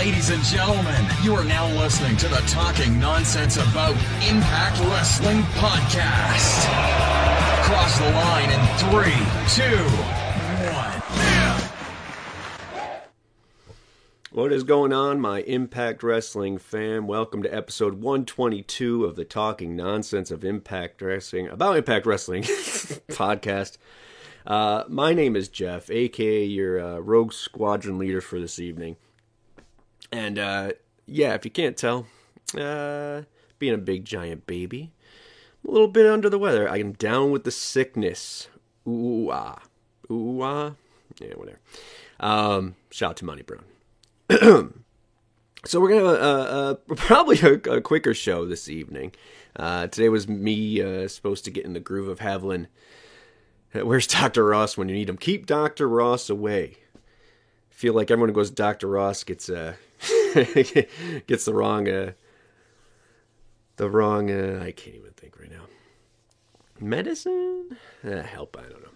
Ladies 0.00 0.30
and 0.30 0.42
gentlemen, 0.44 1.06
you 1.22 1.34
are 1.34 1.44
now 1.44 1.66
listening 1.78 2.16
to 2.16 2.28
the 2.28 2.42
Talking 2.46 2.98
Nonsense 2.98 3.58
About 3.58 3.94
Impact 4.26 4.80
Wrestling 4.80 5.42
podcast. 5.58 6.64
Cross 7.64 7.98
the 7.98 8.10
line 8.10 8.48
in 8.48 8.60
three, 8.78 9.12
two, 9.54 9.84
one. 10.72 11.02
What 14.32 14.52
is 14.54 14.64
going 14.64 14.94
on, 14.94 15.20
my 15.20 15.42
Impact 15.42 16.02
Wrestling 16.02 16.56
fam? 16.56 17.06
Welcome 17.06 17.42
to 17.42 17.54
episode 17.54 18.00
122 18.00 19.04
of 19.04 19.16
the 19.16 19.26
Talking 19.26 19.76
Nonsense 19.76 20.30
of 20.30 20.46
Impact 20.46 21.02
Wrestling, 21.02 21.46
about 21.48 21.76
Impact 21.76 22.06
Wrestling 22.06 22.44
podcast. 22.44 23.76
Uh, 24.46 24.84
my 24.88 25.12
name 25.12 25.36
is 25.36 25.50
Jeff, 25.50 25.90
aka 25.90 26.42
your 26.42 26.80
uh, 26.80 26.98
Rogue 27.00 27.34
Squadron 27.34 27.98
leader 27.98 28.22
for 28.22 28.40
this 28.40 28.58
evening. 28.58 28.96
And 30.12 30.38
uh, 30.38 30.72
yeah, 31.06 31.34
if 31.34 31.44
you 31.44 31.50
can't 31.50 31.76
tell, 31.76 32.06
uh, 32.58 33.22
being 33.58 33.74
a 33.74 33.78
big 33.78 34.04
giant 34.04 34.46
baby, 34.46 34.92
I'm 35.62 35.70
a 35.70 35.72
little 35.72 35.88
bit 35.88 36.06
under 36.06 36.28
the 36.28 36.38
weather. 36.38 36.68
I 36.68 36.78
am 36.78 36.92
down 36.92 37.30
with 37.30 37.44
the 37.44 37.50
sickness. 37.50 38.48
Ooh 38.88 39.30
ah, 39.30 39.60
ooh 40.10 40.42
ah, 40.42 40.72
yeah, 41.20 41.34
whatever. 41.34 41.60
Um, 42.18 42.76
shout 42.90 43.10
out 43.10 43.16
to 43.18 43.24
Money 43.24 43.42
Brown. 43.42 43.64
so 45.64 45.80
we're 45.80 45.90
gonna 45.90 46.04
uh, 46.06 46.76
uh, 46.90 46.94
probably 46.96 47.38
a, 47.40 47.54
a, 47.76 47.80
quicker 47.80 48.14
show 48.14 48.44
this 48.46 48.68
evening. 48.68 49.12
Uh, 49.56 49.86
today 49.86 50.08
was 50.08 50.28
me 50.28 50.80
uh, 50.80 51.08
supposed 51.08 51.44
to 51.44 51.50
get 51.50 51.64
in 51.64 51.72
the 51.72 51.80
groove 51.80 52.08
of 52.08 52.20
Havlin. 52.20 52.66
Where's 53.72 54.06
Doctor 54.06 54.44
Ross 54.44 54.76
when 54.76 54.88
you 54.88 54.94
need 54.94 55.08
him? 55.08 55.16
Keep 55.16 55.46
Doctor 55.46 55.88
Ross 55.88 56.28
away. 56.28 56.76
Feel 57.70 57.94
like 57.94 58.10
everyone 58.10 58.28
who 58.28 58.34
goes 58.34 58.50
Doctor 58.50 58.88
Ross 58.88 59.22
gets 59.24 59.48
uh 59.48 59.74
gets 61.26 61.44
the 61.44 61.54
wrong 61.54 61.88
uh 61.88 62.12
the 63.76 63.90
wrong 63.90 64.30
uh 64.30 64.62
I 64.62 64.72
can't 64.72 64.96
even 64.96 65.12
think 65.12 65.38
right 65.38 65.50
now. 65.50 65.64
Medicine? 66.80 67.76
Uh, 68.02 68.22
help, 68.22 68.56
I 68.58 68.62
don't 68.62 68.82
know. 68.82 68.90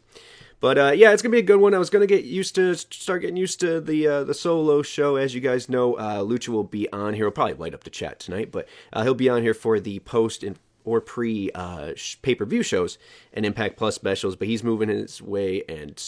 But 0.65 0.79
uh, 0.79 0.93
yeah, 0.93 1.13
it's 1.13 1.21
gonna 1.21 1.33
be 1.33 1.41
a 1.41 1.43
good 1.43 1.61
one. 1.61 1.75
I 1.75 1.79
was 1.79 1.91
gonna 1.91 2.07
get 2.07 2.25
used 2.25 2.55
to 2.55 2.75
start 2.75 3.21
getting 3.21 3.37
used 3.37 3.61
to 3.61 3.83
the 3.83 4.07
uh, 4.07 4.25
the 4.25 4.33
solo 4.33 4.81
show. 4.81 5.17
As 5.17 5.35
you 5.35 5.43
guys 5.43 5.69
know, 5.69 5.95
uh, 5.95 6.21
Lucha 6.21 6.49
will 6.49 6.65
be 6.65 6.91
on 6.91 7.13
here. 7.13 7.27
He'll 7.27 7.33
probably 7.33 7.53
light 7.55 7.75
up 7.75 7.85
the 7.85 7.91
chat 7.91 8.19
tonight, 8.19 8.51
but 8.51 8.67
uh, 8.91 9.03
he'll 9.03 9.13
be 9.13 9.29
on 9.29 9.43
here 9.43 9.53
for 9.53 9.79
the 9.79 9.99
post 9.99 10.43
and 10.43 10.59
or 10.85 11.03
pre 11.03 11.51
uh, 11.55 11.93
pay 12.23 12.35
per 12.35 12.47
view 12.47 12.63
shows 12.63 12.97
and 13.35 13.45
Impact 13.45 13.77
Plus 13.77 13.95
specials. 13.95 14.37
But 14.37 14.49
he's 14.49 14.65
moving 14.65 14.89
his 14.89 15.21
way 15.21 15.65
and 15.69 16.03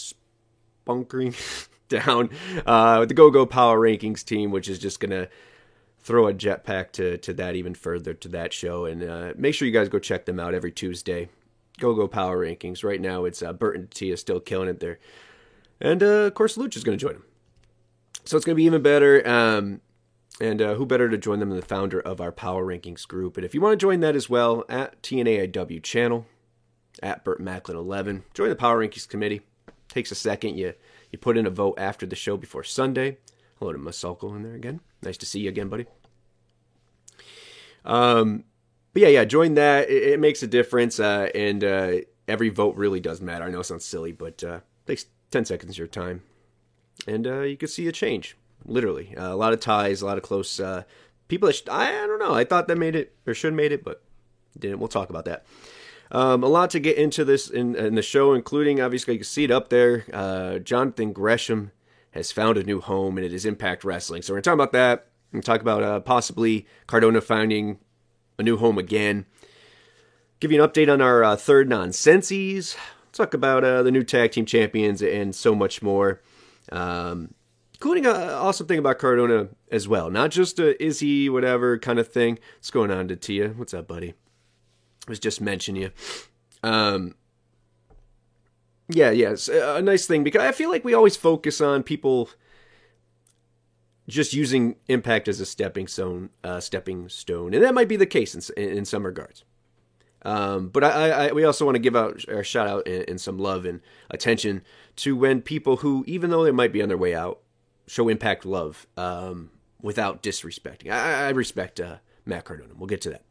bunkering 0.85 1.35
down 2.05 2.29
uh, 2.65 2.97
with 2.99 3.09
the 3.09 3.15
Go 3.15 3.29
Go 3.29 3.45
Power 3.45 3.79
Rankings 3.79 4.23
team, 4.23 4.51
which 4.51 4.67
is 4.69 4.79
just 4.79 4.99
gonna 4.99 5.27
throw 5.99 6.27
a 6.27 6.33
jetpack 6.33 6.91
to 6.93 7.17
to 7.17 7.33
that 7.33 7.55
even 7.55 7.73
further 7.73 8.13
to 8.13 8.27
that 8.29 8.53
show. 8.53 8.85
And 8.85 9.37
make 9.37 9.53
sure 9.53 9.67
you 9.67 9.73
guys 9.73 9.89
go 9.89 9.99
check 9.99 10.25
them 10.25 10.39
out 10.39 10.53
every 10.53 10.71
Tuesday. 10.71 11.29
Go 11.79 11.93
Go 11.93 12.07
Power 12.07 12.45
Rankings. 12.45 12.83
Right 12.83 13.01
now, 13.01 13.25
it's 13.25 13.41
uh, 13.41 13.53
Bert 13.53 13.75
and 13.75 13.91
Tia 13.91 14.17
still 14.17 14.39
killing 14.39 14.69
it 14.69 14.79
there, 14.79 14.99
and 15.79 16.01
uh, 16.01 16.25
of 16.25 16.33
course, 16.33 16.57
Lucha's 16.57 16.83
going 16.83 16.97
to 16.97 17.01
join 17.03 17.13
them. 17.13 17.23
So 18.25 18.35
it's 18.35 18.45
going 18.45 18.55
to 18.55 18.57
be 18.57 18.65
even 18.65 18.81
better. 18.81 19.25
Um, 19.27 19.81
and 20.39 20.61
uh, 20.61 20.75
who 20.75 20.85
better 20.85 21.09
to 21.09 21.17
join 21.17 21.39
them 21.39 21.49
than 21.49 21.59
the 21.59 21.65
founder 21.65 21.99
of 21.99 22.21
our 22.21 22.31
Power 22.31 22.65
Rankings 22.65 23.07
group? 23.07 23.37
And 23.37 23.45
if 23.45 23.55
you 23.55 23.61
want 23.61 23.79
to 23.79 23.83
join 23.83 24.01
that 24.01 24.15
as 24.15 24.29
well, 24.29 24.65
at 24.69 25.01
TNAIW 25.01 25.81
channel, 25.81 26.27
at 27.01 27.23
Burt 27.23 27.39
Macklin 27.39 27.77
11, 27.77 28.23
join 28.33 28.49
the 28.49 28.55
Power 28.55 28.85
Rankings 28.85 29.07
committee. 29.07 29.41
Takes 29.87 30.11
a 30.11 30.15
second. 30.15 30.57
You 30.57 30.73
you 31.17 31.19
put 31.19 31.37
in 31.37 31.47
a 31.47 31.49
vote 31.49 31.75
after 31.79 32.05
the 32.05 32.15
show 32.15 32.37
before 32.37 32.63
Sunday. 32.63 33.17
Hello 33.57 33.73
to 33.73 33.79
Masulko 33.79 34.35
in 34.35 34.43
there 34.43 34.53
again. 34.53 34.81
Nice 35.01 35.17
to 35.17 35.25
see 35.25 35.39
you 35.39 35.49
again, 35.49 35.67
buddy. 35.67 35.87
Um, 37.83 38.43
but 38.93 39.01
yeah, 39.01 39.07
yeah, 39.07 39.25
join 39.25 39.55
that. 39.55 39.89
It, 39.89 40.03
it 40.03 40.19
makes 40.19 40.43
a 40.43 40.47
difference, 40.47 40.99
uh, 40.99 41.29
and 41.33 41.63
uh, 41.63 41.91
every 42.27 42.49
vote 42.49 42.75
really 42.75 42.99
does 42.99 43.19
matter. 43.19 43.45
I 43.45 43.49
know 43.49 43.61
it 43.61 43.63
sounds 43.63 43.85
silly, 43.85 44.11
but 44.11 44.43
uh, 44.43 44.59
takes 44.85 45.05
ten 45.31 45.43
seconds 45.43 45.71
of 45.71 45.77
your 45.79 45.87
time, 45.87 46.21
and 47.07 47.25
uh, 47.25 47.41
you 47.41 47.57
can 47.57 47.67
see 47.67 47.87
a 47.87 47.91
change. 47.91 48.37
Literally, 48.65 49.15
uh, 49.15 49.33
a 49.33 49.35
lot 49.35 49.53
of 49.53 49.59
ties, 49.59 50.01
a 50.01 50.05
lot 50.05 50.17
of 50.17 50.23
close 50.23 50.59
uh, 50.59 50.83
people. 51.27 51.47
That 51.47 51.53
sh- 51.53 51.61
I, 51.71 52.03
I 52.03 52.07
don't 52.07 52.19
know. 52.19 52.33
I 52.33 52.43
thought 52.43 52.67
that 52.67 52.77
made 52.77 52.95
it 52.95 53.15
or 53.25 53.33
should 53.33 53.53
made 53.53 53.71
it, 53.71 53.83
but 53.83 54.03
didn't. 54.59 54.79
We'll 54.79 54.87
talk 54.87 55.09
about 55.09 55.25
that. 55.25 55.45
Um, 56.11 56.43
a 56.43 56.47
lot 56.47 56.69
to 56.71 56.79
get 56.79 56.97
into 56.97 57.25
this 57.25 57.49
in, 57.49 57.75
in, 57.75 57.95
the 57.95 58.01
show, 58.01 58.33
including 58.33 58.79
obviously 58.79 59.15
you 59.15 59.19
can 59.19 59.25
see 59.25 59.43
it 59.43 59.51
up 59.51 59.69
there. 59.69 60.05
Uh, 60.13 60.59
Jonathan 60.59 61.11
Gresham 61.11 61.71
has 62.11 62.31
found 62.31 62.57
a 62.57 62.63
new 62.63 62.79
home, 62.79 63.17
and 63.17 63.25
it 63.25 63.33
is 63.33 63.45
Impact 63.45 63.83
Wrestling. 63.83 64.21
So 64.21 64.33
we're 64.33 64.37
gonna 64.37 64.43
talk 64.43 64.53
about 64.53 64.71
that. 64.71 65.07
and 65.33 65.43
talk 65.43 65.61
about 65.61 65.83
uh, 65.83 65.99
possibly 65.99 66.65
Cardona 66.87 67.19
finding 67.19 67.79
a 68.39 68.43
new 68.43 68.57
home 68.57 68.77
again. 68.77 69.25
Give 70.39 70.51
you 70.51 70.61
an 70.61 70.69
update 70.69 70.91
on 70.91 71.01
our 71.01 71.23
uh, 71.23 71.35
third 71.35 71.67
nonsensies. 71.67 72.77
Talk 73.11 73.33
about 73.33 73.63
uh, 73.63 73.83
the 73.83 73.91
new 73.91 74.03
tag 74.03 74.31
team 74.31 74.45
champions 74.45 75.01
and 75.01 75.35
so 75.35 75.55
much 75.55 75.81
more. 75.81 76.21
Um, 76.71 77.33
including 77.73 78.05
an 78.05 78.15
awesome 78.15 78.67
thing 78.67 78.79
about 78.79 78.99
Cardona 78.99 79.49
as 79.71 79.87
well. 79.87 80.09
Not 80.09 80.31
just 80.31 80.59
a 80.59 80.81
is 80.83 80.99
he 80.99 81.29
whatever 81.29 81.77
kind 81.77 81.99
of 81.99 82.07
thing. 82.07 82.39
What's 82.57 82.71
going 82.71 82.91
on 82.91 83.07
Tia? 83.07 83.49
What's 83.49 83.73
up, 83.73 83.87
buddy? 83.87 84.13
Was 85.07 85.19
just 85.19 85.39
mentioning 85.39 85.83
you. 85.83 85.91
Um, 86.63 87.15
yeah, 88.89 89.11
yes, 89.11 89.47
a 89.47 89.81
nice 89.81 90.05
thing 90.05 90.23
because 90.23 90.41
I 90.41 90.51
feel 90.51 90.69
like 90.69 90.83
we 90.83 90.93
always 90.93 91.15
focus 91.15 91.61
on 91.61 91.83
people 91.83 92.29
just 94.07 94.33
using 94.33 94.75
impact 94.87 95.27
as 95.27 95.39
a 95.39 95.45
stepping 95.45 95.87
stone, 95.87 96.29
uh, 96.43 96.59
stepping 96.59 97.09
stone, 97.09 97.53
and 97.53 97.63
that 97.63 97.73
might 97.73 97.89
be 97.89 97.97
the 97.97 98.05
case 98.05 98.33
in 98.33 98.63
in 98.63 98.85
some 98.85 99.05
regards. 99.05 99.43
Um, 100.23 100.69
but 100.69 100.83
I, 100.83 101.09
I, 101.09 101.31
we 101.31 101.43
also 101.43 101.63
want 101.63 101.75
to 101.75 101.79
give 101.79 101.95
out 101.95 102.23
a 102.27 102.43
shout 102.43 102.67
out 102.67 102.87
and, 102.87 103.07
and, 103.07 103.21
some 103.21 103.37
love 103.37 103.65
and 103.65 103.81
attention 104.09 104.63
to 104.97 105.15
when 105.15 105.41
people 105.41 105.77
who, 105.77 106.03
even 106.07 106.31
though 106.31 106.43
they 106.43 106.51
might 106.51 106.73
be 106.73 106.81
on 106.81 106.89
their 106.89 106.97
way 106.97 107.13
out, 107.13 107.39
show 107.85 108.09
impact 108.09 108.45
love 108.45 108.87
um, 108.97 109.51
without 109.81 110.23
disrespecting. 110.23 110.91
I, 110.91 111.27
I 111.27 111.29
respect 111.29 111.79
uh, 111.79 111.97
Matt 112.25 112.45
Cardona. 112.45 112.73
We'll 112.75 112.87
get 112.87 113.01
to 113.01 113.11
that. 113.11 113.21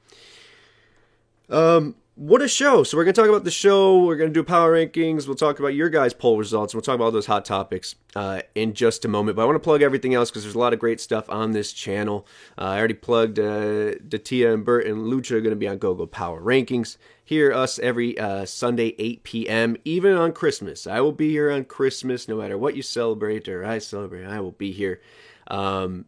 Um, 1.48 1.96
what 2.16 2.40
a 2.40 2.48
show! 2.48 2.82
So 2.82 2.96
we're 2.96 3.04
gonna 3.04 3.12
talk 3.12 3.28
about 3.28 3.44
the 3.44 3.50
show. 3.50 4.02
We're 4.02 4.16
gonna 4.16 4.30
do 4.30 4.42
power 4.42 4.72
rankings. 4.72 5.26
We'll 5.26 5.36
talk 5.36 5.58
about 5.58 5.74
your 5.74 5.90
guys' 5.90 6.14
poll 6.14 6.38
results. 6.38 6.72
We'll 6.72 6.80
talk 6.80 6.94
about 6.94 7.04
all 7.04 7.10
those 7.10 7.26
hot 7.26 7.44
topics 7.44 7.94
uh, 8.14 8.40
in 8.54 8.72
just 8.72 9.04
a 9.04 9.08
moment. 9.08 9.36
But 9.36 9.42
I 9.42 9.44
want 9.44 9.56
to 9.56 9.60
plug 9.60 9.82
everything 9.82 10.14
else 10.14 10.30
because 10.30 10.42
there's 10.42 10.54
a 10.54 10.58
lot 10.58 10.72
of 10.72 10.78
great 10.78 10.98
stuff 10.98 11.28
on 11.28 11.52
this 11.52 11.74
channel. 11.74 12.26
Uh, 12.56 12.62
I 12.62 12.78
already 12.78 12.94
plugged 12.94 13.38
uh, 13.38 13.96
Datia 14.08 14.54
and 14.54 14.64
Bert 14.64 14.86
and 14.86 15.12
Lucha 15.12 15.32
are 15.32 15.40
gonna 15.42 15.56
be 15.56 15.68
on 15.68 15.76
GoGo 15.76 16.06
Power 16.06 16.40
Rankings. 16.40 16.96
Hear 17.22 17.52
us 17.52 17.78
every 17.80 18.18
uh, 18.18 18.46
Sunday 18.46 18.94
8 18.98 19.22
p.m. 19.22 19.76
Even 19.84 20.16
on 20.16 20.32
Christmas, 20.32 20.86
I 20.86 21.00
will 21.00 21.12
be 21.12 21.30
here 21.30 21.50
on 21.50 21.64
Christmas. 21.64 22.28
No 22.28 22.38
matter 22.38 22.56
what 22.56 22.76
you 22.76 22.82
celebrate 22.82 23.46
or 23.46 23.62
I 23.62 23.78
celebrate, 23.78 24.24
I 24.24 24.40
will 24.40 24.52
be 24.52 24.72
here. 24.72 25.02
Um, 25.48 26.06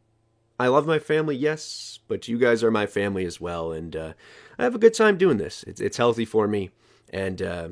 I 0.58 0.68
love 0.68 0.86
my 0.86 0.98
family, 0.98 1.36
yes, 1.36 2.00
but 2.08 2.26
you 2.26 2.38
guys 2.38 2.64
are 2.64 2.70
my 2.70 2.86
family 2.86 3.24
as 3.24 3.40
well, 3.40 3.72
and 3.72 3.94
uh, 3.94 4.12
I 4.58 4.64
have 4.64 4.74
a 4.74 4.78
good 4.78 4.94
time 4.94 5.16
doing 5.16 5.36
this. 5.36 5.62
It's 5.64 5.80
it's 5.80 5.96
healthy 5.96 6.24
for 6.24 6.48
me, 6.48 6.70
and 7.10 7.40
uh, 7.40 7.68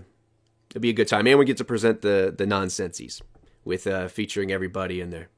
it'll 0.71 0.81
be 0.81 0.91
a 0.91 0.95
good 0.95 1.09
time. 1.09 1.27
And 1.27 1.39
we 1.39 1.45
get 1.45 1.57
to 1.59 1.65
present 1.65 2.03
the 2.03 2.35
the 2.37 2.47
nonsensies 2.47 3.23
with 3.65 3.87
uh, 3.87 4.09
featuring 4.09 4.53
everybody 4.53 5.01
in 5.01 5.11
there. 5.11 5.29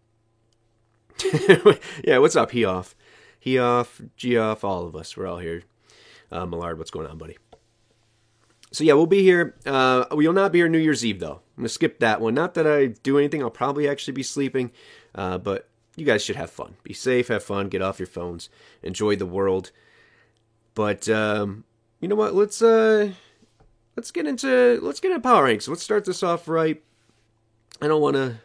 yeah, 2.05 2.19
what's 2.19 2.37
up, 2.37 2.53
he 2.53 2.65
off, 2.65 2.95
he 3.41 3.59
off, 3.59 4.01
G 4.17 4.37
off, 4.37 4.63
all 4.63 4.87
of 4.87 4.95
us. 4.95 5.17
We're 5.17 5.27
all 5.27 5.39
here. 5.39 5.63
Uh, 6.31 6.47
Millard, 6.47 6.79
what's 6.79 6.91
going 6.91 7.07
on, 7.07 7.19
buddy? 7.19 7.39
So 8.71 8.85
yeah, 8.85 8.93
we'll 8.93 9.07
be 9.07 9.23
here. 9.23 9.57
Uh, 9.65 10.05
we 10.15 10.27
will 10.27 10.35
not 10.35 10.53
be 10.53 10.59
here 10.59 10.69
New 10.69 10.79
Year's 10.79 11.05
Eve 11.05 11.21
though. 11.21 11.41
I'm 11.56 11.62
gonna 11.62 11.71
skip 11.71 12.01
that 12.01 12.21
one. 12.21 12.35
Not 12.35 12.55
that 12.55 12.67
I 12.67 12.87
do 12.87 13.19
anything. 13.19 13.43
I'll 13.43 13.51
probably 13.51 13.89
actually 13.89 14.12
be 14.12 14.23
sleeping, 14.23 14.71
uh, 15.15 15.39
but 15.39 15.69
you 15.97 16.05
guys 16.05 16.23
should 16.23 16.37
have 16.37 16.51
fun. 16.51 16.77
Be 16.83 16.93
safe, 16.93 17.29
have 17.29 17.43
fun, 17.43 17.69
get 17.69 17.83
off 17.83 17.99
your 17.99 18.06
phones, 18.06 18.51
enjoy 18.83 19.17
the 19.17 19.27
world. 19.27 19.73
But 20.79 21.09
um, 21.09 21.65
you 21.99 22.07
know 22.07 22.15
what? 22.15 22.37
Let's 22.37 22.63
uh, 22.63 23.11
let's 23.97 24.13
get 24.13 24.29
into 24.29 24.79
let's 24.81 25.01
get 25.01 25.11
into 25.11 25.21
power 25.21 25.43
ranks. 25.43 25.67
Let's 25.67 25.83
start 25.83 26.05
this 26.05 26.23
off 26.23 26.47
right. 26.47 26.81
I 27.83 27.89
don't 27.89 28.01
want 28.01 28.15
to 28.15 28.37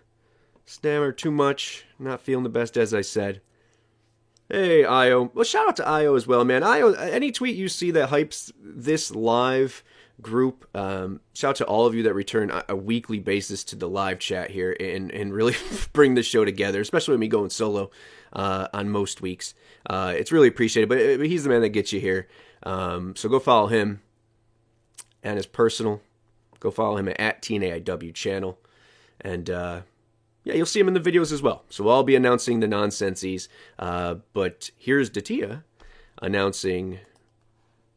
stammer 0.65 1.11
too 1.11 1.29
much. 1.29 1.85
Not 1.99 2.21
feeling 2.21 2.41
the 2.41 2.49
best, 2.49 2.75
as 2.75 2.91
I 2.91 3.01
said. 3.01 3.41
Hey, 4.49 4.83
Io. 4.83 5.29
Well, 5.35 5.43
shout 5.43 5.67
out 5.67 5.75
to 5.75 5.87
Io 5.87 6.15
as 6.15 6.25
well, 6.25 6.43
man. 6.43 6.63
Io, 6.63 6.93
any 6.93 7.31
tweet 7.31 7.55
you 7.55 7.69
see 7.69 7.91
that 7.91 8.09
hypes 8.09 8.51
this 8.59 9.11
live 9.13 9.83
group, 10.19 10.67
um, 10.75 11.19
shout 11.33 11.49
out 11.49 11.55
to 11.57 11.65
all 11.65 11.85
of 11.85 11.93
you 11.93 12.01
that 12.01 12.15
return 12.15 12.51
a, 12.67 12.75
weekly 12.75 13.19
basis 13.19 13.63
to 13.65 13.75
the 13.75 13.87
live 13.87 14.17
chat 14.17 14.49
here 14.49 14.75
and, 14.79 15.11
and 15.11 15.33
really 15.33 15.55
bring 15.93 16.15
the 16.15 16.23
show 16.23 16.43
together, 16.43 16.81
especially 16.81 17.15
me 17.17 17.27
going 17.27 17.51
solo 17.51 17.91
uh, 18.33 18.67
on 18.73 18.89
most 18.89 19.21
weeks. 19.21 19.53
Uh, 19.89 20.13
it's 20.15 20.31
really 20.31 20.47
appreciated, 20.47 20.89
but, 20.89 20.97
but, 21.17 21.27
he's 21.27 21.43
the 21.43 21.49
man 21.49 21.61
that 21.61 21.69
gets 21.69 21.93
you 21.93 21.99
here. 21.99 22.27
Um, 22.63 23.15
so 23.15 23.29
go 23.29 23.39
follow 23.39 23.67
him 23.67 24.01
and 25.21 25.37
his 25.37 25.45
personal. 25.45 26.01
Go 26.59 26.71
follow 26.71 26.97
him 26.97 27.09
at 27.19 27.41
TNAIW 27.41 28.13
channel. 28.13 28.59
And 29.21 29.49
uh, 29.49 29.81
yeah, 30.43 30.53
you'll 30.53 30.65
see 30.65 30.79
him 30.79 30.87
in 30.87 30.93
the 30.93 30.99
videos 30.99 31.31
as 31.31 31.41
well. 31.41 31.63
So 31.69 31.87
I'll 31.89 32.03
be 32.03 32.15
announcing 32.15 32.59
the 32.59 32.67
nonsensies. 32.67 33.49
Uh, 33.77 34.15
but 34.33 34.69
here's 34.77 35.09
Datia 35.09 35.63
announcing 36.21 36.99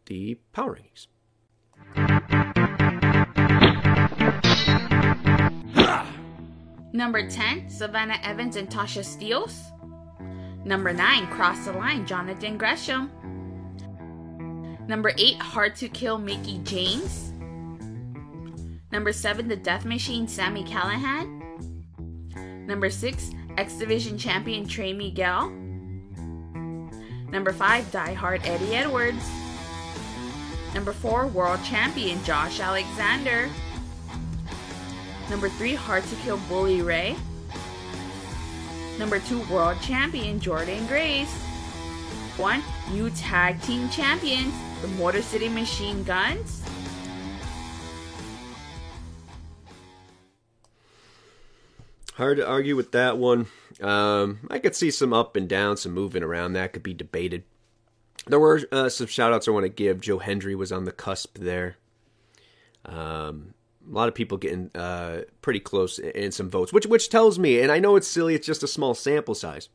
the 0.06 0.38
power 0.52 0.76
rankings. 0.76 1.06
Number 6.92 7.28
10, 7.28 7.68
Savannah 7.68 8.18
Evans 8.22 8.56
and 8.56 8.70
Tasha 8.70 9.04
Steeles. 9.04 9.70
Number 10.66 10.92
9, 10.92 11.28
Cross 11.28 11.66
the 11.66 11.72
Line, 11.72 12.04
Jonathan 12.04 12.58
Gresham. 12.58 13.08
Number 14.88 15.12
8, 15.16 15.36
Hard 15.36 15.76
to 15.76 15.88
Kill, 15.88 16.18
Mickie 16.18 16.58
James. 16.64 17.32
Number 18.90 19.12
7, 19.12 19.46
The 19.46 19.54
Death 19.54 19.84
Machine, 19.84 20.26
Sami 20.26 20.64
Callihan. 20.64 21.40
Number 22.66 22.90
6, 22.90 23.30
X 23.56 23.74
Division 23.74 24.18
Champion, 24.18 24.66
Trey 24.66 24.92
Miguel. 24.92 25.50
Number 27.30 27.52
5, 27.52 27.92
Die 27.92 28.14
Hard, 28.14 28.40
Eddie 28.44 28.74
Edwards. 28.74 29.24
Number 30.74 30.92
4, 30.92 31.28
World 31.28 31.62
Champion, 31.62 32.20
Josh 32.24 32.58
Alexander. 32.58 33.48
Number 35.30 35.48
3, 35.48 35.76
Hard 35.76 36.02
to 36.02 36.16
Kill, 36.16 36.38
Bully 36.48 36.82
Ray. 36.82 37.14
Number 38.98 39.18
2, 39.18 39.42
World 39.52 39.78
Champion, 39.82 40.40
Jordynne 40.40 40.86
Grace. 40.88 41.32
1, 42.36 42.62
New 42.92 43.10
Tag 43.10 43.60
Team 43.62 43.88
Champions, 43.88 44.54
the 44.82 44.88
Motor 44.88 45.22
City 45.22 45.48
Machine 45.48 46.02
Guns. 46.04 46.62
Hard 52.14 52.38
to 52.38 52.46
argue 52.46 52.76
with 52.76 52.92
that 52.92 53.18
one. 53.18 53.46
Um, 53.80 54.40
I 54.50 54.58
could 54.58 54.74
see 54.74 54.90
some 54.90 55.12
up 55.12 55.36
and 55.36 55.46
down, 55.46 55.76
some 55.76 55.92
moving 55.92 56.22
around. 56.22 56.54
That 56.54 56.72
could 56.72 56.82
be 56.82 56.94
debated. 56.94 57.44
There 58.26 58.40
were 58.40 58.62
uh, 58.72 58.88
some 58.88 59.06
shout 59.06 59.34
outs 59.34 59.46
I 59.46 59.50
want 59.50 59.64
to 59.64 59.70
give. 59.70 60.00
Joe 60.00 60.18
Hendry 60.18 60.54
was 60.54 60.72
on 60.72 60.84
the 60.84 60.92
cusp 60.92 61.36
there. 61.38 61.76
Um, 62.86 63.52
a 63.88 63.94
lot 63.94 64.08
of 64.08 64.14
people 64.14 64.38
getting 64.38 64.70
uh, 64.74 65.22
pretty 65.42 65.60
close 65.60 65.98
in 65.98 66.32
some 66.32 66.50
votes, 66.50 66.72
which 66.72 66.86
which 66.86 67.08
tells 67.08 67.38
me, 67.38 67.60
and 67.60 67.70
I 67.70 67.78
know 67.78 67.96
it's 67.96 68.08
silly, 68.08 68.34
it's 68.34 68.46
just 68.46 68.62
a 68.62 68.68
small 68.68 68.94
sample 68.94 69.34
size. 69.34 69.68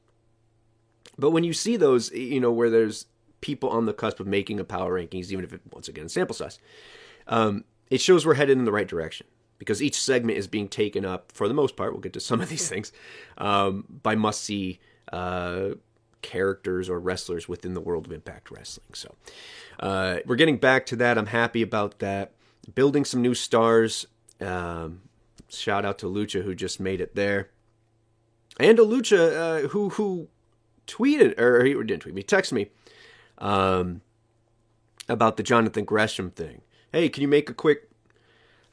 But 1.17 1.31
when 1.31 1.43
you 1.43 1.53
see 1.53 1.77
those, 1.77 2.11
you 2.11 2.39
know, 2.39 2.51
where 2.51 2.69
there's 2.69 3.05
people 3.41 3.69
on 3.69 3.85
the 3.85 3.93
cusp 3.93 4.19
of 4.19 4.27
making 4.27 4.59
a 4.59 4.63
power 4.63 4.99
rankings, 4.99 5.31
even 5.31 5.43
if 5.43 5.53
it 5.53 5.61
once 5.71 5.87
again 5.87 6.09
sample 6.09 6.35
size, 6.35 6.59
um, 7.27 7.63
it 7.89 8.01
shows 8.01 8.25
we're 8.25 8.35
headed 8.35 8.57
in 8.57 8.65
the 8.65 8.71
right 8.71 8.87
direction 8.87 9.27
because 9.57 9.81
each 9.81 10.01
segment 10.01 10.37
is 10.37 10.47
being 10.47 10.67
taken 10.67 11.05
up 11.05 11.31
for 11.31 11.47
the 11.47 11.53
most 11.53 11.75
part. 11.75 11.91
We'll 11.91 12.01
get 12.01 12.13
to 12.13 12.19
some 12.19 12.41
of 12.41 12.49
these 12.49 12.67
things 12.67 12.91
um, 13.37 13.85
by 14.01 14.15
must 14.15 14.43
see 14.43 14.79
uh, 15.11 15.71
characters 16.21 16.89
or 16.89 16.99
wrestlers 16.99 17.47
within 17.47 17.73
the 17.73 17.81
world 17.81 18.07
of 18.07 18.11
Impact 18.11 18.49
Wrestling. 18.49 18.93
So 18.93 19.15
uh, 19.79 20.17
we're 20.25 20.35
getting 20.35 20.57
back 20.57 20.85
to 20.87 20.95
that. 20.97 21.17
I'm 21.17 21.27
happy 21.27 21.61
about 21.61 21.99
that. 21.99 22.31
Building 22.73 23.05
some 23.05 23.21
new 23.21 23.33
stars. 23.33 24.05
Um, 24.39 25.01
shout 25.49 25.85
out 25.85 25.97
to 25.99 26.05
Lucha 26.05 26.43
who 26.43 26.55
just 26.55 26.79
made 26.79 27.01
it 27.01 27.15
there, 27.15 27.49
and 28.59 28.77
to 28.77 28.83
Lucha 28.83 29.65
uh, 29.65 29.67
who 29.69 29.89
who 29.89 30.27
tweeted 30.87 31.39
or 31.39 31.63
he 31.63 31.73
didn't 31.73 32.01
tweet 32.01 32.15
me, 32.15 32.23
text 32.23 32.51
me 32.51 32.67
um, 33.37 34.01
about 35.09 35.37
the 35.37 35.43
Jonathan 35.43 35.85
Gresham 35.85 36.31
thing. 36.31 36.61
Hey, 36.91 37.09
can 37.09 37.21
you 37.21 37.27
make 37.27 37.49
a 37.49 37.53
quick? 37.53 37.89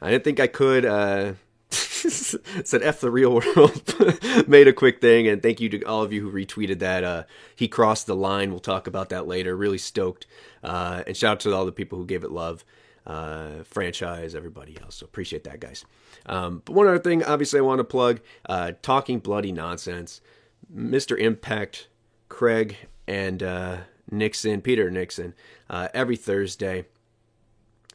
I 0.01 0.11
didn't 0.11 0.25
think 0.25 0.41
I 0.41 0.47
could. 0.47 0.85
Uh, 0.85 1.33
said 1.71 2.83
F 2.83 3.01
the 3.01 3.11
real 3.11 3.35
world. 3.35 4.49
Made 4.49 4.69
a 4.69 4.73
quick 4.73 5.01
thing, 5.01 5.27
and 5.27 5.43
thank 5.43 5.61
you 5.61 5.69
to 5.71 5.83
all 5.83 6.03
of 6.03 6.13
you 6.13 6.23
who 6.23 6.33
retweeted 6.33 6.79
that. 6.79 7.05
Uh, 7.05 7.25
he 7.57 7.69
crossed 7.69 8.07
the 8.07 8.17
line. 8.17 8.51
We'll 8.51 8.61
talk 8.61 8.87
about 8.87 9.09
that 9.11 9.27
later. 9.27 9.57
Really 9.57 9.79
stoked. 9.79 10.27
Uh, 10.63 11.03
and 11.07 11.17
shout 11.17 11.33
out 11.33 11.41
to 11.41 11.55
all 11.55 11.67
the 11.67 11.73
people 11.73 11.99
who 11.99 12.07
gave 12.07 12.25
it 12.25 12.31
love. 12.31 12.65
Uh, 13.09 13.65
franchise, 13.65 14.35
everybody 14.35 14.77
else. 14.83 14.97
So 14.97 15.07
appreciate 15.07 15.45
that, 15.45 15.61
guys. 15.61 15.87
Um, 16.27 16.61
but 16.65 16.75
one 16.75 16.87
other 16.87 16.99
thing, 16.99 17.25
obviously, 17.25 17.59
I 17.59 17.63
want 17.63 17.79
to 17.79 17.85
plug 17.85 18.21
uh, 18.47 18.73
Talking 18.83 19.19
Bloody 19.19 19.51
Nonsense. 19.51 20.21
Mr. 20.71 21.19
Impact, 21.19 21.89
Craig, 22.29 22.77
and 23.07 23.43
uh, 23.43 23.79
Nixon, 24.11 24.61
Peter 24.61 24.91
Nixon, 24.91 25.33
uh, 25.71 25.89
every 25.95 26.17
Thursday 26.17 26.85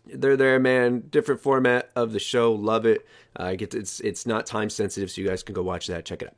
they're 0.05 0.37
there, 0.37 0.59
man. 0.59 1.03
Different 1.09 1.41
format 1.41 1.89
of 1.95 2.13
the 2.13 2.19
show. 2.19 2.51
Love 2.51 2.85
it. 2.85 3.05
Uh, 3.35 3.55
it's 3.59 3.99
it's 3.99 4.25
not 4.25 4.45
time 4.45 4.69
sensitive, 4.69 5.09
so 5.11 5.21
you 5.21 5.27
guys 5.27 5.43
can 5.43 5.55
go 5.55 5.63
watch 5.63 5.87
that. 5.87 6.05
Check 6.05 6.21
it 6.21 6.29
out. 6.29 6.35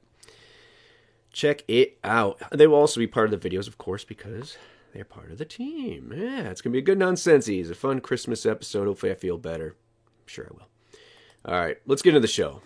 Check 1.32 1.64
it 1.68 1.98
out. 2.04 2.42
They 2.52 2.68
will 2.68 2.78
also 2.78 3.00
be 3.00 3.08
part 3.08 3.32
of 3.32 3.40
the 3.40 3.50
videos, 3.50 3.68
of 3.68 3.78
course, 3.78 4.04
because 4.04 4.58
they're 4.96 5.04
part 5.04 5.30
of 5.30 5.38
the 5.38 5.46
team. 5.46 6.14
Yeah, 6.16 6.50
it's 6.50 6.62
gonna 6.62 6.72
be 6.72 6.80
a 6.80 6.82
good 6.82 6.98
nonsense. 6.98 7.50
a 7.50 7.64
fun 7.76 8.00
Christmas 8.00 8.46
episode. 8.46 8.88
Hopefully, 8.88 9.12
I 9.12 9.16
feel 9.16 9.38
better. 9.38 9.76
I'm 9.76 10.28
sure 10.28 10.48
I 10.50 10.54
will. 10.54 11.54
All 11.54 11.60
right, 11.60 11.78
let's 11.86 12.02
get 12.02 12.12
into 12.12 12.22
the 12.22 12.28
show. 12.28 12.62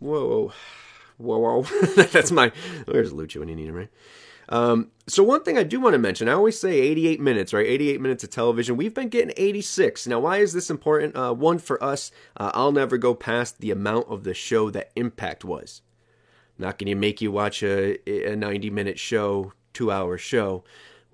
Whoa, 0.00 0.52
whoa, 1.16 1.38
whoa! 1.38 1.62
That's 2.12 2.30
my. 2.30 2.52
There's 2.86 3.14
Lucha 3.14 3.38
when 3.38 3.48
you 3.48 3.56
need 3.56 3.68
him, 3.68 3.74
right? 3.74 3.88
Um, 4.50 4.90
so 5.06 5.22
one 5.22 5.42
thing 5.42 5.56
I 5.56 5.62
do 5.62 5.80
want 5.80 5.94
to 5.94 5.98
mention, 5.98 6.28
I 6.28 6.32
always 6.32 6.60
say 6.60 6.78
88 6.78 7.18
minutes, 7.18 7.54
right? 7.54 7.66
88 7.66 8.02
minutes 8.02 8.22
of 8.24 8.28
television. 8.28 8.76
We've 8.76 8.92
been 8.92 9.08
getting 9.08 9.32
86. 9.38 10.06
Now, 10.06 10.20
why 10.20 10.38
is 10.38 10.52
this 10.52 10.68
important? 10.68 11.16
Uh, 11.16 11.32
one 11.32 11.58
for 11.58 11.82
us, 11.82 12.10
uh, 12.36 12.50
I'll 12.52 12.70
never 12.70 12.98
go 12.98 13.14
past 13.14 13.60
the 13.60 13.70
amount 13.70 14.08
of 14.08 14.24
the 14.24 14.34
show 14.34 14.68
that 14.68 14.90
Impact 14.94 15.42
was. 15.42 15.80
Not 16.58 16.78
going 16.78 16.88
to 16.88 16.94
make 16.94 17.22
you 17.22 17.32
watch 17.32 17.62
a, 17.62 17.98
a 18.30 18.36
90 18.36 18.68
minute 18.68 18.98
show, 18.98 19.54
two 19.72 19.90
hour 19.90 20.18
show, 20.18 20.62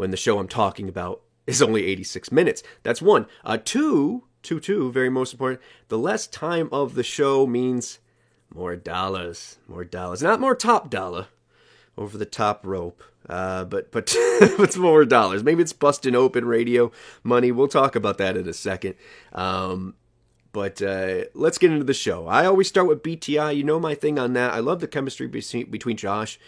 when 0.00 0.10
the 0.10 0.16
show 0.16 0.38
I'm 0.38 0.48
talking 0.48 0.88
about 0.88 1.20
is 1.46 1.60
only 1.60 1.84
86 1.84 2.32
minutes. 2.32 2.62
That's 2.82 3.02
one. 3.02 3.26
Uh, 3.44 3.58
two, 3.62 4.24
two, 4.42 4.58
two, 4.58 4.90
very 4.90 5.10
most 5.10 5.34
important. 5.34 5.60
The 5.88 5.98
less 5.98 6.26
time 6.26 6.70
of 6.72 6.94
the 6.94 7.02
show 7.02 7.46
means 7.46 7.98
more 8.52 8.76
dollars, 8.76 9.58
more 9.68 9.84
dollars, 9.84 10.22
not 10.22 10.40
more 10.40 10.54
top 10.54 10.88
dollar 10.88 11.26
over 11.98 12.16
the 12.16 12.24
top 12.24 12.64
rope. 12.64 13.02
Uh, 13.28 13.64
but 13.64 13.92
but 13.92 14.10
it's 14.16 14.78
more 14.78 15.04
dollars. 15.04 15.44
Maybe 15.44 15.60
it's 15.60 15.74
busting 15.74 16.14
open 16.14 16.46
radio 16.46 16.90
money. 17.22 17.52
We'll 17.52 17.68
talk 17.68 17.94
about 17.94 18.16
that 18.16 18.38
in 18.38 18.48
a 18.48 18.54
second. 18.54 18.94
Um, 19.34 19.96
but 20.52 20.80
uh, 20.80 21.24
let's 21.34 21.58
get 21.58 21.72
into 21.72 21.84
the 21.84 21.92
show. 21.92 22.26
I 22.26 22.46
always 22.46 22.68
start 22.68 22.88
with 22.88 23.02
BTI. 23.02 23.54
You 23.54 23.64
know 23.64 23.78
my 23.78 23.94
thing 23.94 24.18
on 24.18 24.32
that. 24.32 24.54
I 24.54 24.60
love 24.60 24.80
the 24.80 24.88
chemistry 24.88 25.26
between 25.26 25.98
Josh 25.98 26.40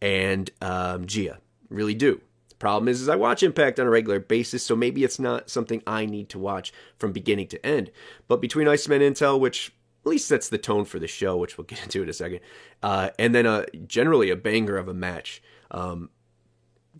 and 0.00 0.48
um, 0.60 1.06
Gia. 1.06 1.40
Really 1.68 1.94
do. 1.94 2.20
Problem 2.62 2.86
is, 2.86 3.02
is 3.02 3.08
I 3.08 3.16
watch 3.16 3.42
Impact 3.42 3.80
on 3.80 3.88
a 3.88 3.90
regular 3.90 4.20
basis, 4.20 4.64
so 4.64 4.76
maybe 4.76 5.02
it's 5.02 5.18
not 5.18 5.50
something 5.50 5.82
I 5.84 6.06
need 6.06 6.28
to 6.28 6.38
watch 6.38 6.72
from 6.96 7.10
beginning 7.10 7.48
to 7.48 7.66
end. 7.66 7.90
But 8.28 8.40
between 8.40 8.68
Iceman 8.68 9.00
Intel, 9.00 9.40
which 9.40 9.74
at 10.04 10.08
least 10.08 10.28
sets 10.28 10.48
the 10.48 10.58
tone 10.58 10.84
for 10.84 11.00
the 11.00 11.08
show, 11.08 11.36
which 11.36 11.58
we'll 11.58 11.64
get 11.66 11.82
into 11.82 12.04
in 12.04 12.08
a 12.08 12.12
second, 12.12 12.38
uh, 12.80 13.10
and 13.18 13.34
then 13.34 13.46
a 13.46 13.66
generally 13.88 14.30
a 14.30 14.36
banger 14.36 14.76
of 14.76 14.86
a 14.86 14.94
match. 14.94 15.42
Um, 15.72 16.10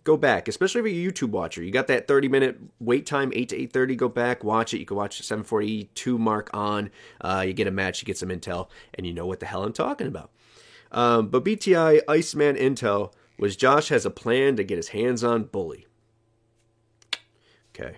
go 0.03 0.17
back, 0.17 0.49
especially 0.49 0.81
if 0.81 0.93
you're 0.97 1.09
a 1.09 1.13
YouTube 1.13 1.31
watcher. 1.31 1.63
You 1.63 1.71
got 1.71 1.87
that 1.87 2.09
30 2.09 2.27
minute 2.27 2.59
wait 2.81 3.05
time, 3.05 3.31
8 3.33 3.47
to 3.47 3.57
8.30, 3.57 3.95
go 3.95 4.09
back, 4.09 4.43
watch 4.43 4.73
it. 4.73 4.79
You 4.79 4.85
can 4.85 4.97
watch 4.97 5.21
742 5.21 6.17
mark 6.17 6.49
on. 6.53 6.91
Uh, 7.21 7.45
you 7.47 7.53
get 7.53 7.67
a 7.67 7.71
match, 7.71 8.01
you 8.01 8.05
get 8.05 8.17
some 8.17 8.27
intel, 8.27 8.67
and 8.95 9.07
you 9.07 9.13
know 9.13 9.25
what 9.25 9.39
the 9.39 9.45
hell 9.45 9.63
I'm 9.63 9.71
talking 9.71 10.07
about. 10.07 10.29
Um, 10.91 11.29
but 11.29 11.45
BTI 11.45 12.01
Iceman 12.09 12.57
Intel 12.57 13.13
was 13.37 13.55
Josh 13.55 13.89
has 13.89 14.05
a 14.05 14.09
plan 14.09 14.55
to 14.55 14.63
get 14.63 14.77
his 14.77 14.89
hands 14.89 15.23
on 15.23 15.43
Bully. 15.43 15.87
Okay. 17.75 17.97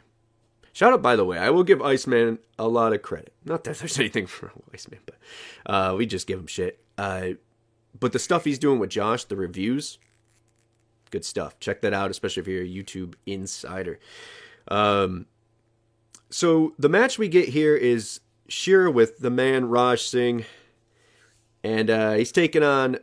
Shout 0.74 0.92
out, 0.92 1.02
by 1.02 1.16
the 1.16 1.24
way, 1.24 1.38
I 1.38 1.52
will 1.52 1.64
give 1.64 1.82
Iceman 1.82 2.40
a 2.60 2.68
lot 2.68 2.94
of 2.94 3.02
credit. 3.02 3.34
Not 3.46 3.64
that 3.64 3.78
there's 3.78 4.00
anything 4.00 4.28
for 4.28 4.52
Iceman, 4.74 5.00
but 5.06 5.16
uh, 5.66 5.96
we 5.98 6.06
just 6.06 6.28
give 6.28 6.40
him 6.40 6.48
shit. 6.48 6.84
Uh, 6.98 7.30
but 7.98 8.12
the 8.12 8.20
stuff 8.20 8.44
he's 8.44 8.60
doing 8.60 8.80
with 8.80 8.90
Josh, 8.90 9.24
the 9.24 9.38
reviews, 9.38 10.00
good 11.12 11.24
stuff. 11.24 11.60
Check 11.60 11.82
that 11.82 11.94
out, 11.94 12.12
especially 12.12 12.42
if 12.42 12.48
you're 12.48 12.64
a 12.64 12.68
YouTube 12.68 13.16
insider. 13.26 14.00
Um, 14.68 15.28
so 16.30 16.74
the 16.78 16.90
match 16.90 17.18
we 17.18 17.30
get 17.30 17.50
here 17.50 17.76
is 17.76 18.20
Shera 18.50 18.92
with 18.92 19.20
the 19.20 19.30
man 19.30 19.70
Raj 19.70 20.02
Singh, 20.02 20.46
and 21.64 21.90
uh, 21.90 22.14
he's 22.14 22.34
taking 22.34 22.64
on 22.64 23.00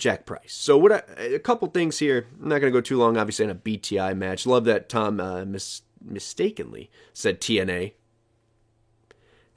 Jack 0.00 0.26
Price. 0.26 0.52
So 0.52 0.76
what? 0.76 0.92
I, 0.92 1.22
a 1.22 1.38
couple 1.38 1.68
things 1.68 1.98
here. 1.98 2.26
I'm 2.42 2.48
not 2.48 2.60
going 2.60 2.72
to 2.72 2.76
go 2.76 2.80
too 2.80 2.98
long. 2.98 3.16
Obviously, 3.16 3.44
in 3.44 3.50
a 3.50 3.54
BTI 3.54 4.16
match. 4.16 4.46
Love 4.46 4.64
that 4.64 4.88
Tom 4.88 5.20
uh, 5.20 5.44
mis- 5.44 5.82
mistakenly 6.04 6.90
said 7.12 7.40
TNA 7.40 7.92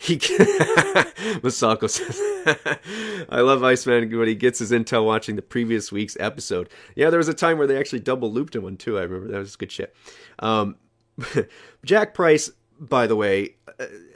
he 0.04 0.18
Masako 1.40 1.90
says, 1.90 2.20
"I 3.30 3.40
love 3.40 3.64
Iceman 3.64 4.16
when 4.18 4.28
he 4.28 4.36
gets 4.36 4.60
his 4.60 4.72
intel 4.72 5.06
watching 5.06 5.38
the 5.38 5.42
previous 5.42 5.94
week's 5.94 6.18
episode." 6.20 6.70
Yeah, 6.96 7.10
there 7.10 7.20
was 7.20 7.30
a 7.30 7.34
time 7.34 7.58
where 7.58 7.68
they 7.68 7.80
actually 7.80 8.02
double 8.02 8.32
looped 8.32 8.54
him 8.56 8.64
one 8.64 8.76
too. 8.76 9.00
I 9.00 9.04
remember 9.04 9.32
that 9.32 9.40
was 9.40 9.56
good 9.56 9.72
shit. 9.72 9.96
Um, 10.40 10.76
Jack 11.86 12.14
Price, 12.14 12.52
by 12.90 13.08
the 13.08 13.16
way, 13.16 13.56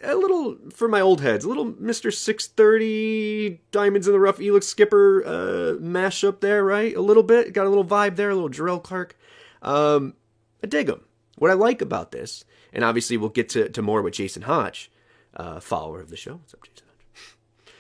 a, 0.04 0.16
little 0.16 0.58
for 0.74 0.88
my 0.88 1.00
old 1.00 1.22
heads, 1.22 1.46
a 1.46 1.50
little 1.50 1.76
Six 2.12 2.48
Thirty 2.48 3.62
Diamonds 3.72 4.08
in 4.08 4.14
the 4.14 4.20
Rough, 4.20 4.38
Elix 4.38 4.64
Skipper 4.64 5.24
uh, 5.26 5.82
mashup 5.82 6.42
there, 6.42 6.64
right? 6.64 6.96
A 6.96 7.02
little 7.02 7.24
bit, 7.24 7.54
got 7.54 7.66
a 7.66 7.70
little 7.70 7.86
vibe 7.86 8.16
there, 8.16 8.30
a 8.30 8.36
little 8.36 8.50
Jerrelle 8.50 8.84
Clark. 8.84 9.18
Um, 9.62 10.16
I 10.64 10.68
dig 10.68 10.88
them. 10.88 11.06
What 11.38 11.52
I 11.52 11.54
like 11.54 11.82
about 11.82 12.12
this, 12.12 12.46
and 12.74 12.84
obviously 12.84 13.16
we'll 13.16 13.30
get 13.30 13.50
to, 13.50 13.70
to 13.70 13.82
more 13.82 14.02
with 14.02 14.16
Jason 14.16 14.44
Hotch, 14.44 14.92
uh, 15.36 15.60
follower 15.60 16.00
of 16.00 16.10
the 16.10 16.18
show. 16.18 16.36
What's 16.36 16.54
up, 16.54 16.64
Jason 16.64 16.88
Hotch? 16.88 17.74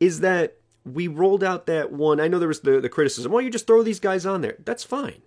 Is 0.00 0.20
that 0.20 0.56
we 0.84 1.06
rolled 1.08 1.44
out 1.44 1.66
that 1.66 1.92
one. 1.92 2.20
I 2.20 2.28
know 2.28 2.38
there 2.38 2.48
was 2.48 2.60
the, 2.60 2.80
the 2.80 2.88
criticism. 2.88 3.30
Well, 3.30 3.42
you 3.42 3.50
just 3.50 3.66
throw 3.66 3.82
these 3.82 4.00
guys 4.00 4.24
on 4.24 4.40
there. 4.40 4.56
That's 4.64 4.82
fine. 4.84 5.22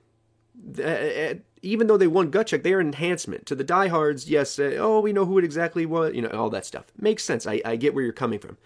Uh, 0.78 1.36
even 1.64 1.88
though 1.88 1.98
they 1.98 2.08
won 2.08 2.30
gut 2.30 2.48
check, 2.48 2.62
they 2.62 2.74
are 2.74 2.80
an 2.80 2.88
enhancement 2.88 3.46
to 3.48 3.56
the 3.56 3.64
diehards. 3.64 4.30
Yes, 4.30 4.60
uh, 4.60 4.76
oh, 4.78 5.00
we 5.00 5.14
know 5.14 5.26
who 5.26 5.40
it 5.40 5.46
exactly 5.46 5.86
was. 5.86 6.14
You 6.14 6.22
know, 6.22 6.30
all 6.30 6.50
that 6.52 6.66
stuff 6.66 6.86
makes 7.00 7.24
sense. 7.24 7.48
I, 7.48 7.62
I 7.66 7.78
get 7.78 7.96
where 7.96 8.04
you're 8.04 8.14
coming 8.14 8.40
from, 8.40 8.58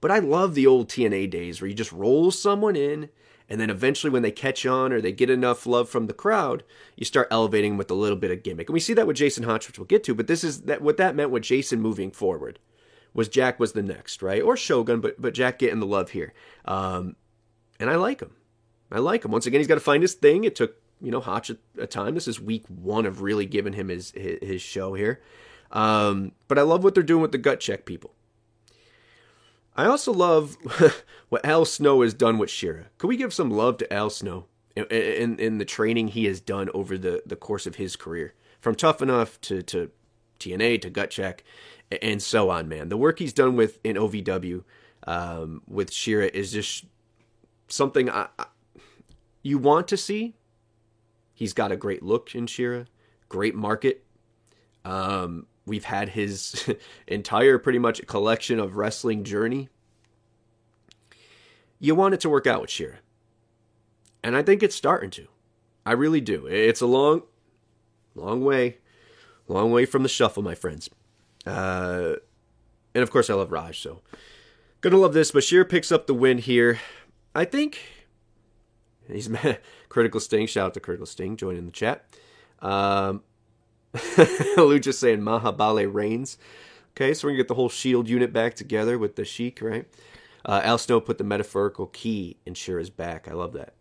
but 0.00 0.10
I 0.10 0.18
love 0.18 0.54
the 0.54 0.66
old 0.66 0.88
TNA 0.88 1.30
days 1.30 1.60
where 1.60 1.68
you 1.68 1.74
just 1.74 1.92
roll 1.92 2.30
someone 2.30 2.76
in, 2.76 3.08
and 3.48 3.60
then 3.60 3.70
eventually 3.70 4.10
when 4.10 4.22
they 4.22 4.30
catch 4.30 4.66
on 4.66 4.92
or 4.92 5.00
they 5.00 5.12
get 5.12 5.30
enough 5.30 5.66
love 5.66 5.88
from 5.88 6.06
the 6.06 6.12
crowd, 6.12 6.62
you 6.94 7.04
start 7.04 7.28
elevating 7.30 7.72
them 7.72 7.78
with 7.78 7.90
a 7.90 7.94
little 7.94 8.18
bit 8.18 8.30
of 8.30 8.42
gimmick. 8.42 8.68
And 8.68 8.74
we 8.74 8.80
see 8.80 8.94
that 8.94 9.06
with 9.06 9.16
Jason 9.16 9.44
Hotch, 9.44 9.66
which 9.66 9.78
we'll 9.78 9.86
get 9.86 10.04
to. 10.04 10.14
But 10.14 10.26
this 10.26 10.44
is 10.44 10.62
that 10.62 10.82
what 10.82 10.98
that 10.98 11.16
meant 11.16 11.30
with 11.30 11.42
Jason 11.42 11.80
moving 11.80 12.10
forward 12.10 12.58
was 13.14 13.28
Jack 13.28 13.58
was 13.58 13.72
the 13.72 13.82
next, 13.82 14.20
right? 14.22 14.42
Or 14.42 14.56
Shogun, 14.56 15.00
but 15.00 15.20
but 15.20 15.32
Jack 15.32 15.58
getting 15.58 15.80
the 15.80 15.86
love 15.86 16.10
here. 16.10 16.34
Um, 16.66 17.16
and 17.80 17.88
I 17.88 17.96
like 17.96 18.20
him. 18.20 18.32
I 18.92 18.98
like 18.98 19.24
him. 19.24 19.32
Once 19.32 19.46
again, 19.46 19.60
he's 19.60 19.66
got 19.66 19.74
to 19.74 19.80
find 19.80 20.02
his 20.02 20.14
thing. 20.14 20.44
It 20.44 20.54
took 20.54 20.76
you 21.00 21.10
know 21.10 21.20
Hotch 21.20 21.50
a, 21.50 21.56
a, 21.78 21.86
time. 21.86 22.14
This 22.14 22.28
is 22.28 22.40
week 22.40 22.64
one 22.68 23.06
of 23.06 23.22
really 23.22 23.46
giving 23.46 23.72
him 23.72 23.88
his 23.88 24.12
his, 24.12 24.38
his 24.42 24.62
show 24.62 24.94
here. 24.94 25.20
Um, 25.72 26.32
but 26.48 26.58
I 26.58 26.62
love 26.62 26.84
what 26.84 26.94
they're 26.94 27.02
doing 27.02 27.22
with 27.22 27.32
the 27.32 27.38
gut 27.38 27.60
check 27.60 27.84
people. 27.84 28.14
I 29.76 29.86
also 29.86 30.12
love 30.12 30.56
what 31.28 31.44
Al 31.44 31.64
Snow 31.64 32.02
has 32.02 32.14
done 32.14 32.38
with 32.38 32.50
Shera. 32.50 32.86
Could 32.98 33.08
we 33.08 33.16
give 33.16 33.34
some 33.34 33.50
love 33.50 33.76
to 33.78 33.92
Al 33.92 34.08
Snow 34.08 34.46
in, 34.74 34.84
in, 34.86 35.38
in 35.38 35.58
the 35.58 35.64
training 35.64 36.08
he 36.08 36.24
has 36.26 36.40
done 36.40 36.70
over 36.72 36.96
the, 36.96 37.22
the 37.26 37.36
course 37.36 37.66
of 37.66 37.76
his 37.76 37.96
career, 37.96 38.34
from 38.60 38.74
Tough 38.74 39.02
Enough 39.02 39.40
to 39.42 39.62
to 39.62 39.90
TNA 40.38 40.82
to 40.82 40.90
Gut 40.90 41.10
Check, 41.10 41.44
and 42.02 42.22
so 42.22 42.50
on, 42.50 42.68
man. 42.68 42.88
The 42.88 42.96
work 42.96 43.18
he's 43.18 43.32
done 43.32 43.56
with 43.56 43.78
in 43.84 43.96
OVW 43.96 44.64
um, 45.06 45.62
with 45.66 45.92
Shera 45.92 46.30
is 46.32 46.52
just 46.52 46.84
something 47.68 48.10
I, 48.10 48.28
I, 48.38 48.46
you 49.42 49.58
want 49.58 49.88
to 49.88 49.96
see. 49.96 50.34
He's 51.36 51.52
got 51.52 51.70
a 51.70 51.76
great 51.76 52.02
look 52.02 52.34
in 52.34 52.46
Shera, 52.46 52.86
great 53.28 53.54
market. 53.54 54.06
Um, 54.86 55.46
we've 55.66 55.84
had 55.84 56.08
his 56.08 56.66
entire 57.06 57.58
pretty 57.58 57.78
much 57.78 58.06
collection 58.06 58.58
of 58.58 58.76
wrestling 58.76 59.22
journey. 59.22 59.68
You 61.78 61.94
want 61.94 62.14
it 62.14 62.20
to 62.20 62.30
work 62.30 62.46
out 62.46 62.62
with 62.62 62.70
Shera. 62.70 62.96
And 64.22 64.34
I 64.34 64.42
think 64.42 64.62
it's 64.62 64.74
starting 64.74 65.10
to. 65.10 65.28
I 65.84 65.92
really 65.92 66.22
do. 66.22 66.46
It's 66.46 66.80
a 66.80 66.86
long, 66.86 67.22
long 68.14 68.42
way, 68.42 68.78
long 69.46 69.70
way 69.70 69.84
from 69.84 70.04
the 70.04 70.08
shuffle, 70.08 70.42
my 70.42 70.54
friends. 70.54 70.88
Uh, 71.44 72.14
and 72.94 73.02
of 73.02 73.10
course, 73.10 73.28
I 73.28 73.34
love 73.34 73.52
Raj, 73.52 73.78
so 73.78 74.00
gonna 74.80 74.96
love 74.96 75.12
this. 75.12 75.32
Bashir 75.32 75.68
picks 75.68 75.92
up 75.92 76.06
the 76.06 76.14
win 76.14 76.38
here. 76.38 76.80
I 77.34 77.44
think 77.44 77.78
he's 79.06 79.28
critical 79.96 80.20
sting. 80.20 80.46
Shout 80.46 80.66
out 80.66 80.74
to 80.74 80.80
critical 80.80 81.06
sting 81.06 81.38
joining 81.38 81.64
the 81.64 81.72
chat. 81.72 82.04
Um, 82.60 83.22
Lucha 83.94 84.92
saying 84.92 85.20
Mahabali 85.22 85.90
reigns. 85.90 86.36
Okay, 86.90 87.14
so 87.14 87.26
we're 87.26 87.30
gonna 87.30 87.38
get 87.38 87.48
the 87.48 87.54
whole 87.54 87.70
Shield 87.70 88.06
unit 88.06 88.30
back 88.30 88.52
together 88.52 88.98
with 88.98 89.16
the 89.16 89.24
Sheik, 89.24 89.62
right? 89.62 89.86
Uh, 90.44 90.60
Al 90.62 90.76
Snow 90.76 91.00
put 91.00 91.16
the 91.16 91.24
metaphorical 91.24 91.86
key 91.86 92.36
in 92.44 92.52
Shera's 92.52 92.90
back. 92.90 93.26
I 93.26 93.32
love 93.32 93.54
that. 93.54 93.72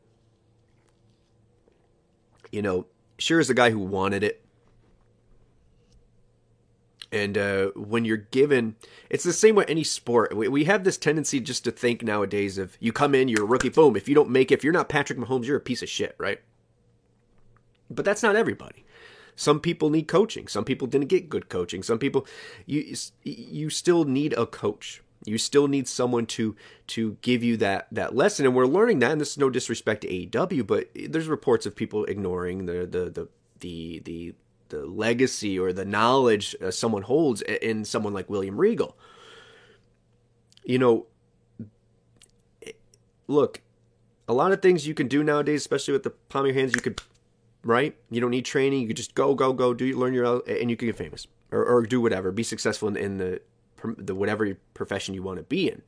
You 2.50 2.62
know, 2.62 2.86
Shera's 3.18 3.50
the 3.50 3.54
guy 3.54 3.72
who 3.72 3.80
wanted 3.80 4.24
it. 4.24 4.45
And 7.16 7.38
uh, 7.38 7.68
when 7.78 8.04
you're 8.04 8.18
given, 8.18 8.76
it's 9.10 9.24
the 9.24 9.32
same 9.32 9.56
with 9.56 9.70
any 9.70 9.86
sport. 9.86 10.36
We, 10.36 10.50
we 10.50 10.66
have 10.66 10.84
this 10.84 10.98
tendency 10.98 11.40
just 11.40 11.64
to 11.64 11.72
think 11.72 12.04
nowadays 12.04 12.58
of 12.58 12.76
you 12.82 12.92
come 12.92 13.16
in, 13.16 13.30
you're 13.30 13.44
a 13.44 13.48
rookie, 13.48 13.70
boom. 13.70 13.96
If 13.96 14.10
you 14.10 14.16
don't 14.16 14.30
make 14.30 14.52
it, 14.52 14.56
if 14.56 14.64
you're 14.66 14.74
not 14.74 14.90
Patrick 14.90 15.18
Mahomes, 15.18 15.46
you're 15.46 15.56
a 15.56 15.62
piece 15.62 15.82
of 15.82 15.88
shit, 15.88 16.14
right? 16.18 16.42
But 17.90 18.04
that's 18.04 18.22
not 18.22 18.36
everybody. 18.36 18.84
Some 19.38 19.62
people 19.62 19.90
need 19.90 20.10
coaching. 20.10 20.50
Some 20.50 20.66
people 20.66 20.88
didn't 20.88 21.08
get 21.08 21.30
good 21.30 21.48
coaching. 21.48 21.84
Some 21.84 22.00
people, 22.00 22.28
you 22.66 22.96
you 23.24 23.70
still 23.70 24.04
need 24.04 24.34
a 24.34 24.46
coach. 24.46 25.02
You 25.26 25.38
still 25.38 25.70
need 25.70 25.88
someone 25.88 26.26
to 26.28 26.56
to 26.88 27.18
give 27.22 27.44
you 27.44 27.56
that 27.58 27.88
that 27.92 28.14
lesson, 28.14 28.46
and 28.46 28.56
we're 28.56 28.66
learning 28.66 29.00
that. 29.00 29.12
And 29.12 29.22
this 29.22 29.32
is 29.32 29.38
no 29.38 29.50
disrespect 29.50 30.02
to 30.02 30.08
AEW, 30.10 30.68
but 30.68 30.90
there's 30.94 31.28
reports 31.28 31.66
of 31.66 31.76
people 31.76 32.04
ignoring 32.06 32.66
the 32.66 32.86
the 32.86 33.10
the 33.10 33.28
the 33.60 34.00
the, 34.04 34.36
the 34.70 34.86
legacy 34.86 35.58
or 35.58 35.74
the 35.74 35.86
knowledge 35.86 36.56
uh, 36.62 36.72
someone 36.72 37.04
holds 37.04 37.42
in 37.42 37.86
someone 37.86 38.14
like 38.14 38.30
William 38.30 38.58
Regal. 38.58 38.98
You 40.64 40.80
know, 40.80 41.08
look, 43.28 43.62
a 44.28 44.34
lot 44.34 44.52
of 44.52 44.62
things 44.62 44.88
you 44.88 44.94
can 44.94 45.08
do 45.08 45.24
nowadays, 45.24 45.62
especially 45.62 45.94
with 45.94 46.04
the 46.04 46.10
palm 46.10 46.46
of 46.46 46.48
your 46.48 46.60
hands, 46.60 46.74
you 46.76 46.82
could 46.82 47.02
right? 47.64 47.96
You 48.12 48.22
don't 48.22 48.32
need 48.32 48.46
training. 48.46 48.82
You 48.82 48.88
could 48.88 48.98
just 48.98 49.16
go, 49.16 49.34
go, 49.34 49.52
go, 49.52 49.74
do 49.74 49.98
learn 49.98 50.14
your 50.14 50.42
and 50.48 50.70
you 50.70 50.78
can 50.78 50.88
get 50.88 50.96
famous 50.96 51.28
or, 51.52 51.66
or 51.66 51.82
do 51.82 52.00
whatever. 52.00 52.32
Be 52.32 52.44
successful 52.44 52.88
in, 52.88 52.96
in 52.96 53.18
the 53.18 53.42
the 53.98 54.16
whatever 54.16 54.58
profession 54.74 55.14
you 55.14 55.22
want 55.22 55.38
to 55.38 55.44
be 55.44 55.70
in. 55.70 55.82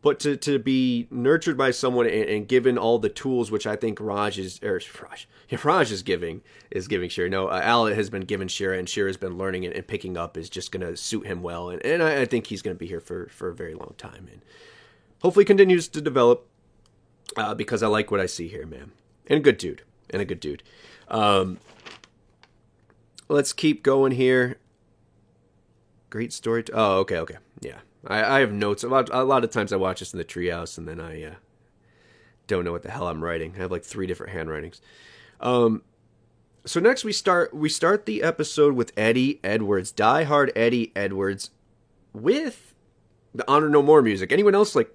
But 0.00 0.20
to, 0.20 0.36
to 0.36 0.58
be 0.58 1.08
nurtured 1.10 1.56
by 1.56 1.70
someone 1.72 2.06
and, 2.06 2.28
and, 2.28 2.48
given 2.48 2.78
all 2.78 2.98
the 2.98 3.08
tools, 3.08 3.50
which 3.50 3.66
I 3.66 3.76
think 3.76 3.98
Raj 4.00 4.38
is 4.38 4.60
or 4.62 4.80
Raj, 5.02 5.28
Raj 5.64 5.92
is 5.92 6.02
giving 6.02 6.42
is 6.70 6.88
giving 6.88 7.08
Shera. 7.08 7.28
No, 7.28 7.48
uh, 7.48 7.60
Al 7.62 7.86
has 7.86 8.10
been 8.10 8.22
given 8.22 8.48
Shera, 8.48 8.78
and 8.78 8.88
Shera 8.88 9.08
has 9.08 9.16
been 9.16 9.38
learning 9.38 9.64
and, 9.64 9.74
and 9.74 9.86
picking 9.86 10.16
up 10.16 10.36
is 10.36 10.48
just 10.48 10.72
going 10.72 10.86
to 10.86 10.96
suit 10.96 11.26
him 11.26 11.42
well, 11.42 11.68
and, 11.68 11.84
and 11.84 12.02
I, 12.02 12.22
I 12.22 12.24
think 12.26 12.46
he's 12.46 12.62
going 12.62 12.76
to 12.76 12.78
be 12.78 12.86
here 12.86 13.00
for 13.00 13.28
for 13.28 13.48
a 13.48 13.54
very 13.54 13.74
long 13.74 13.94
time, 13.98 14.28
and 14.30 14.42
hopefully 15.20 15.44
continues 15.44 15.88
to 15.88 16.00
develop 16.00 16.48
uh, 17.36 17.54
because 17.54 17.82
I 17.82 17.88
like 17.88 18.10
what 18.10 18.20
I 18.20 18.26
see 18.26 18.48
here, 18.48 18.66
man 18.66 18.92
and 19.26 19.38
a 19.38 19.40
good 19.40 19.56
dude, 19.56 19.82
and 20.10 20.20
a 20.20 20.24
good 20.24 20.40
dude. 20.40 20.62
Um, 21.08 21.58
let's 23.28 23.52
keep 23.52 23.82
going 23.82 24.12
here. 24.12 24.58
Great 26.10 26.32
story. 26.32 26.64
T- 26.64 26.72
oh, 26.74 26.98
okay, 26.98 27.18
okay, 27.18 27.38
yeah. 27.60 27.78
I, 28.06 28.36
I 28.36 28.40
have 28.40 28.52
notes. 28.52 28.82
A 28.84 28.88
lot, 28.88 29.08
a 29.12 29.24
lot 29.24 29.44
of 29.44 29.50
times 29.50 29.72
I 29.72 29.76
watch 29.76 30.00
this 30.00 30.12
in 30.12 30.18
the 30.18 30.24
treehouse, 30.24 30.78
and 30.78 30.88
then 30.88 31.00
I 31.00 31.22
uh, 31.22 31.34
don't 32.46 32.64
know 32.64 32.72
what 32.72 32.82
the 32.82 32.90
hell 32.90 33.08
I'm 33.08 33.22
writing. 33.22 33.54
I 33.56 33.60
have 33.60 33.70
like 33.70 33.84
three 33.84 34.06
different 34.06 34.32
handwritings. 34.32 34.80
Um, 35.40 35.82
so 36.64 36.80
next 36.80 37.04
we 37.04 37.12
start 37.12 37.52
we 37.52 37.68
start 37.68 38.06
the 38.06 38.22
episode 38.22 38.74
with 38.74 38.92
Eddie 38.96 39.40
Edwards, 39.42 39.90
Die 39.90 40.24
Hard 40.24 40.52
Eddie 40.54 40.92
Edwards, 40.94 41.50
with 42.12 42.74
the 43.34 43.48
Honor 43.50 43.68
No 43.68 43.82
More 43.82 44.02
music. 44.02 44.32
Anyone 44.32 44.54
else 44.54 44.76
like 44.76 44.94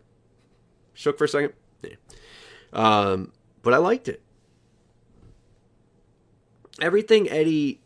shook 0.93 1.17
for 1.17 1.25
a 1.25 1.29
second? 1.29 1.53
Yeah. 1.83 1.95
Um, 2.73 3.33
but 3.63 3.73
I 3.73 3.77
liked 3.77 4.07
it. 4.07 4.21
Everything 6.81 7.29
Eddie 7.29 7.81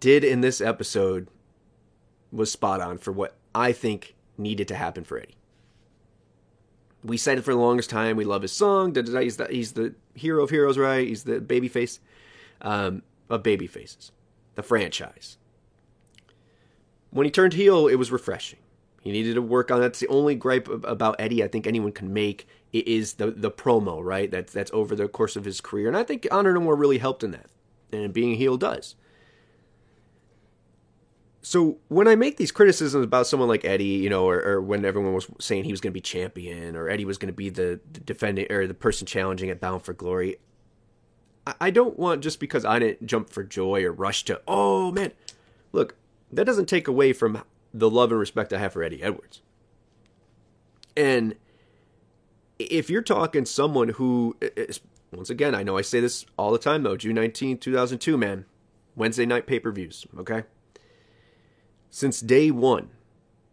did 0.00 0.22
in 0.22 0.40
this 0.42 0.60
episode 0.60 1.28
was 2.30 2.52
spot 2.52 2.80
on 2.80 2.98
for 2.98 3.10
what 3.10 3.37
I 3.58 3.72
think 3.72 4.14
needed 4.36 4.68
to 4.68 4.76
happen 4.76 5.02
for 5.02 5.18
Eddie. 5.18 5.36
We 7.02 7.16
said 7.16 7.38
it 7.38 7.42
for 7.42 7.52
the 7.52 7.60
longest 7.60 7.90
time. 7.90 8.16
We 8.16 8.24
love 8.24 8.42
his 8.42 8.52
song. 8.52 8.94
He's 8.94 9.36
the, 9.36 9.48
he's 9.50 9.72
the 9.72 9.94
hero 10.14 10.44
of 10.44 10.50
heroes, 10.50 10.78
right? 10.78 11.06
He's 11.06 11.24
the 11.24 11.40
baby 11.40 11.68
face 11.68 12.00
um, 12.62 13.02
of 13.28 13.42
baby 13.42 13.66
faces, 13.66 14.12
the 14.54 14.62
franchise. 14.62 15.38
When 17.10 17.24
he 17.24 17.30
turned 17.30 17.54
heel, 17.54 17.88
it 17.88 17.96
was 17.96 18.12
refreshing. 18.12 18.60
He 19.02 19.12
needed 19.12 19.34
to 19.34 19.42
work 19.42 19.70
on. 19.70 19.80
That's 19.80 20.00
the 20.00 20.08
only 20.08 20.34
gripe 20.34 20.68
about 20.68 21.16
Eddie 21.18 21.42
I 21.42 21.48
think 21.48 21.66
anyone 21.66 21.92
can 21.92 22.12
make 22.12 22.46
is 22.72 23.14
the 23.14 23.30
the 23.30 23.50
promo, 23.50 24.04
right? 24.04 24.30
That's 24.30 24.52
that's 24.52 24.70
over 24.74 24.94
the 24.94 25.08
course 25.08 25.36
of 25.36 25.44
his 25.44 25.60
career, 25.60 25.88
and 25.88 25.96
I 25.96 26.02
think 26.02 26.26
Honor 26.30 26.52
No 26.52 26.60
More 26.60 26.76
really 26.76 26.98
helped 26.98 27.24
in 27.24 27.30
that, 27.30 27.46
and 27.92 28.12
being 28.12 28.32
a 28.32 28.36
heel 28.36 28.56
does. 28.56 28.96
So 31.40 31.78
when 31.88 32.08
I 32.08 32.16
make 32.16 32.36
these 32.36 32.50
criticisms 32.50 33.04
about 33.04 33.26
someone 33.26 33.48
like 33.48 33.64
Eddie, 33.64 33.84
you 33.84 34.10
know, 34.10 34.28
or, 34.28 34.42
or 34.42 34.60
when 34.60 34.84
everyone 34.84 35.14
was 35.14 35.28
saying 35.38 35.64
he 35.64 35.70
was 35.70 35.80
going 35.80 35.92
to 35.92 35.94
be 35.94 36.00
champion, 36.00 36.76
or 36.76 36.88
Eddie 36.88 37.04
was 37.04 37.16
going 37.16 37.32
to 37.32 37.36
be 37.36 37.48
the, 37.48 37.80
the 37.92 38.00
defending 38.00 38.50
or 38.50 38.66
the 38.66 38.74
person 38.74 39.06
challenging 39.06 39.48
at 39.48 39.60
Bound 39.60 39.82
for 39.82 39.92
Glory, 39.92 40.38
I, 41.46 41.54
I 41.60 41.70
don't 41.70 41.98
want 41.98 42.22
just 42.22 42.40
because 42.40 42.64
I 42.64 42.78
didn't 42.78 43.06
jump 43.06 43.30
for 43.30 43.44
joy 43.44 43.84
or 43.84 43.92
rush 43.92 44.24
to, 44.24 44.40
oh 44.48 44.90
man, 44.90 45.12
look, 45.72 45.94
that 46.32 46.44
doesn't 46.44 46.66
take 46.66 46.88
away 46.88 47.12
from 47.12 47.42
the 47.72 47.88
love 47.88 48.10
and 48.10 48.18
respect 48.18 48.52
I 48.52 48.58
have 48.58 48.72
for 48.72 48.82
Eddie 48.82 49.02
Edwards. 49.02 49.40
And 50.96 51.36
if 52.58 52.90
you're 52.90 53.02
talking 53.02 53.44
someone 53.44 53.90
who 53.90 54.36
is, 54.40 54.80
once 55.12 55.30
again, 55.30 55.54
I 55.54 55.62
know 55.62 55.78
I 55.78 55.82
say 55.82 56.00
this 56.00 56.26
all 56.36 56.50
the 56.50 56.58
time 56.58 56.82
though, 56.82 56.96
June 56.96 57.14
19, 57.14 57.58
2002, 57.58 58.18
man, 58.18 58.44
Wednesday 58.96 59.24
night 59.24 59.46
pay 59.46 59.60
per 59.60 59.70
views, 59.70 60.06
okay? 60.18 60.42
Since 61.90 62.20
day 62.20 62.50
one, 62.50 62.90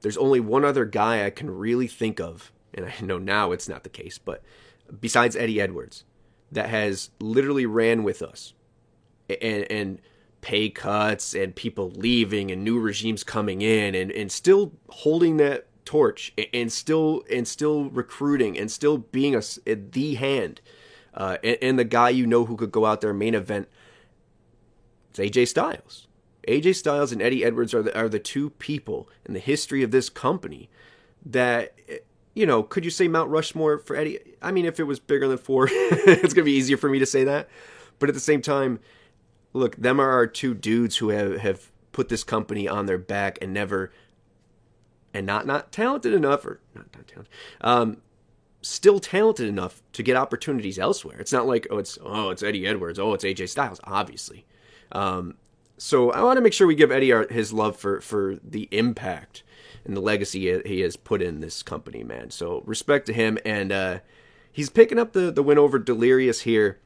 there's 0.01 0.17
only 0.17 0.39
one 0.39 0.65
other 0.65 0.85
guy 0.85 1.25
I 1.25 1.29
can 1.29 1.49
really 1.49 1.87
think 1.87 2.19
of, 2.19 2.51
and 2.73 2.85
I 2.85 2.93
know 3.01 3.17
now 3.17 3.51
it's 3.51 3.69
not 3.69 3.83
the 3.83 3.89
case, 3.89 4.17
but 4.17 4.43
besides 4.99 5.35
Eddie 5.35 5.61
Edwards, 5.61 6.03
that 6.51 6.69
has 6.69 7.09
literally 7.19 7.65
ran 7.65 8.03
with 8.03 8.21
us 8.21 8.53
and, 9.29 9.69
and 9.71 10.01
pay 10.41 10.69
cuts 10.69 11.33
and 11.33 11.55
people 11.55 11.89
leaving 11.95 12.51
and 12.51 12.63
new 12.63 12.79
regimes 12.79 13.23
coming 13.23 13.61
in 13.61 13.95
and, 13.95 14.11
and 14.11 14.31
still 14.31 14.73
holding 14.89 15.37
that 15.37 15.65
torch 15.85 16.33
and 16.53 16.71
still 16.71 17.23
and 17.31 17.47
still 17.47 17.89
recruiting 17.89 18.57
and 18.57 18.71
still 18.71 18.97
being 18.97 19.35
a, 19.35 19.41
the 19.65 20.15
hand 20.15 20.61
uh, 21.13 21.37
and, 21.43 21.57
and, 21.61 21.79
the 21.79 21.83
guy 21.83 22.09
you 22.09 22.27
know 22.27 22.45
who 22.45 22.55
could 22.57 22.71
go 22.71 22.85
out 22.85 23.01
there 23.01 23.13
main 23.13 23.33
event 23.35 23.67
it's 25.17 25.35
AJ 25.35 25.47
Styles. 25.47 26.07
AJ 26.47 26.75
Styles 26.75 27.11
and 27.11 27.21
Eddie 27.21 27.43
Edwards 27.43 27.73
are 27.73 27.81
the, 27.83 27.97
are 27.97 28.09
the 28.09 28.19
two 28.19 28.51
people 28.51 29.09
in 29.25 29.33
the 29.33 29.39
history 29.39 29.83
of 29.83 29.91
this 29.91 30.09
company 30.09 30.69
that 31.25 31.73
you 32.33 32.45
know 32.45 32.63
could 32.63 32.85
you 32.85 32.91
say 32.91 33.07
Mount 33.07 33.29
Rushmore 33.29 33.79
for 33.79 33.95
Eddie? 33.95 34.19
I 34.41 34.51
mean 34.51 34.65
if 34.65 34.79
it 34.79 34.83
was 34.83 34.99
bigger 34.99 35.27
than 35.27 35.37
4 35.37 35.67
it's 35.71 36.33
to 36.33 36.43
be 36.43 36.51
easier 36.51 36.77
for 36.77 36.89
me 36.89 36.99
to 36.99 37.05
say 37.05 37.23
that. 37.23 37.49
But 37.99 38.09
at 38.09 38.15
the 38.15 38.21
same 38.21 38.41
time 38.41 38.79
look 39.53 39.75
them 39.77 39.99
are 39.99 40.11
our 40.11 40.27
two 40.27 40.53
dudes 40.53 40.97
who 40.97 41.09
have 41.09 41.37
have 41.39 41.71
put 41.91 42.09
this 42.09 42.23
company 42.23 42.67
on 42.67 42.85
their 42.85 42.97
back 42.97 43.39
and 43.41 43.53
never 43.53 43.91
and 45.13 45.25
not 45.25 45.47
not 45.47 45.71
talented 45.71 46.13
enough 46.13 46.45
or 46.45 46.59
not, 46.75 46.85
not 46.93 47.07
talented 47.07 47.33
um 47.61 47.97
still 48.61 48.99
talented 48.99 49.47
enough 49.47 49.83
to 49.93 50.01
get 50.01 50.17
opportunities 50.17 50.79
elsewhere. 50.79 51.17
It's 51.19 51.31
not 51.31 51.47
like 51.47 51.67
oh 51.69 51.77
it's 51.77 51.97
oh 52.03 52.31
it's 52.31 52.43
eddie 52.43 52.67
edwards 52.67 52.99
oh 52.99 53.13
it's 53.13 53.23
aj 53.23 53.47
styles 53.49 53.79
obviously. 53.83 54.45
Um 54.91 55.35
so 55.77 56.11
i 56.11 56.21
want 56.21 56.37
to 56.37 56.41
make 56.41 56.53
sure 56.53 56.67
we 56.67 56.75
give 56.75 56.91
eddie 56.91 57.11
our, 57.11 57.27
his 57.29 57.51
love 57.51 57.75
for 57.75 58.01
for 58.01 58.37
the 58.43 58.67
impact 58.71 59.43
and 59.85 59.95
the 59.95 60.01
legacy 60.01 60.61
he 60.65 60.81
has 60.81 60.95
put 60.97 61.21
in 61.21 61.39
this 61.39 61.63
company 61.63 62.03
man. 62.03 62.31
So 62.31 62.63
respect 62.65 63.05
to 63.07 63.13
him 63.13 63.37
and 63.45 63.71
uh 63.71 63.99
he's 64.51 64.69
picking 64.69 64.99
up 64.99 65.13
the 65.13 65.31
the 65.31 65.43
win 65.43 65.57
over 65.57 65.79
delirious 65.79 66.41
here. 66.41 66.79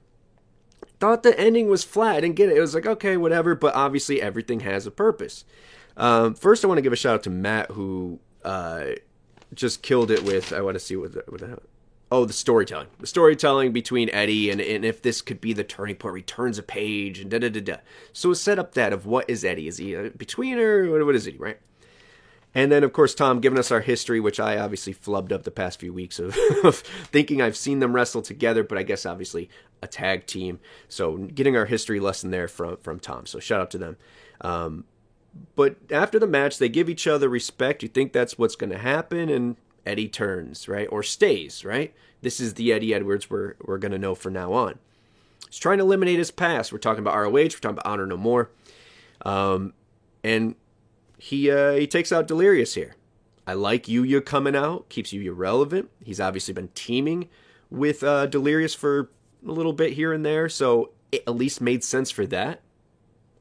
Thought 1.00 1.24
the 1.24 1.38
ending 1.39 1.69
was 1.69 1.84
flat. 1.84 2.17
I 2.17 2.22
didn't 2.22 2.36
get 2.36 2.50
it. 2.50 2.58
It 2.58 2.62
was 2.62 2.75
like 2.75 2.86
okay 2.86 3.17
whatever 3.17 3.55
but 3.55 3.74
obviously 3.74 4.22
everything 4.22 4.62
has 4.62 4.86
a 4.86 4.91
purpose. 4.91 5.46
Um, 5.98 6.34
first, 6.34 6.63
I 6.63 6.67
want 6.67 6.77
to 6.77 6.81
give 6.81 6.93
a 6.93 6.98
shout 6.98 7.15
out 7.15 7.24
to 7.24 7.29
Matt 7.29 7.72
who 7.72 8.19
uh, 8.46 8.86
just 9.53 9.81
killed 9.81 10.12
it 10.12 10.24
with. 10.24 10.53
I 10.53 10.62
want 10.62 10.75
to 10.75 10.79
see 10.79 10.96
what 10.96 11.13
the, 11.13 11.24
what 11.27 11.41
the, 11.41 11.60
oh 12.12 12.25
the 12.25 12.34
storytelling, 12.34 12.88
the 13.00 13.08
storytelling 13.08 13.72
between 13.72 14.10
Eddie 14.12 14.50
and 14.50 14.62
and 14.62 14.86
if 14.86 15.01
this 15.01 15.22
could 15.22 15.42
be 15.42 15.54
the 15.54 15.63
turning 15.63 15.96
point, 15.96 16.13
returns 16.13 16.58
a 16.58 16.63
page 16.63 17.20
and 17.20 17.30
da 17.30 17.39
da 17.39 17.50
da 17.50 17.62
da. 17.62 17.75
So 18.13 18.34
set 18.34 18.60
up 18.60 18.74
that 18.74 18.94
of 18.94 19.06
what 19.06 19.30
is 19.30 19.46
Eddie? 19.46 19.68
Is 19.68 19.78
he 19.78 19.94
a 19.94 20.10
betweener? 20.10 20.92
What, 20.92 21.06
what 21.06 21.16
is 21.16 21.25
he? 21.25 21.38
Right. 21.38 21.60
And 22.56 22.72
then, 22.72 22.84
of 22.84 22.94
course, 22.94 23.13
Tom 23.13 23.42
giving 23.42 23.60
us 23.60 23.72
our 23.72 23.82
history, 23.82 24.20
which 24.20 24.39
I 24.39 24.58
obviously 24.58 24.94
flubbed 24.94 25.32
up 25.32 25.44
the 25.44 25.51
past 25.51 25.80
few 25.80 25.94
weeks 25.94 26.18
of, 26.18 26.36
of, 26.63 26.78
thinking 27.12 27.42
I've 27.42 27.56
seen 27.56 27.80
them 27.80 27.94
wrestle 27.94 28.24
together, 28.24 28.63
but 28.63 28.78
I 28.78 28.84
guess 28.84 29.06
obviously 29.06 29.50
a 29.84 29.88
tag 29.88 30.25
team. 30.25 30.60
So 30.88 31.16
getting 31.18 31.56
our 31.56 31.66
history 31.66 32.00
lesson 32.00 32.32
there 32.32 32.48
from 32.48 32.78
from 32.78 33.00
Tom. 33.00 33.25
So 33.28 33.39
shout 33.39 33.62
out 33.62 33.72
to 33.72 33.78
them. 33.78 33.98
Um, 34.42 34.86
but 35.56 35.75
after 35.92 36.18
the 36.18 36.28
match, 36.28 36.58
they 36.58 36.70
give 36.70 36.89
each 36.89 37.06
other 37.06 37.30
respect. 37.30 37.84
You 37.84 37.89
think 37.89 38.13
that's 38.13 38.38
what's 38.38 38.56
going 38.56 38.72
to 38.72 38.80
happen, 38.80 39.30
and 39.30 39.56
Eddie 39.86 40.08
turns, 40.08 40.68
right? 40.68 40.88
Or 40.92 41.04
stays, 41.04 41.64
right? 41.66 41.94
This 42.22 42.40
is 42.40 42.56
the 42.56 42.74
Eddie 42.74 42.94
Edwards 42.94 43.30
we're, 43.30 43.56
we're 43.62 43.78
going 43.78 43.92
to 43.92 43.98
know 43.98 44.16
from 44.16 44.34
now 44.34 44.54
on. 44.54 44.80
He's 45.48 45.58
trying 45.58 45.80
to 45.80 45.84
eliminate 45.84 46.18
his 46.18 46.32
past. 46.32 46.72
We're 46.72 46.80
talking 46.80 47.00
about 47.00 47.16
ROH, 47.16 47.32
we're 47.32 47.50
talking 47.50 47.72
about 47.72 47.86
Honor 47.86 48.06
No 48.06 48.18
More. 48.18 48.50
Um, 49.24 49.74
and 50.24 50.56
he 51.18 51.52
uh, 51.52 51.74
he 51.74 51.88
takes 51.88 52.12
out 52.12 52.28
Delirious 52.28 52.76
here. 52.76 52.96
I 53.48 53.54
like 53.54 53.86
Yuya 53.86 54.24
coming 54.24 54.56
out, 54.56 54.89
keeps 54.89 55.12
Yuya 55.12 55.34
relevant. 55.36 55.89
He's 56.04 56.20
obviously 56.20 56.54
been 56.54 56.70
teaming 56.76 57.30
with 57.70 58.04
uh, 58.04 58.28
Delirious 58.28 58.76
for 58.76 59.10
a 59.46 59.52
little 59.52 59.74
bit 59.74 59.94
here 59.94 60.13
and 60.13 60.26
there, 60.26 60.50
so 60.50 60.92
it 61.12 61.24
at 61.26 61.36
least 61.36 61.62
made 61.62 61.84
sense 61.84 62.12
for 62.12 62.26
that. 62.28 62.62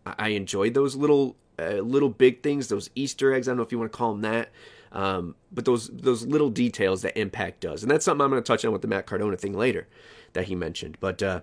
I 0.07 0.31
enjoyed 0.31 0.75
those 0.75 0.97
little 0.97 1.37
uh, 1.59 1.83
little 1.83 2.09
big 2.09 2.43
things, 2.43 2.69
those 2.69 2.91
Easter 2.95 3.35
eggs. 3.35 3.49
I 3.49 3.51
don't 3.51 3.59
know 3.59 3.65
if 3.65 3.73
you 3.73 3.79
want 3.79 3.93
to 3.93 3.97
call 3.97 4.13
them 4.13 4.23
that, 4.23 4.51
um, 4.93 5.35
but 5.53 5.65
those 5.65 5.89
those 5.89 6.27
little 6.27 6.51
details 6.51 7.03
that 7.03 7.19
Impact 7.19 7.61
does, 7.61 7.83
and 7.83 7.91
that's 7.91 8.05
something 8.05 8.25
I'm 8.25 8.31
going 8.31 8.43
to 8.43 8.47
touch 8.47 8.65
on 8.65 8.73
with 8.73 8.83
the 8.83 8.89
Matt 8.89 9.07
Cardona 9.07 9.37
thing 9.37 9.55
later 9.55 9.87
that 10.33 10.47
he 10.47 10.55
mentioned. 10.55 10.97
But 11.01 11.23
uh, 11.23 11.41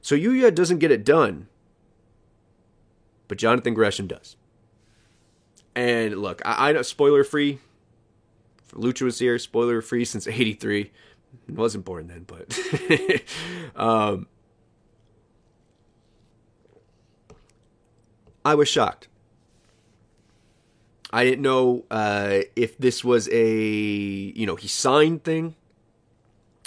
so 0.00 0.14
Yuya 0.14 0.54
doesn't 0.54 0.78
get 0.78 0.90
it 0.90 1.04
done, 1.04 1.48
but 3.26 3.38
Jonathan 3.38 3.74
Gresham 3.74 4.06
does. 4.06 4.36
And 5.74 6.18
look, 6.18 6.42
I, 6.44 6.70
I 6.70 6.82
spoiler 6.82 7.24
free. 7.24 7.58
Lucha 8.72 9.02
was 9.02 9.18
here, 9.18 9.38
spoiler 9.38 9.80
free 9.80 10.04
since 10.04 10.26
'83. 10.26 10.90
Wasn't 11.48 11.84
born 11.84 12.08
then, 12.08 12.24
but 12.26 12.58
um, 13.76 14.26
I 18.44 18.54
was 18.54 18.68
shocked. 18.68 19.08
I 21.10 21.24
didn't 21.24 21.42
know 21.42 21.84
uh, 21.90 22.40
if 22.54 22.76
this 22.78 23.02
was 23.02 23.28
a 23.32 23.54
you 23.54 24.46
know 24.46 24.56
he 24.56 24.68
signed 24.68 25.24
thing. 25.24 25.54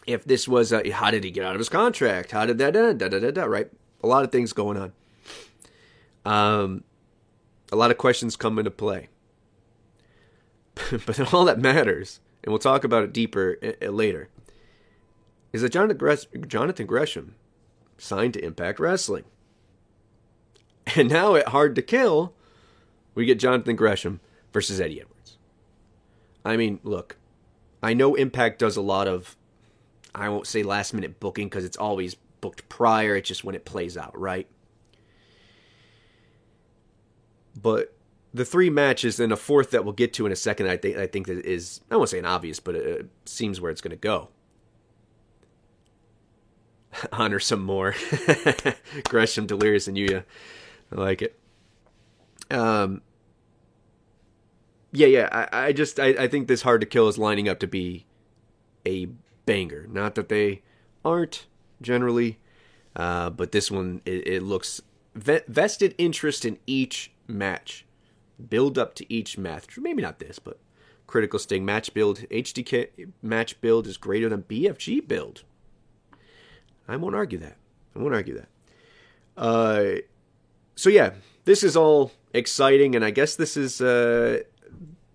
If 0.07 0.25
this 0.25 0.47
was 0.47 0.73
a, 0.73 0.89
how 0.89 1.11
did 1.11 1.23
he 1.23 1.29
get 1.29 1.45
out 1.45 1.53
of 1.53 1.59
his 1.59 1.69
contract? 1.69 2.31
How 2.31 2.47
did 2.47 2.57
that 2.57 2.75
end? 2.75 2.99
Da 2.99 3.07
da 3.07 3.19
da 3.19 3.31
da. 3.31 3.43
Right, 3.43 3.69
a 4.01 4.07
lot 4.07 4.23
of 4.23 4.31
things 4.31 4.51
going 4.51 4.77
on. 4.77 4.93
Um, 6.25 6.83
a 7.71 7.75
lot 7.75 7.91
of 7.91 7.97
questions 7.97 8.35
come 8.35 8.57
into 8.57 8.71
play. 8.71 9.09
but 11.05 11.33
all 11.33 11.45
that 11.45 11.59
matters, 11.59 12.19
and 12.43 12.51
we'll 12.51 12.59
talk 12.59 12.83
about 12.83 13.03
it 13.03 13.13
deeper 13.13 13.57
later, 13.81 14.29
is 15.53 15.61
that 15.61 15.71
Jonathan 15.71 16.47
Jonathan 16.47 16.85
Gresham 16.87 17.35
signed 17.97 18.33
to 18.33 18.43
Impact 18.43 18.79
Wrestling. 18.79 19.25
And 20.95 21.09
now 21.09 21.35
at 21.35 21.49
Hard 21.49 21.75
to 21.75 21.83
Kill, 21.83 22.33
we 23.13 23.25
get 23.25 23.39
Jonathan 23.39 23.75
Gresham 23.75 24.19
versus 24.53 24.79
Eddie 24.79 25.01
Edwards. 25.01 25.37
I 26.43 26.57
mean, 26.57 26.79
look, 26.83 27.17
I 27.83 27.93
know 27.93 28.15
Impact 28.15 28.59
does 28.59 28.77
a 28.77 28.81
lot 28.81 29.07
of, 29.07 29.35
I 30.13 30.29
won't 30.29 30.47
say 30.47 30.63
last 30.63 30.93
minute 30.93 31.19
booking 31.19 31.47
because 31.47 31.65
it's 31.65 31.77
always 31.77 32.15
booked 32.15 32.67
prior, 32.69 33.15
it's 33.15 33.27
just 33.27 33.43
when 33.43 33.55
it 33.55 33.65
plays 33.65 33.97
out, 33.97 34.17
right? 34.19 34.47
But 37.59 37.93
the 38.33 38.45
three 38.45 38.69
matches 38.69 39.19
and 39.19 39.31
a 39.31 39.35
fourth 39.35 39.71
that 39.71 39.83
we'll 39.83 39.93
get 39.93 40.13
to 40.13 40.25
in 40.25 40.31
a 40.31 40.35
second, 40.37 40.67
I 40.67 40.77
think 40.77 40.97
I 40.97 41.07
think 41.07 41.27
that 41.27 41.45
is 41.45 41.81
I 41.89 41.97
won't 41.97 42.09
say 42.09 42.19
an 42.19 42.25
obvious, 42.25 42.59
but 42.59 42.75
it 42.75 43.07
seems 43.25 43.59
where 43.59 43.71
it's 43.71 43.81
going 43.81 43.91
to 43.91 43.97
go. 43.97 44.29
Honor 47.11 47.39
some 47.39 47.61
more, 47.61 47.93
Gresham, 49.09 49.47
Delirious, 49.47 49.87
and 49.87 49.97
Yuya. 49.97 50.23
I 50.91 50.95
like 50.95 51.21
it. 51.21 51.37
Um, 52.49 53.01
yeah, 54.91 55.07
yeah. 55.07 55.29
I, 55.31 55.67
I 55.67 55.73
just 55.73 55.99
I, 55.99 56.07
I 56.07 56.27
think 56.27 56.47
this 56.47 56.61
hard 56.63 56.81
to 56.81 56.87
kill 56.87 57.07
is 57.07 57.17
lining 57.17 57.47
up 57.47 57.59
to 57.59 57.67
be 57.67 58.05
a 58.85 59.07
banger. 59.45 59.87
Not 59.89 60.15
that 60.15 60.29
they 60.29 60.61
aren't 61.03 61.47
generally, 61.81 62.39
uh, 62.95 63.29
but 63.29 63.51
this 63.51 63.71
one 63.71 64.01
it, 64.05 64.27
it 64.27 64.43
looks 64.43 64.81
vested 65.15 65.95
interest 65.97 66.45
in 66.45 66.57
each 66.65 67.11
match, 67.27 67.85
build 68.49 68.77
up 68.77 68.95
to 68.95 69.13
each 69.13 69.37
match. 69.37 69.77
Maybe 69.77 70.01
not 70.01 70.19
this, 70.19 70.39
but 70.39 70.57
critical 71.07 71.39
sting 71.39 71.65
match 71.65 71.93
build 71.93 72.19
HDK 72.29 73.11
match 73.21 73.59
build 73.61 73.87
is 73.87 73.97
greater 73.97 74.29
than 74.29 74.43
BFG 74.43 75.07
build. 75.07 75.43
I 76.87 76.95
won't 76.97 77.15
argue 77.15 77.37
that. 77.39 77.57
I 77.95 77.99
won't 77.99 78.13
argue 78.13 78.35
that. 78.35 78.47
Uh, 79.37 80.01
so 80.75 80.89
yeah, 80.89 81.11
this 81.45 81.63
is 81.63 81.75
all 81.75 82.11
exciting, 82.33 82.95
and 82.95 83.03
I 83.03 83.11
guess 83.11 83.35
this 83.35 83.55
is 83.57 83.81
uh, 83.81 84.39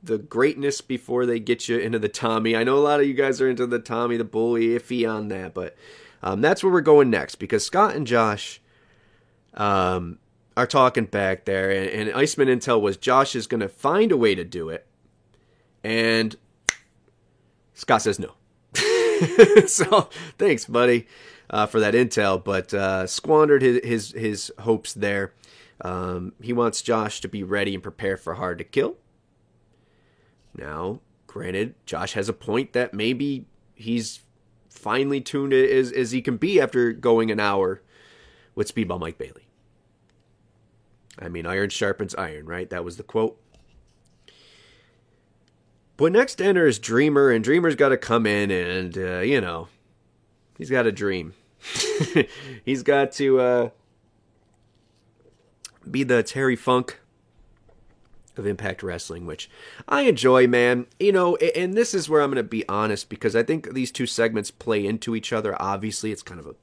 the 0.07 0.19
greatness 0.19 0.81
before 0.81 1.27
they 1.27 1.39
get 1.39 1.69
you 1.69 1.79
into 1.79 1.99
the 1.99 2.09
Tommy. 2.09 2.57
I 2.57 2.65
know 2.65 2.77
a 2.77 2.81
lot 2.81 3.01
of 3.01 3.07
you 3.07 3.15
guys 3.15 3.41
are 3.41 3.49
into 3.49 3.67
the 3.67 3.79
Tommy, 3.79 4.17
the 4.17 4.25
bully, 4.25 4.69
iffy 4.69 5.09
on 5.09 5.29
that, 5.29 5.53
but 5.53 5.77
um, 6.23 6.41
that's 6.41 6.63
where 6.63 6.73
we're 6.73 6.81
going 6.81 7.11
next 7.11 7.37
because 7.37 7.65
Scott 7.65 7.95
and 7.95 8.07
Josh 8.07 8.61
um, 9.55 10.19
are 10.57 10.67
talking 10.67 11.05
back 11.05 11.45
there, 11.45 11.71
and, 11.71 11.89
and 12.09 12.13
Iceman 12.15 12.49
Intel 12.49 12.81
was 12.81 12.97
Josh 12.97 13.35
is 13.35 13.47
going 13.47 13.61
to 13.61 13.69
find 13.69 14.13
a 14.13 14.17
way 14.17 14.35
to 14.35 14.45
do 14.45 14.69
it, 14.69 14.87
and 15.85 16.37
Scott 17.75 18.03
says 18.03 18.19
no. 18.19 18.33
so 19.67 20.09
thanks, 20.39 20.67
buddy, 20.67 21.07
uh, 21.51 21.67
for 21.67 21.81
that 21.81 21.95
intel, 21.95 22.43
but 22.43 22.73
uh, 22.75 23.07
squandered 23.07 23.63
his, 23.63 23.81
his 23.85 24.13
his 24.13 24.53
hopes 24.61 24.95
there. 24.95 25.33
Um, 25.81 26.33
he 26.41 26.53
wants 26.53 26.81
Josh 26.81 27.21
to 27.21 27.29
be 27.29 27.43
ready 27.43 27.75
and 27.75 27.83
prepare 27.83 28.17
for 28.17 28.35
hard 28.35 28.59
to 28.59 28.65
kill. 28.65 28.97
Now, 30.57 31.01
granted, 31.27 31.75
Josh 31.85 32.15
has 32.15 32.29
a 32.29 32.33
point 32.33 32.73
that 32.73 32.95
maybe 32.95 33.47
he's 33.75 34.21
finely 34.69 35.21
tuned 35.21 35.53
as, 35.53 35.93
as 35.93 36.13
he 36.13 36.23
can 36.23 36.37
be 36.37 36.61
after 36.61 36.93
going 36.93 37.31
an 37.31 37.41
hour 37.41 37.83
with 38.55 38.73
Speedball 38.75 39.01
Mike 39.01 39.19
Bailey. 39.19 39.47
I 41.19 41.29
mean, 41.29 41.47
iron 41.47 41.71
sharpens 41.71 42.15
iron, 42.15 42.47
right? 42.47 42.69
That 42.71 42.85
was 42.85 42.97
the 42.97 43.03
quote. 43.03 43.41
But 45.97 46.13
next 46.13 46.43
enters 46.43 46.79
Dreamer, 46.79 47.31
and 47.31 47.43
Dreamer's 47.43 47.75
got 47.75 47.89
to 47.89 47.97
come 47.97 48.27
in 48.27 48.51
and, 48.51 48.99
uh, 48.99 49.21
you 49.21 49.41
know, 49.41 49.69
he's 50.59 50.69
got 50.69 50.87
a 50.87 50.93
dream. 50.93 51.33
he's 52.65 52.83
got 52.83 53.13
to 53.13 53.41
uh, 53.41 53.71
be 55.91 56.03
the 56.03 56.23
Terry 56.23 56.57
Funk 56.57 57.01
of 58.39 58.47
Impact 58.47 58.83
Wrestling, 58.83 59.27
which 59.27 59.51
I 59.89 60.03
enjoy, 60.03 60.47
man. 60.47 60.87
You 60.99 61.13
know, 61.13 61.37
and 61.37 61.75
this 61.75 61.95
is 61.95 62.09
where 62.09 62.23
I'm 62.23 62.31
going 62.31 62.37
to 62.37 62.49
be 62.49 62.69
honest 62.69 63.09
because 63.09 63.35
I 63.37 63.43
think 63.43 63.73
these 63.75 63.91
two 63.91 64.07
segments 64.07 64.51
play 64.51 64.87
into 64.87 65.15
each 65.15 65.33
other. 65.33 65.61
Obviously, 65.61 66.13
it's 66.13 66.23
kind 66.23 66.41
of 66.41 66.47
a 66.47 66.55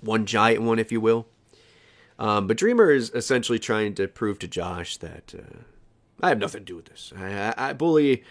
one 0.00 0.26
giant 0.26 0.62
one, 0.62 0.78
if 0.78 0.92
you 0.92 1.00
will. 1.00 1.26
Um, 2.18 2.46
but 2.46 2.56
Dreamer 2.56 2.90
is 2.90 3.10
essentially 3.10 3.58
trying 3.58 3.94
to 3.94 4.06
prove 4.06 4.38
to 4.40 4.48
Josh 4.48 4.96
that 4.98 5.34
uh, 5.36 5.58
I 6.20 6.28
have 6.28 6.38
nothing 6.38 6.60
to 6.60 6.64
do 6.64 6.76
with 6.76 6.86
this. 6.86 7.12
I, 7.16 7.54
I, 7.56 7.70
I 7.70 7.72
bully, 7.72 8.22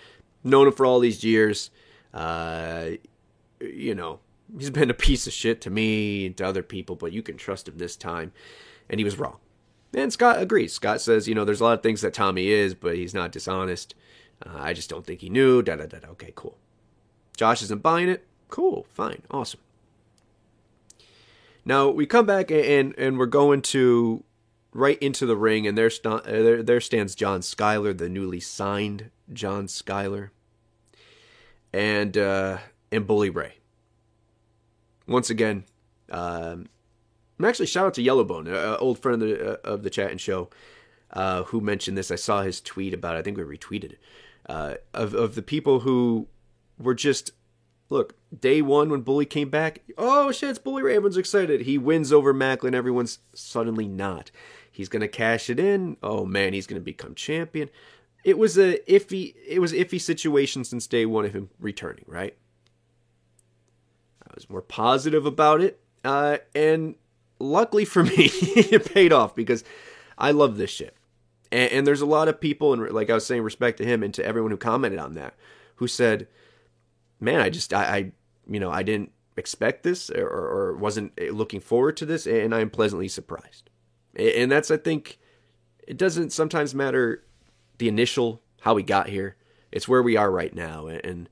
known 0.44 0.68
him 0.68 0.74
for 0.74 0.86
all 0.86 1.00
these 1.00 1.24
years. 1.24 1.70
Uh, 2.14 2.92
you 3.60 3.96
know, 3.96 4.20
he's 4.58 4.70
been 4.70 4.90
a 4.90 4.96
piece 4.96 5.28
of 5.28 5.34
shit 5.34 5.62
to 5.62 5.70
me 5.70 6.28
and 6.28 6.38
to 6.38 6.46
other 6.46 6.64
people, 6.64 6.96
but 6.96 7.12
you 7.12 7.22
can 7.22 7.38
trust 7.38 7.68
him 7.68 7.78
this 7.78 7.96
time. 7.96 8.32
And 8.90 9.00
he 9.00 9.04
was 9.04 9.18
wrong. 9.18 9.38
And 9.96 10.12
Scott 10.12 10.42
agrees. 10.42 10.74
Scott 10.74 11.02
says, 11.02 11.28
you 11.28 11.36
know, 11.36 11.46
there's 11.46 11.62
a 11.62 11.64
lot 11.64 11.78
of 11.78 11.84
things 11.84 12.02
that 12.02 12.14
Tommy 12.14 12.50
is, 12.50 12.74
but 12.74 12.96
he's 12.96 13.14
not 13.14 13.32
dishonest. 13.32 13.94
Uh, 14.44 14.50
I 14.56 14.74
just 14.74 14.90
don't 14.90 15.06
think 15.06 15.22
he 15.22 15.30
knew. 15.30 15.62
Da 15.62 15.76
da 15.76 15.86
da. 15.86 16.00
Okay, 16.10 16.34
cool. 16.36 16.58
Josh 17.38 17.62
isn't 17.62 17.82
buying 17.84 18.10
it. 18.10 18.26
Cool, 18.50 18.86
fine, 18.90 19.22
awesome. 19.32 19.60
Now 21.66 21.90
we 21.90 22.06
come 22.06 22.26
back 22.26 22.52
and 22.52 22.94
and 22.98 23.18
we're 23.18 23.26
going 23.26 23.62
to 23.64 24.24
right 24.74 24.98
into 25.00 25.26
the 25.26 25.38
ring, 25.38 25.68
and 25.68 25.78
there, 25.78 25.90
st- 25.90 26.26
uh, 26.26 26.32
there, 26.32 26.64
there 26.64 26.82
stands 26.82 27.16
John 27.16 27.42
Skyler, 27.42 27.98
the 27.98 28.10
newly 28.10 28.40
signed 28.40 29.12
John 29.32 29.68
Skyler, 29.68 30.30
and 31.72 32.18
uh, 32.18 32.58
and 32.92 33.08
Bully 33.08 33.30
Ray. 33.30 33.56
Once 35.08 35.30
again, 35.30 35.66
um, 36.10 36.68
Actually 37.46 37.68
shout 37.68 37.88
out 37.88 37.94
to 37.96 38.04
Yellowbone, 38.04 38.48
an 38.48 38.78
old 38.80 39.00
friend 39.00 39.22
of 39.22 39.30
the 39.30 39.52
uh, 39.52 39.58
of 39.64 39.84
the 39.84 39.90
chat 39.90 40.12
and 40.12 40.20
show, 40.20 40.50
uh, 41.12 41.44
who 41.44 41.62
mentioned 41.62 41.98
this. 41.98 42.12
I 42.12 42.16
saw 42.16 42.42
his 42.44 42.62
tweet 42.62 42.94
about. 42.94 43.16
it. 43.16 43.20
I 43.20 43.22
think 43.22 43.38
we 43.38 43.44
retweeted. 43.44 43.96
Uh, 44.48 44.76
of 44.94 45.14
of 45.14 45.36
the 45.36 45.42
people 45.42 45.82
who 45.82 46.28
were 46.78 46.94
just 46.94 47.32
look 47.90 48.16
day 48.38 48.62
one 48.62 48.90
when 48.90 49.02
Bully 49.02 49.26
came 49.26 49.50
back. 49.50 49.84
Oh 49.98 50.32
shit, 50.32 50.50
it's 50.50 50.60
Bully 50.60 50.84
Ray. 50.84 50.96
Everyone's 50.96 51.18
excited. 51.18 51.62
He 51.62 51.78
wins 51.78 52.12
over 52.12 52.34
Maclin. 52.34 52.74
Everyone's 52.74 53.20
suddenly 53.34 53.88
not. 53.88 54.32
He's 54.72 54.90
gonna 54.90 55.08
cash 55.08 55.50
it 55.50 55.60
in. 55.60 55.98
Oh 56.02 56.26
man, 56.26 56.54
he's 56.54 56.68
gonna 56.68 56.82
become 56.82 57.16
champion. 57.16 57.70
It 58.24 58.38
was 58.38 58.58
a 58.58 58.80
iffy. 58.88 59.36
It 59.48 59.60
was 59.60 59.72
iffy 59.74 60.02
situation 60.02 60.64
since 60.64 60.88
day 60.88 61.06
one 61.06 61.26
of 61.26 61.34
him 61.34 61.50
returning. 61.60 62.06
Right. 62.08 62.36
I 64.28 64.32
was 64.34 64.50
more 64.50 64.62
positive 64.62 65.26
about 65.26 65.62
it, 65.62 65.80
uh, 66.04 66.38
and 66.56 66.96
luckily 67.40 67.86
for 67.86 68.04
me, 68.04 68.30
it 68.32 68.94
paid 68.94 69.14
off 69.14 69.36
because 69.36 69.64
I 70.18 70.32
love 70.32 70.58
this 70.58 70.70
shit. 70.70 70.96
And, 71.52 71.72
and, 71.72 71.88
there's 71.88 72.02
a 72.02 72.08
lot 72.08 72.28
of 72.28 72.42
people, 72.42 72.74
and 72.74 72.90
like 72.92 73.10
I 73.10 73.14
was 73.14 73.26
saying, 73.26 73.42
respect 73.42 73.78
to 73.78 73.86
him 73.86 74.02
and 74.02 74.14
to 74.16 74.26
everyone 74.26 74.52
who 74.52 74.58
commented 74.58 75.00
on 75.00 75.14
that, 75.14 75.36
who 75.76 75.88
said, 75.88 76.28
"Man, 77.20 77.42
I 77.42 77.50
just, 77.50 77.74
I, 77.74 77.84
I 77.84 78.12
you 78.48 78.60
know, 78.60 78.72
I 78.72 78.82
didn't 78.84 79.12
expect 79.38 79.84
this 79.84 80.10
or, 80.10 80.28
or 80.28 80.76
wasn't 80.76 81.14
eh, 81.18 81.30
looking 81.32 81.60
forward 81.60 81.98
to 81.98 82.06
this, 82.06 82.26
and 82.26 82.56
I'm 82.56 82.70
pleasantly 82.70 83.08
surprised." 83.08 83.70
And 84.16 84.52
that's, 84.52 84.72
I 84.72 84.78
think, 84.78 85.20
it 85.88 85.98
doesn't 85.98 86.32
sometimes 86.32 86.74
matter 86.74 87.24
the 87.78 87.88
initial 87.88 88.42
how 88.62 88.74
we 88.74 88.84
got 88.84 89.10
here. 89.10 89.36
It's 89.72 89.88
where 89.88 90.04
we 90.04 90.16
are 90.16 90.32
right 90.32 90.54
now, 90.54 90.88
and 90.88 91.30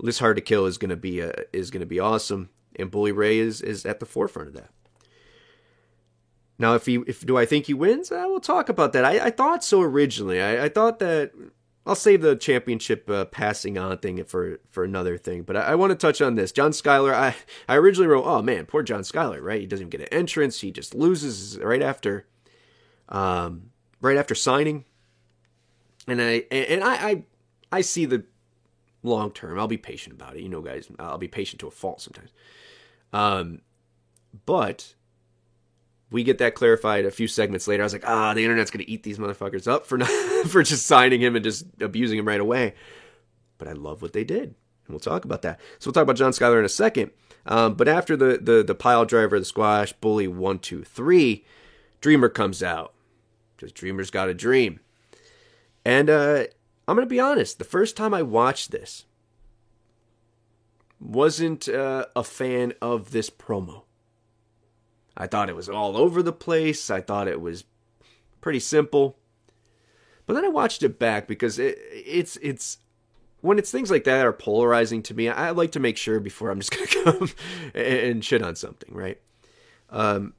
this 0.00 0.18
hard 0.18 0.36
to 0.36 0.42
kill 0.42 0.66
is 0.66 0.78
gonna 0.78 0.96
be 0.96 1.20
a, 1.20 1.32
is 1.52 1.70
gonna 1.70 1.86
be 1.86 2.00
awesome, 2.00 2.50
and 2.76 2.90
Bully 2.90 3.12
Ray 3.12 3.38
is 3.38 3.62
is 3.62 3.86
at 3.86 4.00
the 4.00 4.06
forefront 4.06 4.48
of 4.48 4.54
that. 4.54 4.70
Now, 6.58 6.74
if 6.74 6.86
he, 6.86 7.02
if 7.06 7.26
do 7.26 7.36
I 7.36 7.46
think 7.46 7.66
he 7.66 7.74
wins? 7.74 8.12
Uh, 8.12 8.24
we'll 8.26 8.40
talk 8.40 8.68
about 8.68 8.92
that. 8.92 9.04
I, 9.04 9.26
I 9.26 9.30
thought 9.30 9.64
so 9.64 9.82
originally. 9.82 10.40
I, 10.40 10.66
I, 10.66 10.68
thought 10.68 11.00
that 11.00 11.32
I'll 11.84 11.96
save 11.96 12.22
the 12.22 12.36
championship 12.36 13.10
uh, 13.10 13.24
passing 13.24 13.76
on 13.76 13.98
thing 13.98 14.22
for 14.24 14.60
for 14.70 14.84
another 14.84 15.18
thing. 15.18 15.42
But 15.42 15.56
I, 15.56 15.60
I, 15.60 15.74
want 15.74 15.90
to 15.90 15.96
touch 15.96 16.22
on 16.22 16.36
this. 16.36 16.52
John 16.52 16.70
Skyler. 16.70 17.12
I 17.12 17.34
I 17.68 17.76
originally 17.76 18.06
wrote, 18.06 18.24
oh 18.24 18.40
man, 18.40 18.66
poor 18.66 18.82
John 18.82 19.02
Skyler, 19.02 19.42
Right? 19.42 19.60
He 19.60 19.66
doesn't 19.66 19.88
even 19.88 19.90
get 19.90 20.00
an 20.02 20.18
entrance. 20.18 20.60
He 20.60 20.70
just 20.70 20.94
loses 20.94 21.58
right 21.58 21.82
after, 21.82 22.26
um, 23.08 23.70
right 24.00 24.16
after 24.16 24.34
signing. 24.34 24.84
And 26.06 26.22
I 26.22 26.44
and 26.50 26.84
I 26.84 26.94
I, 26.94 27.24
I 27.72 27.80
see 27.80 28.04
the 28.04 28.24
long 29.02 29.32
term. 29.32 29.58
I'll 29.58 29.66
be 29.66 29.76
patient 29.76 30.14
about 30.14 30.36
it. 30.36 30.42
You 30.42 30.48
know, 30.48 30.60
guys, 30.60 30.88
I'll 31.00 31.18
be 31.18 31.28
patient 31.28 31.58
to 31.60 31.66
a 31.66 31.72
fault 31.72 32.00
sometimes. 32.00 32.30
Um, 33.12 33.60
but 34.46 34.94
we 36.14 36.22
get 36.22 36.38
that 36.38 36.54
clarified 36.54 37.04
a 37.04 37.10
few 37.10 37.26
segments 37.26 37.66
later. 37.66 37.82
I 37.82 37.86
was 37.86 37.92
like, 37.92 38.06
ah, 38.06 38.32
the 38.34 38.44
internet's 38.44 38.70
gonna 38.70 38.84
eat 38.86 39.02
these 39.02 39.18
motherfuckers 39.18 39.66
up 39.66 39.84
for 39.84 39.98
not, 39.98 40.08
for 40.46 40.62
just 40.62 40.86
signing 40.86 41.20
him 41.20 41.34
and 41.34 41.44
just 41.44 41.66
abusing 41.80 42.20
him 42.20 42.28
right 42.28 42.40
away. 42.40 42.74
But 43.58 43.66
I 43.66 43.72
love 43.72 44.00
what 44.00 44.12
they 44.12 44.22
did, 44.22 44.42
and 44.42 44.54
we'll 44.88 45.00
talk 45.00 45.24
about 45.24 45.42
that. 45.42 45.58
So 45.80 45.88
we'll 45.88 45.92
talk 45.92 46.04
about 46.04 46.14
John 46.14 46.30
Skyler 46.30 46.60
in 46.60 46.64
a 46.64 46.68
second. 46.68 47.10
Um, 47.46 47.74
but 47.74 47.88
after 47.88 48.16
the, 48.16 48.38
the 48.40 48.62
the 48.62 48.76
pile 48.76 49.04
driver, 49.04 49.40
the 49.40 49.44
squash, 49.44 49.92
bully 49.94 50.28
one, 50.28 50.60
two, 50.60 50.84
three, 50.84 51.44
Dreamer 52.00 52.28
comes 52.28 52.62
out 52.62 52.94
because 53.56 53.72
Dreamer's 53.72 54.10
got 54.10 54.28
a 54.28 54.34
dream. 54.34 54.78
And 55.84 56.08
uh, 56.08 56.44
I'm 56.86 56.94
gonna 56.94 57.06
be 57.06 57.18
honest, 57.18 57.58
the 57.58 57.64
first 57.64 57.96
time 57.96 58.14
I 58.14 58.22
watched 58.22 58.70
this, 58.70 59.04
wasn't 61.00 61.68
uh, 61.68 62.06
a 62.14 62.22
fan 62.22 62.72
of 62.80 63.10
this 63.10 63.30
promo. 63.30 63.82
I 65.16 65.26
thought 65.26 65.48
it 65.48 65.56
was 65.56 65.68
all 65.68 65.96
over 65.96 66.22
the 66.22 66.32
place. 66.32 66.90
I 66.90 67.00
thought 67.00 67.28
it 67.28 67.40
was 67.40 67.64
pretty 68.40 68.60
simple. 68.60 69.16
But 70.26 70.34
then 70.34 70.44
I 70.44 70.48
watched 70.48 70.82
it 70.82 70.98
back 70.98 71.26
because 71.26 71.58
it, 71.58 71.78
it's 71.92 72.36
it's 72.38 72.78
when 73.40 73.58
it's 73.58 73.70
things 73.70 73.90
like 73.90 74.04
that 74.04 74.24
are 74.24 74.32
polarizing 74.32 75.02
to 75.04 75.14
me. 75.14 75.28
I 75.28 75.50
like 75.50 75.72
to 75.72 75.80
make 75.80 75.96
sure 75.96 76.18
before 76.18 76.50
I'm 76.50 76.60
just 76.60 76.70
gonna 76.94 77.16
come 77.16 77.30
and 77.74 78.24
shit 78.24 78.42
on 78.42 78.56
something, 78.56 78.92
right? 78.94 79.20
Um, 79.90 80.34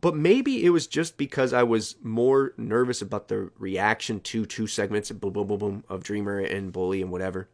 but 0.00 0.14
maybe 0.14 0.64
it 0.64 0.70
was 0.70 0.86
just 0.86 1.16
because 1.16 1.52
I 1.52 1.62
was 1.62 1.96
more 2.02 2.52
nervous 2.56 3.02
about 3.02 3.28
the 3.28 3.50
reaction 3.58 4.20
to 4.20 4.46
two 4.46 4.66
segments 4.66 5.10
of 5.10 5.20
boom, 5.20 5.32
boom, 5.32 5.46
boom, 5.46 5.58
boom 5.58 5.84
of 5.88 6.02
Dreamer 6.02 6.38
and 6.38 6.72
Bully 6.72 7.02
and 7.02 7.10
whatever. 7.10 7.48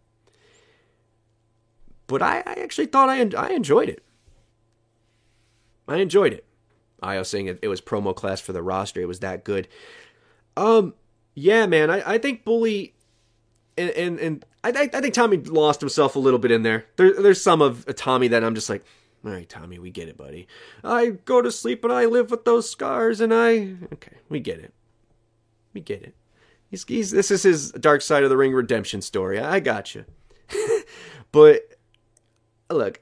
But 2.07 2.23
I, 2.23 2.43
I 2.47 2.53
actually 2.63 2.87
thought 2.87 3.09
I 3.09 3.29
I 3.37 3.51
enjoyed 3.51 3.89
it. 3.89 4.03
I 5.89 5.97
enjoyed 5.97 6.33
it. 6.33 6.45
I 7.03 7.19
was 7.19 7.29
saying 7.29 7.47
it, 7.47 7.59
it 7.63 7.69
was 7.69 7.81
promo 7.81 8.15
class 8.15 8.41
for 8.41 8.53
the 8.53 8.63
roster. 8.63 9.01
It 9.01 9.09
was 9.09 9.21
that 9.21 9.45
good. 9.45 9.69
Um, 10.57 10.95
yeah, 11.35 11.67
man. 11.67 11.91
I, 11.91 12.15
I 12.15 12.19
think 12.19 12.45
Bully 12.45 12.95
and 13.77 13.91
and, 13.91 14.19
and 14.19 14.45
I, 14.65 14.91
I 14.93 15.01
think 15.01 15.15
Tommy 15.15 15.37
lost 15.37 15.81
himself 15.81 16.17
a 16.17 16.19
little 16.19 16.39
bit 16.39 16.51
in 16.51 16.63
there. 16.63 16.87
There 16.97 17.13
there's 17.21 17.43
some 17.43 17.63
of 17.63 17.85
Tommy 17.97 18.29
that 18.29 18.43
I'm 18.43 18.55
just 18.55 18.69
like, 18.69 18.85
all 19.25 19.31
right, 19.31 19.49
Tommy, 19.49 19.79
we 19.79 19.91
get 19.91 20.09
it, 20.09 20.17
buddy. 20.17 20.47
I 20.83 21.11
go 21.25 21.43
to 21.43 21.53
sleep 21.53 21.85
and 21.85 21.93
I 21.93 22.07
live 22.07 22.31
with 22.31 22.45
those 22.45 22.71
scars, 22.71 23.21
and 23.21 23.33
I 23.33 23.77
okay, 23.93 24.17
we 24.29 24.41
get 24.41 24.59
it, 24.59 24.73
we 25.73 25.81
get 25.81 26.03
it. 26.03 26.15
He's, 26.71 26.85
he's 26.85 27.11
this 27.11 27.31
is 27.31 27.43
his 27.43 27.73
dark 27.73 28.03
side 28.03 28.25
of 28.25 28.31
the 28.31 28.37
ring 28.37 28.53
redemption 28.53 29.03
story. 29.03 29.39
I 29.39 29.61
got 29.61 29.95
you, 29.95 30.05
but 31.33 31.63
look, 32.71 33.01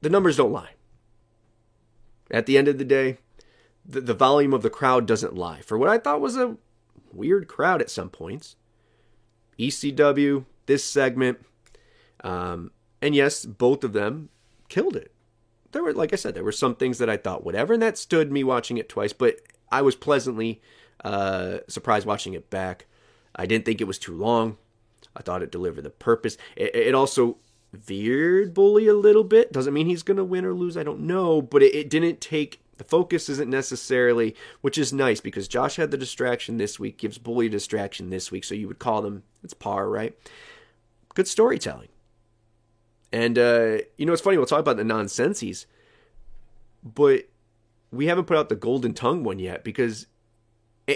the 0.00 0.10
numbers 0.10 0.36
don't 0.36 0.52
lie. 0.52 0.70
At 2.30 2.46
the 2.46 2.58
end 2.58 2.68
of 2.68 2.78
the 2.78 2.84
day, 2.84 3.18
the, 3.84 4.00
the 4.00 4.14
volume 4.14 4.52
of 4.52 4.62
the 4.62 4.70
crowd 4.70 5.06
doesn't 5.06 5.34
lie. 5.34 5.60
For 5.60 5.78
what 5.78 5.88
I 5.88 5.98
thought 5.98 6.20
was 6.20 6.36
a 6.36 6.56
weird 7.12 7.48
crowd 7.48 7.80
at 7.80 7.90
some 7.90 8.10
points, 8.10 8.56
ECW, 9.58 10.44
this 10.66 10.84
segment, 10.84 11.44
um, 12.22 12.72
and 13.00 13.14
yes, 13.14 13.44
both 13.44 13.84
of 13.84 13.92
them 13.92 14.30
killed 14.68 14.96
it. 14.96 15.12
There 15.72 15.82
were, 15.82 15.92
like 15.92 16.12
I 16.12 16.16
said, 16.16 16.34
there 16.34 16.44
were 16.44 16.52
some 16.52 16.74
things 16.74 16.98
that 16.98 17.10
I 17.10 17.16
thought 17.16 17.44
whatever, 17.44 17.74
and 17.74 17.82
that 17.82 17.98
stood 17.98 18.32
me 18.32 18.42
watching 18.42 18.78
it 18.78 18.88
twice. 18.88 19.12
But 19.12 19.40
I 19.70 19.82
was 19.82 19.94
pleasantly 19.94 20.60
uh, 21.04 21.58
surprised 21.68 22.06
watching 22.06 22.34
it 22.34 22.50
back. 22.50 22.86
I 23.34 23.46
didn't 23.46 23.64
think 23.64 23.80
it 23.80 23.86
was 23.86 23.98
too 23.98 24.16
long. 24.16 24.56
I 25.14 25.22
thought 25.22 25.42
it 25.42 25.52
delivered 25.52 25.84
the 25.84 25.90
purpose. 25.90 26.36
It, 26.56 26.74
it 26.74 26.94
also 26.94 27.38
veered 27.76 28.54
Bully 28.54 28.86
a 28.88 28.94
little 28.94 29.24
bit. 29.24 29.52
Doesn't 29.52 29.74
mean 29.74 29.86
he's 29.86 30.02
going 30.02 30.16
to 30.16 30.24
win 30.24 30.44
or 30.44 30.54
lose. 30.54 30.76
I 30.76 30.82
don't 30.82 31.00
know. 31.00 31.40
But 31.42 31.62
it, 31.62 31.74
it, 31.74 31.90
didn't 31.90 32.20
take. 32.20 32.60
The 32.78 32.84
focus 32.84 33.28
isn't 33.28 33.50
necessarily, 33.50 34.34
which 34.60 34.76
is 34.76 34.92
nice 34.92 35.20
because 35.20 35.48
Josh 35.48 35.76
had 35.76 35.90
the 35.90 35.96
distraction 35.96 36.58
this 36.58 36.78
week, 36.78 36.98
gives 36.98 37.18
Bully 37.18 37.46
a 37.46 37.50
distraction 37.50 38.10
this 38.10 38.30
week. 38.30 38.44
So 38.44 38.54
you 38.54 38.68
would 38.68 38.78
call 38.78 39.02
them, 39.02 39.22
it's 39.42 39.54
par, 39.54 39.88
right? 39.88 40.16
Good 41.14 41.28
storytelling. 41.28 41.88
And, 43.12 43.38
uh, 43.38 43.78
you 43.96 44.04
know, 44.04 44.12
it's 44.12 44.20
funny. 44.20 44.36
We'll 44.36 44.46
talk 44.46 44.60
about 44.60 44.76
the 44.76 44.84
nonsensies. 44.84 45.66
But 46.82 47.28
we 47.90 48.06
haven't 48.06 48.26
put 48.26 48.36
out 48.36 48.48
the 48.48 48.56
golden 48.56 48.92
tongue 48.92 49.24
one 49.24 49.38
yet 49.38 49.64
because, 49.64 50.06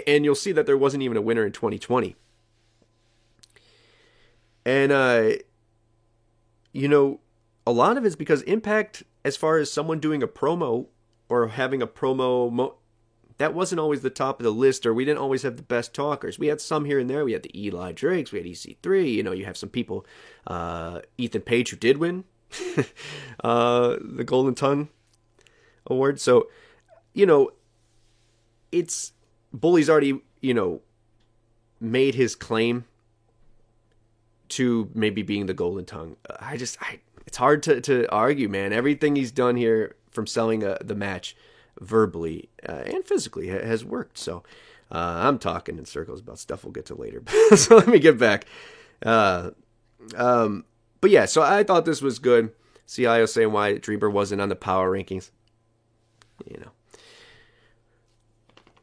and 0.05 0.23
you'll 0.23 0.35
see 0.35 0.51
that 0.51 0.65
there 0.65 0.77
wasn't 0.77 1.03
even 1.03 1.17
a 1.17 1.21
winner 1.21 1.45
in 1.45 1.51
2020. 1.51 2.15
And, 4.65 4.91
uh, 4.91 5.31
you 6.71 6.87
know, 6.87 7.19
a 7.65 7.71
lot 7.71 7.97
of 7.97 8.05
it's 8.05 8.15
because 8.15 8.41
Impact, 8.43 9.03
as 9.23 9.37
far 9.37 9.57
as 9.57 9.71
someone 9.71 9.99
doing 9.99 10.23
a 10.23 10.27
promo 10.27 10.87
or 11.29 11.47
having 11.49 11.81
a 11.81 11.87
promo, 11.87 12.51
mo- 12.51 12.75
that 13.37 13.53
wasn't 13.53 13.79
always 13.79 14.01
the 14.01 14.09
top 14.09 14.39
of 14.39 14.43
the 14.43 14.51
list, 14.51 14.85
or 14.85 14.93
we 14.93 15.05
didn't 15.05 15.19
always 15.19 15.41
have 15.43 15.57
the 15.57 15.63
best 15.63 15.93
talkers. 15.93 16.37
We 16.37 16.47
had 16.47 16.61
some 16.61 16.85
here 16.85 16.99
and 16.99 17.09
there. 17.09 17.25
We 17.25 17.33
had 17.33 17.43
the 17.43 17.59
Eli 17.65 17.91
Drakes, 17.91 18.31
we 18.31 18.39
had 18.39 18.47
EC3. 18.47 19.13
You 19.13 19.23
know, 19.23 19.31
you 19.31 19.45
have 19.45 19.57
some 19.57 19.69
people, 19.69 20.05
uh, 20.45 21.01
Ethan 21.17 21.41
Page, 21.41 21.71
who 21.71 21.77
did 21.77 21.97
win 21.97 22.23
uh, 23.43 23.97
the 23.99 24.23
Golden 24.23 24.53
Tongue 24.53 24.89
Award. 25.87 26.19
So, 26.19 26.49
you 27.13 27.25
know, 27.25 27.51
it's 28.71 29.13
Bully's 29.53 29.89
already, 29.89 30.21
you 30.39 30.53
know, 30.53 30.81
made 31.79 32.15
his 32.15 32.35
claim 32.35 32.85
to 34.51 34.89
maybe 34.93 35.23
being 35.23 35.45
the 35.45 35.53
Golden 35.53 35.85
Tongue. 35.85 36.17
I 36.39 36.57
just, 36.57 36.77
I, 36.81 36.99
it's 37.25 37.37
hard 37.37 37.63
to, 37.63 37.81
to 37.81 38.09
argue, 38.11 38.49
man. 38.49 38.73
Everything 38.73 39.15
he's 39.15 39.31
done 39.31 39.55
here 39.55 39.95
from 40.11 40.27
selling 40.27 40.63
a, 40.63 40.71
uh, 40.71 40.77
the 40.81 40.95
match 40.95 41.35
verbally 41.79 42.49
uh, 42.67 42.83
and 42.85 43.05
physically 43.05 43.47
has 43.47 43.83
worked. 43.83 44.17
So 44.17 44.43
uh, 44.91 45.21
I'm 45.23 45.39
talking 45.39 45.77
in 45.77 45.85
circles 45.85 46.19
about 46.19 46.39
stuff 46.39 46.63
we'll 46.63 46.73
get 46.73 46.85
to 46.87 46.95
later. 46.95 47.23
so 47.55 47.77
let 47.77 47.87
me 47.87 47.99
get 47.99 48.19
back. 48.19 48.45
Uh, 49.03 49.51
um, 50.15 50.65
but 50.99 51.09
yeah, 51.09 51.25
so 51.25 51.41
I 51.41 51.63
thought 51.63 51.85
this 51.85 52.01
was 52.01 52.19
good. 52.19 52.51
CIO 52.87 53.25
saying 53.25 53.51
why 53.51 53.77
Dreamer 53.77 54.09
wasn't 54.09 54.41
on 54.41 54.49
the 54.49 54.55
power 54.55 54.91
rankings. 54.91 55.31
You 56.45 56.59
know. 56.59 56.71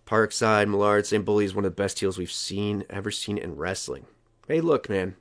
Parkside, 0.07 0.71
Millard, 0.71 1.05
St. 1.05 1.23
Bully 1.23 1.45
is 1.45 1.55
one 1.55 1.67
of 1.67 1.73
the 1.73 1.83
best 1.83 1.99
heels 1.99 2.17
we've 2.17 2.33
seen, 2.33 2.85
ever 2.89 3.11
seen 3.11 3.37
in 3.37 3.57
wrestling. 3.57 4.07
Hey, 4.47 4.63
look, 4.63 4.89
man. 4.89 5.17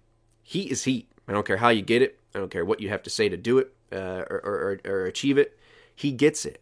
Heat 0.48 0.72
is 0.72 0.86
heat. 0.86 1.10
I 1.28 1.34
don't 1.34 1.46
care 1.46 1.58
how 1.58 1.68
you 1.68 1.82
get 1.82 2.02
it. 2.02 2.22
I 2.34 2.40
don't 2.40 2.50
care 2.50 2.64
what 2.64 2.80
you 2.80 2.88
have 2.88 3.04
to 3.04 3.10
say 3.10 3.28
to 3.28 3.36
do 3.36 3.58
it 3.58 3.74
uh, 3.92 4.24
or, 4.30 4.42
or, 4.46 4.80
or, 4.90 5.06
achieve 5.06 5.38
it. 5.38 5.60
He 5.94 6.14
gets 6.14 6.46
it. 6.46 6.62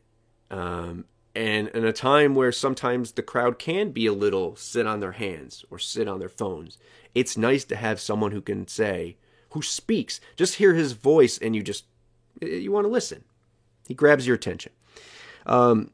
Um, 0.50 1.06
and 1.36 1.67
in 1.67 1.86
a 1.86 1.93
time 1.93 2.34
where 2.34 2.52
sometimes 2.52 3.12
the 3.12 3.21
crowd 3.21 3.60
can 3.60 3.91
be 3.91 4.08
a 4.08 4.12
little 4.12 4.56
sit 4.56 4.88
on 4.88 5.02
their 5.02 5.12
hands 5.12 5.63
or 5.69 5.78
sit 5.78 6.08
on 6.08 6.17
their 6.17 6.30
phones, 6.30 6.80
it's 7.13 7.38
nice 7.38 7.63
to 7.65 7.76
have 7.76 8.00
someone 8.00 8.32
who 8.32 8.41
can 8.41 8.67
say, 8.67 9.17
who 9.52 9.62
speaks. 9.62 10.19
Just 10.36 10.56
hear 10.56 10.74
his 10.74 10.93
voice 10.93 11.38
and 11.38 11.56
you 11.56 11.62
just, 11.62 11.86
you 12.41 12.71
want 12.71 12.86
to 12.86 12.91
listen. 12.91 13.24
He 13.88 13.93
grabs 13.93 14.26
your 14.26 14.36
attention. 14.36 14.71
Um, 15.45 15.91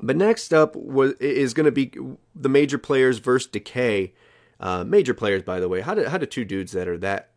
but 0.00 0.16
next 0.16 0.54
up 0.54 0.74
was 0.74 1.12
is 1.20 1.52
going 1.52 1.66
to 1.66 1.72
be 1.72 1.92
the 2.34 2.48
major 2.48 2.78
players 2.78 3.18
versus 3.18 3.50
Decay. 3.50 4.14
Uh, 4.60 4.84
major 4.84 5.14
players, 5.14 5.42
by 5.42 5.58
the 5.58 5.68
way. 5.68 5.80
How 5.80 5.94
do 5.94 6.04
how 6.04 6.18
do 6.18 6.26
two 6.26 6.44
dudes 6.44 6.72
that 6.72 6.86
are 6.86 6.98
that 6.98 7.30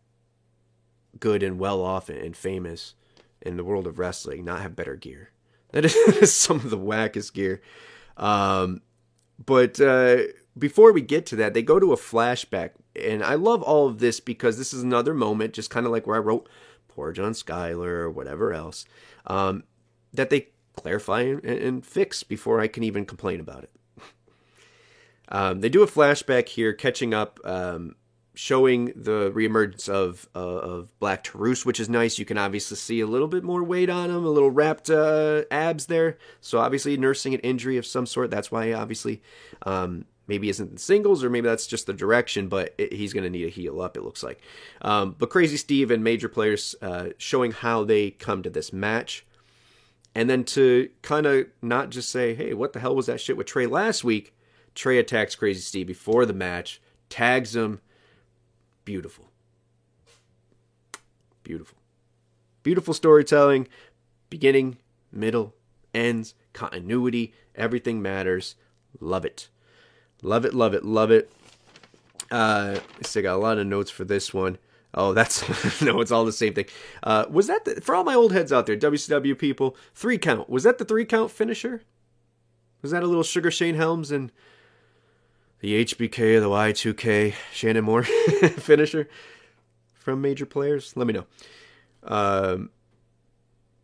good 1.19 1.41
and 1.41 1.57
well 1.57 1.81
off 1.81 2.09
and 2.09 2.35
famous 2.35 2.95
in 3.41 3.55
the 3.55 3.63
world 3.63 3.87
of 3.87 3.97
wrestling 3.97 4.43
not 4.43 4.61
have 4.61 4.75
better 4.75 4.95
gear? 4.95 5.31
That 5.71 5.85
is 5.85 6.31
some 6.31 6.57
of 6.57 6.69
the 6.69 6.77
wackest 6.77 7.33
gear. 7.33 7.59
Um, 8.15 8.81
but 9.43 9.81
uh, 9.81 10.17
before 10.55 10.91
we 10.93 11.01
get 11.01 11.25
to 11.27 11.35
that, 11.37 11.55
they 11.55 11.63
go 11.63 11.79
to 11.79 11.93
a 11.93 11.97
flashback, 11.97 12.71
and 12.95 13.23
I 13.23 13.33
love 13.33 13.63
all 13.63 13.87
of 13.87 13.97
this 13.97 14.19
because 14.19 14.59
this 14.59 14.71
is 14.71 14.83
another 14.83 15.15
moment, 15.15 15.53
just 15.53 15.71
kind 15.71 15.87
of 15.87 15.91
like 15.91 16.05
where 16.05 16.17
I 16.17 16.19
wrote 16.19 16.47
"Poor 16.87 17.11
John 17.11 17.31
Skyler" 17.31 17.87
or 17.87 18.11
whatever 18.11 18.53
else, 18.53 18.85
um, 19.25 19.63
that 20.13 20.29
they 20.29 20.49
clarify 20.75 21.21
and, 21.21 21.43
and, 21.43 21.85
fix 21.85 22.23
before 22.23 22.59
I 22.59 22.67
can 22.67 22.83
even 22.83 23.05
complain 23.05 23.39
about 23.39 23.63
it. 23.63 23.71
Um, 25.29 25.61
they 25.61 25.69
do 25.69 25.83
a 25.83 25.87
flashback 25.87 26.49
here, 26.49 26.73
catching 26.73 27.13
up. 27.13 27.39
Um, 27.43 27.95
showing 28.35 28.85
the 28.95 29.31
reemergence 29.31 29.87
of 29.87 30.27
uh, 30.35 30.39
of 30.39 30.99
Black 30.99 31.23
Taurus, 31.23 31.65
which 31.65 31.79
is 31.79 31.89
nice. 31.89 32.17
You 32.17 32.25
can 32.25 32.37
obviously 32.37 32.77
see 32.77 32.99
a 32.99 33.07
little 33.07 33.27
bit 33.27 33.43
more 33.43 33.63
weight 33.63 33.89
on 33.89 34.09
him, 34.09 34.25
a 34.25 34.29
little 34.29 34.49
wrapped 34.49 34.89
uh, 34.89 35.43
abs 35.51 35.85
there. 35.85 36.17
So 36.41 36.59
obviously 36.59 36.97
nursing 36.97 37.33
an 37.33 37.39
injury 37.41 37.77
of 37.77 37.85
some 37.85 38.05
sort. 38.05 38.31
That's 38.31 38.51
why 38.51 38.73
obviously 38.73 39.21
um, 39.63 40.05
maybe 40.27 40.49
isn't 40.49 40.71
in 40.71 40.77
singles, 40.77 41.23
or 41.23 41.29
maybe 41.29 41.47
that's 41.47 41.67
just 41.67 41.85
the 41.85 41.93
direction. 41.93 42.47
But 42.47 42.73
it, 42.77 42.93
he's 42.93 43.13
going 43.13 43.23
to 43.23 43.29
need 43.29 43.45
a 43.45 43.49
heal 43.49 43.81
up. 43.81 43.97
It 43.97 44.03
looks 44.03 44.23
like. 44.23 44.41
Um, 44.81 45.15
but 45.17 45.29
Crazy 45.29 45.57
Steve 45.57 45.91
and 45.91 46.03
major 46.03 46.29
players 46.29 46.75
uh, 46.81 47.09
showing 47.17 47.51
how 47.51 47.83
they 47.83 48.11
come 48.11 48.43
to 48.43 48.49
this 48.49 48.73
match. 48.73 49.25
And 50.15 50.29
then 50.29 50.43
to 50.43 50.89
kind 51.01 51.25
of 51.25 51.47
not 51.63 51.89
just 51.89 52.11
say, 52.11 52.35
hey, 52.35 52.53
what 52.53 52.73
the 52.73 52.79
hell 52.79 52.95
was 52.95 53.07
that 53.07 53.19
shit 53.19 53.35
with 53.35 53.47
Trey 53.47 53.65
last 53.65 54.03
week? 54.03 54.35
Trey 54.75 54.97
attacks 54.97 55.35
Crazy 55.35 55.61
Steve 55.61 55.87
before 55.87 56.25
the 56.25 56.33
match, 56.33 56.81
tags 57.09 57.55
him, 57.55 57.81
beautiful. 58.85 59.29
Beautiful. 61.43 61.77
Beautiful 62.63 62.93
storytelling, 62.93 63.67
beginning, 64.29 64.77
middle, 65.11 65.53
ends, 65.93 66.33
continuity, 66.53 67.33
everything 67.55 68.01
matters. 68.01 68.55
Love 68.99 69.25
it. 69.25 69.49
Love 70.21 70.45
it, 70.45 70.53
love 70.53 70.73
it, 70.73 70.85
love 70.85 71.11
it. 71.11 71.31
Uh, 72.31 72.79
I 72.79 73.03
still 73.03 73.23
got 73.23 73.35
a 73.35 73.37
lot 73.37 73.57
of 73.57 73.67
notes 73.67 73.91
for 73.91 74.05
this 74.05 74.33
one. 74.33 74.57
Oh, 74.93 75.13
that's 75.13 75.81
no, 75.81 76.01
it's 76.01 76.11
all 76.11 76.25
the 76.25 76.31
same 76.31 76.53
thing. 76.53 76.65
Uh, 77.01 77.25
was 77.29 77.47
that 77.47 77.65
the, 77.65 77.81
for 77.81 77.95
all 77.95 78.03
my 78.03 78.15
old 78.15 78.31
heads 78.31 78.53
out 78.53 78.65
there, 78.65 78.77
WCW 78.77 79.37
people? 79.37 79.75
Three 79.93 80.17
count. 80.17 80.49
Was 80.49 80.63
that 80.63 80.77
the 80.77 80.85
three 80.85 81.05
count 81.05 81.31
finisher? 81.31 81.81
Was 82.81 82.91
that 82.91 83.03
a 83.03 83.07
little 83.07 83.23
Sugar 83.23 83.51
Shane 83.51 83.75
Helms 83.75 84.11
and 84.11 84.31
the 85.63 85.85
HBK, 85.85 86.41
the 86.41 86.49
Y2K, 86.49 87.33
Shannon 87.53 87.85
Moore 87.85 88.03
finisher 88.57 89.07
from 89.93 90.19
major 90.19 90.45
players? 90.45 90.91
Let 90.97 91.07
me 91.07 91.13
know. 91.13 91.25
Um, 92.03 92.69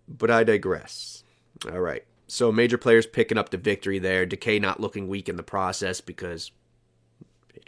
but 0.05 0.29
I 0.29 0.43
digress. 0.43 1.23
All 1.71 1.79
right. 1.79 2.03
So 2.27 2.51
major 2.51 2.77
players 2.77 3.07
picking 3.07 3.37
up 3.37 3.47
the 3.47 3.57
victory 3.57 3.97
there. 3.97 4.25
Decay 4.25 4.59
not 4.59 4.81
looking 4.81 5.07
weak 5.07 5.29
in 5.29 5.37
the 5.37 5.41
process 5.41 6.01
because 6.01 6.51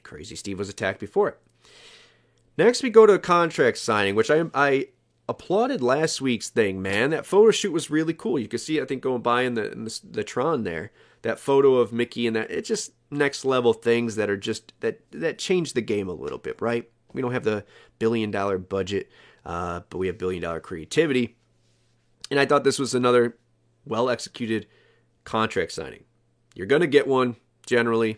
crazy 0.04 0.36
Steve 0.36 0.60
was 0.60 0.68
attacked 0.68 1.00
before 1.00 1.30
it. 1.30 1.40
Next, 2.58 2.84
we 2.84 2.90
go 2.90 3.06
to 3.06 3.14
a 3.14 3.20
contract 3.20 3.78
signing, 3.78 4.16
which 4.16 4.30
I 4.30 4.44
I 4.54 4.88
applauded 5.30 5.82
last 5.82 6.20
week's 6.20 6.50
thing. 6.50 6.82
Man, 6.82 7.12
that 7.12 7.26
photo 7.26 7.52
shoot 7.52 7.72
was 7.72 7.90
really 7.90 8.14
cool. 8.14 8.38
You 8.38 8.50
could 8.50 8.60
see, 8.60 8.82
I 8.82 8.86
think, 8.86 9.02
going 9.02 9.22
by 9.22 9.44
in 9.44 9.54
the 9.54 9.72
in 9.72 9.86
the, 9.86 10.02
the 10.04 10.24
Tron 10.26 10.66
there, 10.66 10.92
that 11.22 11.40
photo 11.40 11.76
of 11.76 11.94
Mickie 11.94 12.28
and 12.28 12.36
that. 12.36 12.52
It's 12.52 12.68
just 12.68 12.94
next 13.10 13.46
level 13.46 13.74
things 13.74 14.16
that 14.16 14.30
are 14.30 14.38
just 14.38 14.74
that 14.80 15.00
that 15.12 15.38
change 15.38 15.74
the 15.74 15.82
game 15.82 16.08
a 16.08 16.14
little 16.14 16.38
bit, 16.38 16.62
right? 16.62 16.90
We 17.14 17.22
don't 17.22 17.34
have 17.34 17.44
the 17.44 17.66
billion 18.00 18.32
dollar 18.32 18.58
budget, 18.58 19.10
uh, 19.46 19.82
but 19.90 19.98
we 19.98 20.08
have 20.08 20.18
billion 20.18 20.42
dollar 20.42 20.60
creativity. 20.60 21.36
And 22.30 22.40
I 22.40 22.46
thought 22.46 22.64
this 22.64 22.80
was 22.80 22.96
another 22.96 23.38
well 23.86 24.10
executed 24.10 24.68
contract 25.24 25.72
signing. 25.72 26.06
You're 26.56 26.68
gonna 26.68 26.88
get 26.88 27.08
one 27.08 27.36
generally 27.66 28.18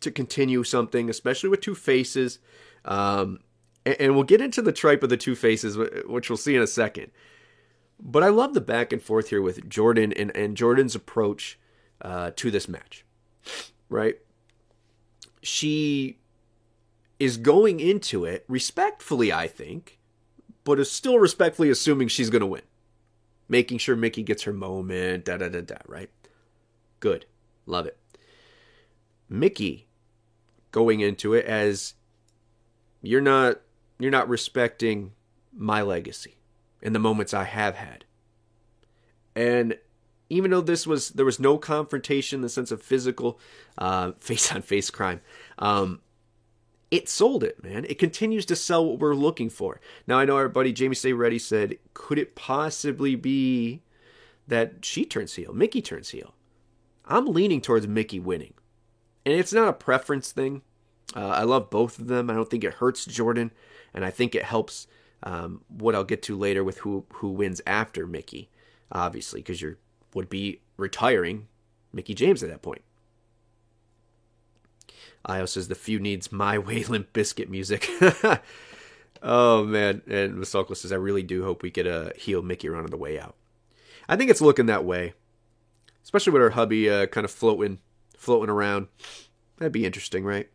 to 0.00 0.10
continue 0.10 0.62
something, 0.62 1.08
especially 1.08 1.48
with 1.48 1.60
two 1.60 1.74
faces. 1.74 2.38
Um, 2.84 3.40
and, 3.84 3.96
and 3.98 4.14
we'll 4.14 4.24
get 4.24 4.40
into 4.40 4.60
the 4.60 4.72
tripe 4.72 5.02
of 5.02 5.08
the 5.08 5.16
two 5.16 5.34
faces, 5.34 5.76
which 6.06 6.28
we'll 6.28 6.36
see 6.36 6.54
in 6.54 6.62
a 6.62 6.66
second. 6.66 7.10
But 7.98 8.22
I 8.22 8.28
love 8.28 8.52
the 8.52 8.60
back 8.60 8.92
and 8.92 9.02
forth 9.02 9.30
here 9.30 9.40
with 9.40 9.68
Jordynne 9.68 10.12
and, 10.20 10.36
and 10.36 10.56
Jordynne's 10.56 10.94
approach 10.94 11.58
uh, 12.02 12.30
to 12.36 12.50
this 12.50 12.68
match 12.68 13.06
right? 13.88 14.16
She 15.42 16.18
is 17.18 17.36
going 17.36 17.80
into 17.80 18.24
it 18.24 18.44
respectfully, 18.48 19.32
I 19.32 19.46
think, 19.46 19.98
but 20.64 20.80
is 20.80 20.90
still 20.90 21.18
respectfully 21.18 21.70
assuming 21.70 22.08
she's 22.08 22.30
going 22.30 22.40
to 22.40 22.46
win. 22.46 22.62
Making 23.48 23.78
sure 23.78 23.94
Mickie 23.94 24.24
gets 24.24 24.42
her 24.42 24.52
moment, 24.52 25.24
da 25.24 25.36
da 25.36 25.48
da 25.48 25.60
da, 25.60 25.76
right? 25.86 26.10
Good. 26.98 27.26
Love 27.64 27.86
it. 27.86 27.96
Mickie 29.28 29.86
going 30.72 31.00
into 31.00 31.32
it 31.32 31.44
as 31.46 31.94
you're 33.02 33.20
not 33.20 33.60
you're 33.98 34.10
not 34.10 34.28
respecting 34.28 35.12
my 35.56 35.80
legacy 35.80 36.36
and 36.82 36.94
the 36.94 36.98
moments 36.98 37.32
I 37.32 37.44
have 37.44 37.76
had. 37.76 38.04
And 39.34 39.78
even 40.28 40.50
though 40.50 40.60
this 40.60 40.86
was 40.86 41.10
there 41.10 41.24
was 41.24 41.40
no 41.40 41.58
confrontation 41.58 42.38
in 42.38 42.42
the 42.42 42.48
sense 42.48 42.70
of 42.70 42.82
physical 42.82 43.38
uh, 43.78 44.12
face 44.18 44.52
on 44.52 44.62
face 44.62 44.90
crime 44.90 45.20
um, 45.58 46.00
it 46.90 47.08
sold 47.08 47.42
it 47.42 47.62
man. 47.62 47.84
It 47.88 47.98
continues 47.98 48.46
to 48.46 48.56
sell 48.56 48.84
what 48.84 48.98
we're 48.98 49.14
looking 49.14 49.50
for. 49.50 49.80
Now 50.06 50.18
i 50.18 50.24
know 50.24 50.36
our 50.36 50.48
buddy 50.48 50.72
jamie 50.72 50.94
say 50.94 51.12
ready 51.12 51.38
said 51.38 51.78
could 51.94 52.18
it 52.18 52.34
possibly 52.34 53.14
be 53.14 53.82
that 54.46 54.84
she 54.84 55.04
turns 55.04 55.34
heel 55.34 55.52
mickie 55.52 55.82
turns 55.82 56.10
heel? 56.10 56.34
I'm 57.04 57.26
leaning 57.26 57.60
towards 57.60 57.86
mickie 57.86 58.20
winning. 58.20 58.54
And 59.24 59.34
it's 59.34 59.52
not 59.52 59.68
a 59.68 59.72
preference 59.72 60.32
thing. 60.32 60.62
Uh, 61.14 61.28
i 61.28 61.42
love 61.42 61.70
both 61.70 61.98
of 61.98 62.08
them. 62.08 62.30
I 62.30 62.34
don't 62.34 62.50
think 62.50 62.64
it 62.64 62.74
hurts 62.74 63.06
jordynne. 63.06 63.50
And 63.94 64.04
i 64.04 64.10
think 64.10 64.34
it 64.34 64.44
helps 64.44 64.86
um, 65.22 65.62
what 65.68 65.94
i'll 65.94 66.04
get 66.04 66.22
to 66.24 66.36
later 66.36 66.62
with 66.62 66.78
who 66.78 67.04
who 67.14 67.30
wins 67.30 67.60
after 67.66 68.06
mickie 68.06 68.50
obviously 68.92 69.40
because 69.40 69.60
you're 69.60 69.78
would 70.16 70.30
be 70.30 70.60
retiring 70.78 71.46
Mickie 71.92 72.14
James 72.14 72.42
at 72.42 72.48
that 72.48 72.62
point. 72.62 72.80
Io 75.26 75.44
says 75.44 75.68
the 75.68 75.74
few 75.74 76.00
needs 76.00 76.32
my 76.32 76.58
way 76.66 76.82
Limp 76.84 77.12
Bizkit 77.12 77.48
music. 77.48 77.88
oh 79.22 79.64
man, 79.64 80.00
and 80.08 80.34
Masako 80.34 80.74
says 80.74 80.90
I 80.90 80.96
really 80.96 81.22
do 81.22 81.44
hope 81.44 81.62
we 81.62 81.70
get 81.70 81.86
a 81.86 82.12
heel 82.16 82.42
Mickie 82.42 82.68
around 82.68 82.84
on 82.84 82.90
the 82.90 82.96
way 82.96 83.20
out. 83.20 83.36
I 84.08 84.16
think 84.16 84.30
it's 84.30 84.40
looking 84.40 84.66
that 84.66 84.84
way, 84.84 85.12
especially 86.02 86.32
with 86.32 86.42
her 86.42 86.50
hubby 86.50 86.88
uh, 86.88 87.06
kind 87.06 87.26
of 87.26 87.30
floating, 87.30 87.78
floating 88.16 88.50
around. 88.50 88.88
That'd 89.58 89.72
be 89.72 89.84
interesting, 89.84 90.24
right? 90.24 90.48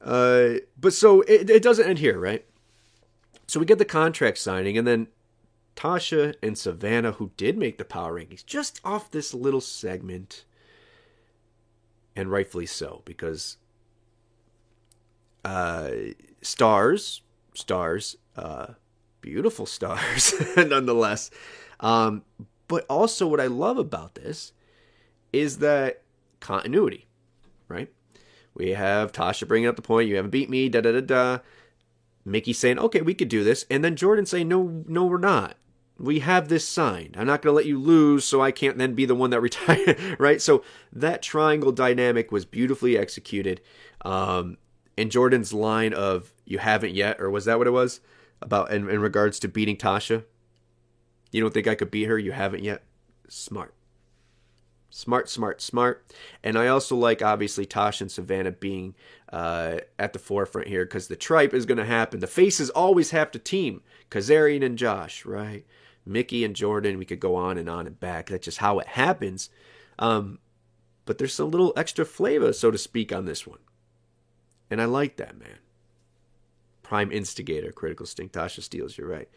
Uh, 0.00 0.54
but 0.78 0.92
so 0.92 1.20
it, 1.22 1.48
it 1.48 1.62
doesn't 1.62 1.88
end 1.88 1.98
here, 2.00 2.18
right? 2.18 2.44
So 3.46 3.60
we 3.60 3.66
get 3.66 3.78
the 3.78 3.84
contract 3.84 4.38
signing, 4.38 4.76
and 4.76 4.86
then 4.86 5.08
Tasha 5.76 6.34
and 6.42 6.56
Savannah, 6.56 7.12
who 7.12 7.32
did 7.36 7.58
make 7.58 7.78
the 7.78 7.84
power 7.84 8.18
rankings, 8.18 8.44
just 8.44 8.80
off 8.84 9.10
this 9.10 9.34
little 9.34 9.60
segment, 9.60 10.44
and 12.14 12.30
rightfully 12.30 12.66
so, 12.66 13.02
because 13.04 13.56
uh, 15.44 15.90
stars, 16.42 17.22
stars, 17.54 18.16
uh, 18.36 18.68
beautiful 19.20 19.66
stars, 19.66 20.34
nonetheless. 20.56 21.30
Um, 21.80 22.22
but 22.68 22.86
also, 22.88 23.26
what 23.26 23.40
I 23.40 23.46
love 23.46 23.78
about 23.78 24.14
this 24.14 24.52
is 25.32 25.58
that 25.58 26.02
continuity, 26.40 27.06
right? 27.68 27.90
We 28.54 28.70
have 28.70 29.12
Tasha 29.12 29.48
bringing 29.48 29.68
up 29.68 29.76
the 29.76 29.82
point, 29.82 30.08
you 30.08 30.16
haven't 30.16 30.30
beat 30.30 30.48
me, 30.48 30.68
da 30.68 30.80
da 30.80 30.92
da 30.92 31.00
da. 31.00 31.38
Mickie 32.24 32.52
saying, 32.52 32.78
okay, 32.78 33.02
we 33.02 33.14
could 33.14 33.28
do 33.28 33.44
this. 33.44 33.66
And 33.70 33.84
then 33.84 33.96
Jordynne 33.96 34.26
saying, 34.26 34.48
no, 34.48 34.84
no, 34.86 35.04
we're 35.04 35.18
not. 35.18 35.56
We 35.98 36.20
have 36.20 36.48
this 36.48 36.66
signed. 36.66 37.16
I'm 37.16 37.26
not 37.26 37.40
going 37.40 37.52
to 37.52 37.56
let 37.56 37.66
you 37.66 37.78
lose, 37.78 38.24
so 38.24 38.40
I 38.40 38.50
can't 38.50 38.78
then 38.78 38.94
be 38.94 39.06
the 39.06 39.14
one 39.14 39.30
that 39.30 39.40
retires, 39.42 39.96
right? 40.18 40.42
So 40.42 40.64
that 40.92 41.22
triangle 41.22 41.72
dynamic 41.72 42.32
was 42.32 42.44
beautifully 42.44 42.98
executed. 42.98 43.60
Um, 44.04 44.58
and 44.96 45.10
Jordynne's 45.10 45.52
line 45.52 45.92
of, 45.92 46.32
you 46.44 46.58
haven't 46.58 46.94
yet, 46.94 47.20
or 47.20 47.30
was 47.30 47.44
that 47.44 47.58
what 47.58 47.66
it 47.66 47.72
was? 47.72 48.00
About 48.42 48.72
in, 48.72 48.88
in 48.88 49.00
regards 49.00 49.38
to 49.40 49.48
beating 49.48 49.76
Tasha? 49.76 50.24
You 51.32 51.40
don't 51.40 51.54
think 51.54 51.66
I 51.66 51.74
could 51.74 51.90
beat 51.90 52.04
her? 52.04 52.18
You 52.18 52.32
haven't 52.32 52.62
yet? 52.62 52.82
Smart. 53.28 53.74
Smart, 54.90 55.28
smart, 55.28 55.60
smart. 55.60 56.06
And 56.44 56.56
I 56.56 56.68
also 56.68 56.94
like, 56.94 57.20
obviously, 57.20 57.66
Tasha 57.66 58.02
and 58.02 58.12
Savannah 58.12 58.52
being 58.52 58.94
uh, 59.32 59.78
at 59.98 60.12
the 60.12 60.20
forefront 60.20 60.68
here 60.68 60.84
because 60.84 61.08
the 61.08 61.16
tripe 61.16 61.52
is 61.52 61.66
going 61.66 61.78
to 61.78 61.84
happen. 61.84 62.20
The 62.20 62.28
faces 62.28 62.70
always 62.70 63.10
have 63.10 63.32
to 63.32 63.40
team. 63.40 63.82
Kazarian 64.12 64.64
and 64.64 64.78
Josh, 64.78 65.26
right? 65.26 65.66
Mickie 66.06 66.44
and 66.44 66.54
Jordynne. 66.54 66.98
We 66.98 67.04
could 67.04 67.20
go 67.20 67.36
on 67.36 67.58
and 67.58 67.68
on 67.68 67.86
and 67.86 67.98
back. 67.98 68.28
That's 68.28 68.44
just 68.44 68.58
how 68.58 68.78
it 68.78 68.88
happens. 68.88 69.50
Um, 69.98 70.38
but 71.04 71.18
there's 71.18 71.38
a 71.38 71.44
little 71.44 71.72
extra 71.76 72.04
flavor, 72.04 72.52
so 72.52 72.70
to 72.70 72.78
speak, 72.78 73.12
on 73.12 73.26
this 73.26 73.46
one. 73.46 73.60
And 74.70 74.80
I 74.80 74.86
like 74.86 75.16
that, 75.16 75.38
man. 75.38 75.58
Prime 76.82 77.12
instigator, 77.12 77.72
critical 77.72 78.06
stink. 78.06 78.32
Tasha 78.32 78.60
Steelz, 78.60 78.96
you're 78.96 79.08
right. 79.08 79.28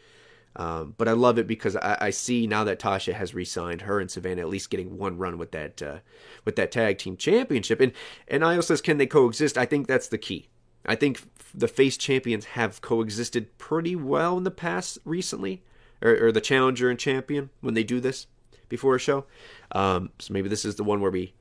Um, 0.55 0.95
but 0.97 1.07
I 1.07 1.11
love 1.11 1.37
it 1.37 1.45
because 1.45 1.75
I, 1.75 1.97
I, 2.01 2.09
see 2.09 2.47
now 2.47 2.63
that 2.63 2.79
Tasha 2.79 3.13
has 3.13 3.35
re-signed 3.35 3.81
her 3.81 3.99
and 3.99 4.09
Savannah 4.09 4.41
at 4.41 4.49
least 4.49 4.71
getting 4.71 4.97
one 4.97 5.19
run 5.19 5.37
with 5.37 5.51
that 5.51 5.83
uh, 5.83 5.97
with 6.45 6.55
that 6.55 6.71
tag 6.71 6.97
team 6.97 7.15
championship. 7.15 7.79
And 7.79 7.91
and 8.27 8.43
Io 8.43 8.61
says, 8.61 8.81
can 8.81 8.97
they 8.97 9.05
coexist? 9.05 9.55
I 9.55 9.65
think 9.65 9.85
that's 9.85 10.07
the 10.07 10.17
key. 10.17 10.47
I 10.87 10.95
think 10.95 11.21
the 11.53 11.67
face 11.67 11.95
champions 11.95 12.45
have 12.45 12.81
coexisted 12.81 13.57
pretty 13.59 13.95
well 13.95 14.37
in 14.37 14.45
the 14.45 14.51
past 14.51 14.97
recently, 15.05 15.63
or, 16.01 16.27
or 16.27 16.31
the 16.31 16.41
challenger 16.41 16.89
and 16.89 16.99
champion 16.99 17.49
when 17.61 17.73
they 17.73 17.83
do 17.83 17.99
this 17.99 18.27
before 18.69 18.95
a 18.95 18.99
show. 18.99 19.25
Um, 19.71 20.11
so 20.19 20.33
maybe 20.33 20.49
this 20.49 20.65
is 20.65 20.75
the 20.75 20.83
one 20.83 21.01
where 21.01 21.11
we 21.11 21.33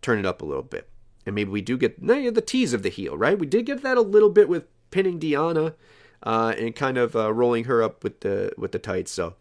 turn 0.00 0.18
it 0.18 0.26
up 0.26 0.42
a 0.42 0.44
little 0.44 0.62
bit, 0.62 0.88
and 1.26 1.34
maybe 1.34 1.50
we 1.50 1.60
do 1.60 1.76
get 1.76 2.02
no, 2.02 2.30
the 2.30 2.40
tease 2.40 2.72
of 2.72 2.82
the 2.82 2.88
heel, 2.88 3.16
right? 3.16 3.38
We 3.38 3.46
did 3.46 3.66
get 3.66 3.82
that 3.82 3.96
a 3.96 4.02
little 4.02 4.30
bit 4.30 4.48
with 4.48 4.64
pinning 4.90 5.18
Deonna 5.18 5.74
uh, 6.22 6.54
and 6.58 6.74
kind 6.74 6.98
of 6.98 7.16
uh, 7.16 7.32
rolling 7.32 7.64
her 7.64 7.82
up 7.82 8.04
with 8.04 8.20
the 8.20 8.52
with 8.56 8.72
the 8.72 8.78
tights. 8.78 9.10
So 9.10 9.34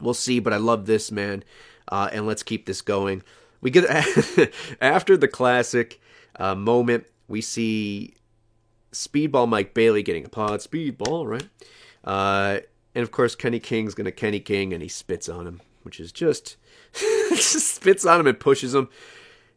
we'll 0.00 0.14
see. 0.14 0.40
But 0.40 0.52
I 0.52 0.56
love 0.56 0.86
this 0.86 1.10
man, 1.10 1.44
uh, 1.88 2.08
and 2.12 2.26
let's 2.26 2.42
keep 2.42 2.66
this 2.66 2.82
going. 2.82 3.22
We 3.60 3.70
get 3.70 3.84
after 4.80 5.16
the 5.16 5.28
classic 5.28 6.00
uh, 6.38 6.54
moment, 6.54 7.06
we 7.28 7.40
see 7.40 8.14
Speedball 8.92 9.48
Mike 9.48 9.74
Bailey 9.74 10.02
getting 10.02 10.24
a 10.24 10.28
pod 10.28 10.60
Speedball, 10.60 11.26
right? 11.26 12.66
And 12.96 13.02
of 13.02 13.10
course, 13.10 13.34
Kenny 13.34 13.60
King's 13.60 13.94
gonna 13.94 14.10
Kenny 14.10 14.40
King, 14.40 14.72
and 14.72 14.82
he 14.82 14.88
spits 14.88 15.28
on 15.28 15.46
him, 15.46 15.60
which 15.82 16.00
is 16.00 16.12
just 16.12 16.56
just 16.94 17.74
spits 17.74 18.06
on 18.06 18.20
him 18.20 18.26
and 18.26 18.40
pushes 18.40 18.74
him. 18.74 18.88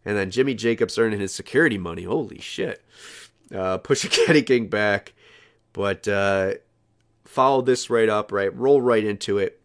And 0.04 0.18
then 0.18 0.30
Jimmy 0.30 0.54
Jacobs 0.54 0.98
earning 0.98 1.22
his 1.22 1.34
security 1.34 1.78
money. 1.78 2.04
Holy 2.04 2.40
shit. 2.40 2.84
Uh, 3.56 3.78
pushing 3.78 4.12
Kenny 4.26 4.42
King 4.42 4.68
back. 4.68 5.14
But 5.72 6.06
uh, 6.06 6.56
follow 7.24 7.62
this 7.62 7.90
right 7.90 8.10
up, 8.10 8.34
right? 8.34 8.54
Roll 8.54 8.82
right 8.82 9.06
into 9.06 9.38
it 9.38 9.62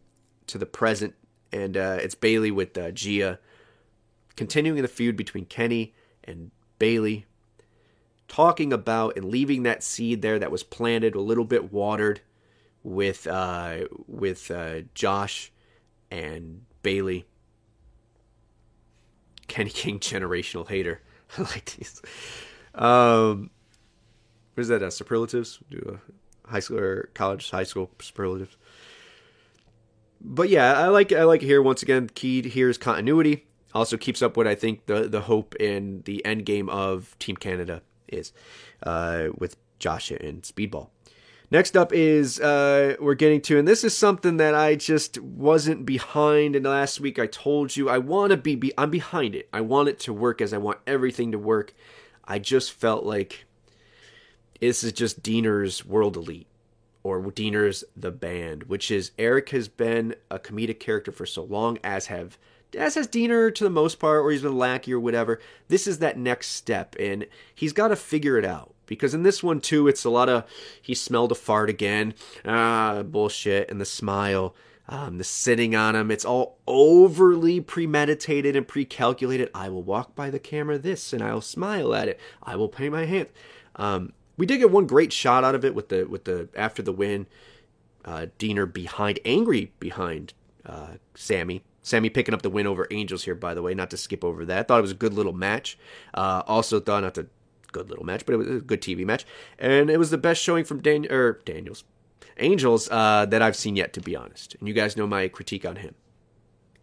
to 0.47 0.57
the 0.57 0.67
present. 0.67 1.15
And 1.51 1.77
uh, 1.77 1.99
it's 2.01 2.15
Bailey 2.15 2.53
with 2.53 2.79
uh, 2.79 2.93
Gia 2.93 3.41
continuing 4.37 4.83
the 4.83 4.89
feud 4.89 5.17
between 5.17 5.47
Kenny 5.47 5.95
and 6.23 6.53
Bailey, 6.79 7.27
talking 8.29 8.73
about 8.73 9.17
and 9.17 9.25
leaving 9.25 9.65
that 9.65 9.83
seed 9.83 10.23
there 10.23 10.39
that 10.39 10.53
was 10.53 10.63
planted, 10.63 11.17
a 11.17 11.21
little 11.21 11.45
bit 11.45 11.73
watered 11.73 12.21
with 12.85 13.27
uh, 13.27 13.87
with 14.07 14.51
uh, 14.51 14.83
Josh 14.95 15.51
and 16.11 16.65
Bailey. 16.83 17.27
Kenny 19.49 19.71
King 19.71 19.99
generational 19.99 20.69
hater. 20.69 21.01
I 21.39 21.43
like 21.43 21.77
these. 21.77 22.01
Um, 22.75 23.51
what 24.55 24.63
is 24.63 24.69
that? 24.69 24.83
Uh, 24.83 24.91
superlatives? 24.91 25.59
Do 25.71 25.99
a 26.47 26.51
high 26.51 26.61
school 26.61 26.79
or 26.79 27.11
college, 27.15 27.51
high 27.51 27.65
school 27.65 27.91
superlatives. 28.01 28.57
But 30.21 30.49
yeah, 30.49 30.79
I 30.79 30.89
like 30.89 31.13
I 31.13 31.25
like 31.25 31.43
here 31.43 31.61
once 31.61 31.83
again. 31.83 32.09
Key 32.15 32.49
here 32.49 32.71
is 32.71 32.79
continuity. 32.79 33.47
Also 33.75 33.97
keeps 33.97 34.23
up 34.23 34.37
what 34.37 34.47
I 34.47 34.55
think 34.55 34.87
the 34.87 35.09
the 35.09 35.23
hope 35.23 35.55
and 35.59 36.05
the 36.05 36.25
end 36.25 36.47
game 36.47 36.69
of 36.69 37.17
Team 37.19 37.37
Canada 37.37 37.83
is 38.09 38.33
uh, 38.85 39.29
with 39.37 39.57
Josh 39.79 40.11
and 40.11 40.43
Speedball. 40.43 40.89
Next 41.55 41.77
up 41.77 41.93
is 41.93 42.41
uh, 42.41 42.97
we're 42.99 43.15
getting 43.15 43.41
to, 43.43 43.61
and 43.61 43.69
this 43.69 43.85
is 43.85 43.97
something 43.97 44.39
that 44.39 44.57
I 44.57 44.75
just 44.75 45.21
wasn't 45.21 45.87
behind. 45.87 46.57
And 46.57 46.65
last 46.67 46.99
week 46.99 47.17
I 47.17 47.29
told 47.29 47.77
you 47.77 47.89
I 47.89 47.99
want 47.99 48.33
to 48.33 48.37
be, 48.37 48.57
be, 48.57 48.73
I'm 48.77 48.91
behind 48.91 49.37
it. 49.37 49.49
I 49.53 49.61
want 49.61 49.89
it 49.89 50.01
to 50.01 50.13
work 50.13 50.41
as 50.41 50.53
I 50.53 50.59
want 50.59 50.81
everything 50.85 51.31
to 51.31 51.39
work. 51.39 51.73
I 52.25 52.41
just 52.41 52.73
felt 52.73 53.05
like 53.05 53.47
this 54.61 54.83
is 54.83 54.91
just 54.91 55.23
Deaner's 55.23 55.85
World 55.85 56.17
Elite 56.17 56.49
or 57.05 57.23
Deaner's 57.23 57.85
The 57.97 58.11
Band, 58.11 58.65
which 58.65 58.91
is 58.91 59.13
Eric 59.17 59.51
has 59.51 59.69
been 59.69 60.17
a 60.33 60.41
comedic 60.41 60.81
character 60.81 61.13
for 61.13 61.25
so 61.25 61.45
long, 61.45 61.79
as 61.85 62.07
have 62.07 62.37
as 62.77 62.97
has 62.97 63.07
Deaner 63.07 63.55
to 63.55 63.63
the 63.63 63.71
most 63.71 64.01
part, 64.01 64.25
or 64.25 64.33
he's 64.33 64.43
been 64.43 64.59
lackey 64.59 64.93
or 64.93 64.99
whatever. 64.99 65.39
This 65.69 65.87
is 65.87 66.01
that 66.01 66.19
next 66.19 66.49
step, 66.49 66.97
and 66.99 67.29
he's 67.55 67.73
got 67.73 67.89
to 67.89 67.97
figure 67.97 68.37
it 68.39 68.45
out. 68.45 68.74
Because 68.87 69.15
in 69.15 69.23
this 69.23 69.43
one 69.43 69.61
too, 69.61 69.89
it's 69.89 70.05
a 70.05 70.11
lot 70.11 70.29
of 70.29 70.45
he 70.81 70.95
smelled 70.95 71.33
a 71.33 71.35
fart 71.35 71.71
again, 71.71 72.15
ah 72.45 73.03
bullshit, 73.03 73.71
and 73.71 73.81
the 73.81 73.85
smile, 73.85 74.55
um, 74.89 75.19
the 75.19 75.25
sitting 75.25 75.75
on 75.75 75.97
him. 75.97 76.11
It's 76.11 76.25
all 76.25 76.59
overly 76.67 77.61
premeditated 77.61 78.57
and 78.57 78.69
pre-calculated. 78.69 79.51
I 79.55 79.69
will 79.69 79.83
walk 79.83 80.15
by 80.15 80.31
the 80.31 80.39
camera 80.39 80.79
this, 80.79 81.13
and 81.13 81.23
I'll 81.23 81.41
smile 81.41 81.95
at 81.95 82.09
it. 82.09 82.21
I 82.43 82.57
will 82.57 82.69
pay 82.69 82.89
my 82.89 83.07
hand. 83.07 83.29
Um, 83.77 84.13
we 84.37 84.47
did 84.47 84.59
get 84.59 84.71
one 84.71 84.87
great 84.87 85.13
shot 85.13 85.45
out 85.45 85.55
of 85.55 85.65
it 85.65 85.75
with 85.75 85.89
the 85.89 86.05
with 86.05 86.25
the 86.25 86.49
after 86.57 86.83
the 86.83 86.93
win, 86.93 87.27
uh, 88.05 88.27
Deaner 88.39 88.71
behind, 88.71 89.21
angry 89.25 89.73
behind 89.79 90.35
uh, 90.67 90.95
Sami. 91.15 91.63
Sami 91.83 92.09
picking 92.09 92.33
up 92.33 92.41
the 92.41 92.51
win 92.51 92.67
over 92.67 92.87
Angels 92.91 93.25
here, 93.25 93.35
by 93.35 93.53
the 93.53 93.61
way. 93.61 93.75
Not 93.75 93.91
to 93.91 93.99
skip 93.99 94.25
over 94.25 94.47
that. 94.47 94.69
Thought 94.69 94.79
it 94.79 94.83
was 94.83 94.91
a 94.91 94.95
good 94.95 95.13
little 95.13 95.35
match. 95.35 95.79
Uh, 96.15 96.43
also 96.47 96.81
thought 96.81 97.03
not 97.03 97.19
a 97.19 97.27
good 97.75 97.91
little 97.91 98.07
match, 98.07 98.25
but 98.25 98.33
it 98.33 98.39
was 98.39 98.49
a 98.49 98.61
good 98.61 98.81
TV 98.81 99.05
match, 99.05 99.27
and 99.59 99.91
it 99.91 99.99
was 99.99 100.11
the 100.11 100.19
best 100.19 100.41
showing 100.43 100.65
from 100.65 100.81
Dan 100.81 101.11
or 101.11 101.41
Daniels, 101.45 101.85
Angels 102.39 102.89
uh, 102.91 103.27
that 103.27 103.43
I've 103.43 103.57
seen 103.57 103.77
yet, 103.77 103.93
to 103.93 104.01
be 104.01 104.17
honest. 104.17 104.55
And 104.59 104.67
you 104.67 104.73
guys 104.73 104.97
know 104.97 105.07
my 105.07 105.29
critique 105.29 105.67
on 105.67 105.77
him. 105.77 105.95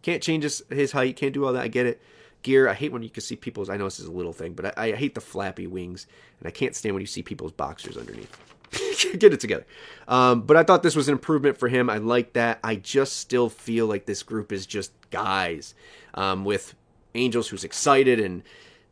Can't 0.02 0.22
change 0.22 0.44
his, 0.44 0.64
his 0.70 0.92
height. 0.92 1.16
Can't 1.16 1.34
do 1.34 1.46
all 1.46 1.54
that. 1.54 1.64
I 1.64 1.68
get 1.68 1.86
it 1.86 2.02
gear. 2.44 2.68
I 2.68 2.74
hate 2.74 2.92
when 2.92 3.04
you 3.04 3.10
can 3.10 3.22
see 3.22 3.36
people's. 3.36 3.70
I 3.70 3.78
know 3.78 3.86
this 3.86 4.00
is 4.00 4.08
a 4.08 4.12
little 4.12 4.34
thing, 4.34 4.54
but 4.54 4.78
I, 4.78 4.92
I 4.92 4.96
hate 4.96 5.16
the 5.16 5.22
flappy 5.22 5.68
wings, 5.68 6.08
and 6.40 6.48
I 6.48 6.52
can't 6.52 6.76
stand 6.76 6.94
when 6.94 7.02
you 7.02 7.08
see 7.08 7.24
people's 7.24 7.52
boxers 7.52 7.98
underneath. 7.98 8.38
Get 9.20 9.34
it 9.34 9.40
together. 9.40 9.66
Um, 10.08 10.42
but 10.42 10.58
I 10.58 10.64
thought 10.64 10.84
this 10.84 10.96
was 10.96 11.08
an 11.08 11.14
improvement 11.14 11.58
for 11.58 11.68
him. 11.68 11.90
I 11.90 11.98
like 11.98 12.34
that. 12.34 12.60
I 12.64 12.76
just 12.76 13.18
still 13.18 13.50
feel 13.50 13.88
like 13.88 14.06
this 14.06 14.24
group 14.24 14.52
is 14.52 14.66
just 14.66 14.92
guys 15.10 15.76
um, 16.14 16.46
with 16.46 16.74
Angels 17.14 17.50
who's 17.50 17.64
excited 17.64 18.20
and 18.20 18.44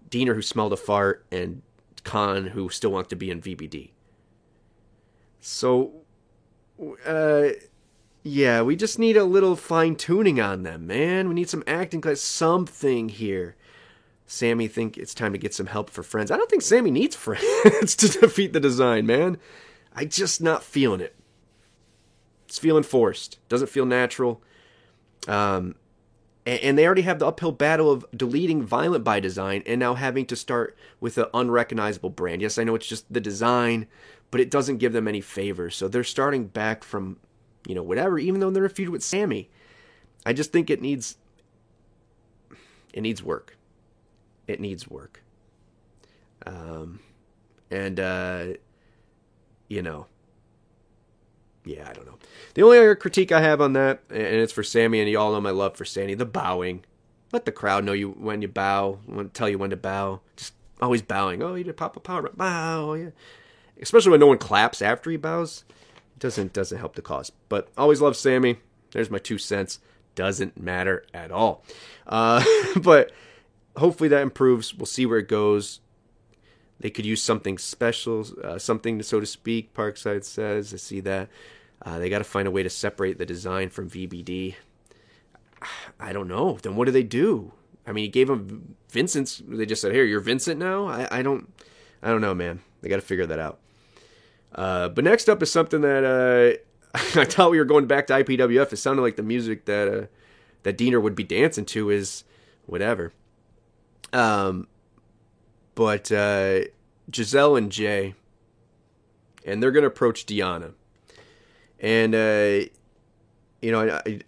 Deaner 0.10 0.36
who 0.36 0.42
smelled 0.42 0.74
a 0.74 0.78
fart 0.78 1.26
and 1.32 1.62
Kon 2.00 2.48
who 2.48 2.70
still 2.70 2.92
wants 2.92 3.10
to 3.10 3.16
be 3.16 3.32
in 3.32 3.42
VBD. 3.42 3.92
So, 5.40 5.92
uh, 7.06 7.50
yeah, 8.24 8.62
we 8.62 8.76
just 8.76 9.00
need 9.00 9.18
a 9.18 9.24
little 9.24 9.56
fine 9.56 9.96
tuning 9.96 10.40
on 10.40 10.64
them, 10.64 10.88
man. 10.88 11.30
We 11.30 11.36
need 11.36 11.50
some 11.50 11.64
acting 11.66 12.02
class, 12.02 12.22
something 12.22 13.10
here. 13.10 13.56
Sami 14.26 14.68
think 14.68 14.98
it's 14.98 15.14
time 15.14 15.32
to 15.32 15.40
get 15.40 15.54
some 15.54 15.66
help 15.66 15.90
for 15.90 16.04
friends. 16.04 16.30
I 16.30 16.38
don't 16.38 16.50
think 16.50 16.62
Sami 16.62 16.92
needs 16.92 17.16
friends 17.18 17.96
to 17.96 18.08
defeat 18.08 18.54
the 18.54 18.60
design, 18.60 19.06
man. 19.06 19.38
I 19.96 20.06
just 20.06 20.42
not 20.42 20.64
feeling 20.64 21.02
it. 21.02 21.16
It's 22.46 22.60
feeling 22.60 22.84
forced. 22.84 23.40
Doesn't 23.50 23.70
feel 23.70 23.86
natural. 23.86 24.42
Um, 25.28 25.76
and 26.46 26.78
they 26.78 26.86
already 26.86 27.04
have 27.04 27.20
the 27.20 27.28
uphill 27.28 27.52
battle 27.52 27.92
of 27.92 28.06
deleting 28.16 28.64
Violent 28.64 29.04
by 29.04 29.20
Design 29.20 29.62
and 29.66 29.80
now 29.80 29.94
having 29.94 30.26
to 30.28 30.36
start 30.36 30.78
with 31.00 31.18
an 31.18 31.26
unrecognizable 31.34 32.10
brand. 32.10 32.42
Yes, 32.42 32.58
I 32.58 32.64
know 32.64 32.76
it's 32.76 32.88
just 32.88 33.12
the 33.12 33.22
design, 33.22 33.88
but 34.32 34.42
it 34.42 34.50
doesn't 34.50 34.78
give 34.78 34.94
them 34.94 35.08
any 35.08 35.22
favors. 35.22 35.76
So 35.76 35.88
they're 35.88 36.04
starting 36.04 36.48
back 36.48 36.84
from, 36.84 37.18
you 37.68 37.76
know, 37.76 37.84
whatever, 37.84 38.18
even 38.18 38.40
though 38.40 38.50
they're 38.50 38.66
a 38.66 38.70
feud 38.70 38.90
with 38.90 39.04
Sami. 39.04 39.50
I 40.26 40.34
just 40.34 40.52
think 40.52 40.70
it 40.70 40.82
needs 40.82 41.18
it 42.94 43.02
needs 43.02 43.22
work. 43.22 43.58
It 44.48 44.60
needs 44.60 44.88
work. 44.88 45.24
Um 46.46 47.00
and 47.70 48.00
uh 48.00 48.46
you 49.68 49.84
know, 49.84 50.08
yeah, 51.70 51.88
I 51.90 51.94
don't 51.94 52.06
know. 52.06 52.18
The 52.56 52.64
only 52.64 52.78
other 52.78 52.96
critique 52.96 53.32
I 53.32 53.42
have 53.42 53.62
on 53.62 53.74
that, 53.74 54.02
and 54.10 54.20
it's 54.20 54.54
for 54.54 54.64
Sami, 54.64 55.00
and 55.00 55.10
you 55.10 55.20
all 55.20 55.32
know 55.32 55.42
my 55.42 55.52
love 55.52 55.76
for 55.76 55.86
Sami, 55.86 56.16
the 56.16 56.26
bowing. 56.26 56.84
Let 57.32 57.46
the 57.46 57.52
crowd 57.52 57.84
know 57.84 57.94
you 57.94 58.10
when 58.10 58.42
you 58.42 58.48
bow, 58.48 59.00
when 59.06 59.30
tell 59.30 59.48
you 59.48 59.58
when 59.60 59.70
to 59.70 59.78
bow. 59.78 60.22
Just 60.36 60.54
always 60.82 61.02
bowing. 61.02 61.44
Oh, 61.44 61.56
you 61.56 61.64
did 61.64 61.78
pop 61.78 61.96
a 61.96 62.00
power 62.00 62.28
bow, 62.30 62.94
yeah. 62.94 63.10
Especially 63.82 64.12
when 64.12 64.20
no 64.20 64.28
one 64.28 64.40
claps 64.40 64.82
after 64.82 65.12
he 65.12 65.18
bows, 65.18 65.64
it 66.16 66.20
doesn't 66.20 66.54
doesn't 66.54 66.80
help 66.80 66.96
the 66.96 67.02
cause. 67.02 67.32
But 67.50 67.70
always 67.78 68.02
love 68.02 68.16
Sami. 68.16 68.58
There's 68.92 69.12
my 69.12 69.20
two 69.20 69.38
cents. 69.38 69.80
Doesn't 70.16 70.60
matter 70.60 71.06
at 71.14 71.32
all. 71.32 71.64
Uh, 72.08 72.44
but 72.82 73.12
hopefully 73.78 74.10
that 74.10 74.24
improves. 74.24 74.74
We'll 74.74 74.88
see 74.88 75.06
where 75.06 75.20
it 75.20 75.28
goes. 75.28 75.82
They 76.80 76.90
could 76.90 77.06
use 77.06 77.22
something 77.22 77.58
special, 77.58 78.26
uh, 78.44 78.58
something 78.58 79.02
so 79.04 79.20
to 79.20 79.26
speak. 79.26 79.74
Parkside 79.74 80.24
says. 80.24 80.74
I 80.74 80.78
see 80.78 81.02
that. 81.02 81.30
Uh, 81.82 82.00
they 82.00 82.10
got 82.10 82.18
to 82.20 82.24
find 82.24 82.48
a 82.48 82.52
way 82.52 82.64
to 82.64 82.70
separate 82.70 83.18
the 83.18 83.26
design 83.26 83.70
from 83.70 83.90
VBD. 83.90 84.56
I 86.00 86.14
don't 86.14 86.28
know. 86.28 86.58
Then 86.62 86.76
what 86.76 86.86
do 86.86 86.92
they 86.92 87.04
do? 87.04 87.54
I 87.88 87.92
mean, 87.92 88.04
he 88.04 88.10
gave 88.10 88.30
him 88.30 88.76
Vincent's. 88.90 89.42
They 89.46 89.66
just 89.66 89.82
said, 89.82 89.94
"Here, 89.94 90.04
you're 90.04 90.20
Vincent 90.20 90.60
now." 90.60 90.88
I, 90.88 91.08
I 91.12 91.22
don't, 91.22 91.52
I 92.04 92.10
don't 92.10 92.22
know, 92.22 92.36
man. 92.36 92.62
They 92.82 92.90
got 92.90 92.98
to 92.98 93.02
figure 93.02 93.26
that 93.26 93.40
out. 93.40 93.60
Uh, 94.54 94.90
but 94.90 95.04
next 95.04 95.30
up 95.30 95.42
is 95.42 95.52
something 95.52 95.82
that 95.82 96.04
uh, 96.04 96.58
I 97.20 97.26
thought 97.26 97.52
we 97.52 97.60
were 97.60 97.66
going 97.66 97.88
back 97.88 98.08
to 98.08 98.14
IPWF. 98.14 98.74
It 98.74 98.78
sounded 98.78 99.02
like 99.02 99.16
the 99.16 99.24
music 99.24 99.66
that 99.66 99.88
uh, 99.88 100.06
that 100.64 100.78
Deaner 100.78 101.02
would 101.02 101.16
be 101.16 101.24
dancing 101.24 101.66
to 101.66 101.90
is 101.90 102.24
whatever. 102.66 103.14
Um, 104.12 104.68
but 105.76 106.12
uh, 106.12 106.62
Gisele 107.10 107.56
and 107.56 107.72
Jai, 107.72 108.16
and 109.46 109.62
they're 109.62 109.72
gonna 109.72 109.88
approach 109.88 110.26
Deonna, 110.26 110.74
and 111.80 112.16
uh, 112.16 112.68
you 113.62 113.72
know, 113.72 114.02
I, 114.06 114.22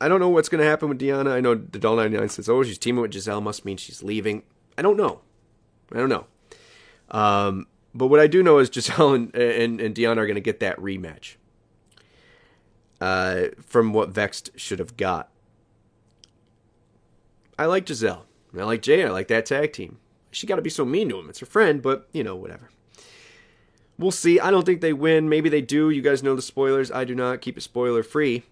I 0.00 0.08
don't 0.08 0.20
know 0.20 0.28
what's 0.28 0.48
gonna 0.48 0.64
happen 0.64 0.88
with 0.88 1.00
Deonna. 1.00 1.32
I 1.32 1.40
know 1.40 1.54
the 1.54 1.78
Doll 1.78 1.96
ninety 1.96 2.16
nine 2.16 2.28
says, 2.28 2.48
"Oh, 2.48 2.62
she's 2.62 2.78
teaming 2.78 3.02
with 3.02 3.12
Gisele, 3.12 3.40
must 3.40 3.64
mean 3.64 3.76
she's 3.76 4.02
leaving." 4.02 4.42
I 4.78 4.82
don't 4.82 4.96
know. 4.96 5.20
I 5.92 5.98
don't 5.98 6.08
know. 6.08 6.26
Um, 7.10 7.66
but 7.94 8.08
what 8.08 8.20
I 8.20 8.26
do 8.26 8.42
know 8.42 8.58
is 8.58 8.68
Gisele 8.70 9.14
and 9.14 9.34
and, 9.34 9.80
and 9.80 9.94
Deonna 9.94 10.18
are 10.18 10.26
gonna 10.26 10.40
get 10.40 10.60
that 10.60 10.76
rematch. 10.78 11.36
Uh, 13.00 13.48
from 13.66 13.92
what 13.92 14.08
Vexed 14.08 14.50
should 14.56 14.78
have 14.78 14.96
got. 14.96 15.30
I 17.58 17.66
like 17.66 17.84
Gisele. 17.84 18.24
I 18.58 18.64
like 18.64 18.80
Jai. 18.80 19.02
I 19.02 19.10
like 19.10 19.28
that 19.28 19.44
tag 19.44 19.74
team 19.74 19.98
she 20.36 20.46
got 20.46 20.56
to 20.56 20.62
be 20.62 20.70
so 20.70 20.84
mean 20.84 21.08
to 21.08 21.18
him. 21.18 21.30
It's 21.30 21.40
her 21.40 21.46
friend, 21.46 21.80
but 21.80 22.08
you 22.12 22.22
know, 22.22 22.36
whatever. 22.36 22.68
We'll 23.98 24.10
see. 24.10 24.38
I 24.38 24.50
don't 24.50 24.66
think 24.66 24.80
they 24.80 24.92
win. 24.92 25.28
Maybe 25.28 25.48
they 25.48 25.62
do. 25.62 25.90
You 25.90 26.02
guys 26.02 26.22
know 26.22 26.36
the 26.36 26.42
spoilers. 26.42 26.90
I 26.90 27.04
do 27.04 27.14
not. 27.14 27.40
Keep 27.40 27.56
it 27.56 27.62
spoiler 27.62 28.02
free. 28.02 28.42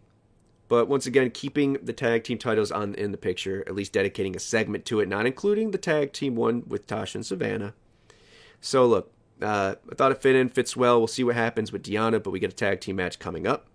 But 0.69 0.89
once 0.89 1.07
again, 1.07 1.31
keeping 1.31 1.75
the 1.75 1.93
tag 1.93 2.25
team 2.25 2.39
titles 2.39 2.73
on 2.73 2.95
in 2.95 3.13
the 3.13 3.19
picture, 3.19 3.63
at 3.67 3.75
least 3.75 3.93
dedicating 3.93 4.35
a 4.35 4.39
segment 4.39 4.87
to 4.87 5.01
it, 5.01 5.09
not 5.09 5.27
including 5.27 5.71
the 5.71 5.79
tag 5.79 6.13
team 6.13 6.37
one 6.37 6.65
with 6.67 6.87
Tasha 6.87 7.17
and 7.17 7.27
Savannah. 7.27 7.75
So 8.61 8.87
look, 8.87 9.13
uh, 9.43 9.75
I 9.91 9.95
thought 9.95 10.13
it 10.13 10.23
fit 10.23 10.35
in, 10.35 10.49
fits 10.49 10.77
well. 10.77 10.99
We'll 10.99 11.07
see 11.07 11.25
what 11.25 11.35
happens 11.35 11.71
with 11.71 11.83
Deonna, 11.83 12.23
but 12.23 12.31
we 12.31 12.41
get 12.41 12.53
a 12.53 12.57
tag 12.57 12.81
team 12.81 12.97
match 12.97 13.19
coming 13.19 13.47
up. 13.47 13.67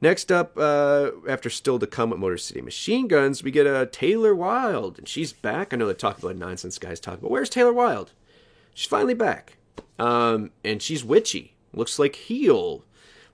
Next 0.00 0.32
up, 0.32 0.58
uh, 0.58 1.10
after 1.28 1.48
still 1.48 1.78
to 1.78 1.86
come 1.86 2.10
with 2.10 2.18
Motor 2.18 2.38
City 2.38 2.60
Machine 2.60 3.06
Guns, 3.06 3.44
we 3.44 3.52
get 3.52 3.66
a 3.66 3.76
uh, 3.76 3.86
Taylor 3.92 4.34
Wilde, 4.34 4.98
and 4.98 5.06
she's 5.06 5.32
back. 5.32 5.72
I 5.72 5.76
know 5.76 5.86
they 5.86 5.94
talk 5.94 6.18
about 6.18 6.36
nonsense 6.36 6.78
guys 6.78 6.98
talk 6.98 7.18
about 7.18 7.30
where's 7.30 7.50
Taylor 7.50 7.72
Wilde. 7.72 8.12
She's 8.74 8.88
finally 8.88 9.14
back, 9.14 9.58
um, 10.02 10.50
and 10.64 10.82
she's 10.82 11.04
witchy. 11.04 11.54
Looks 11.72 11.98
like 11.98 12.16
heel 12.16 12.84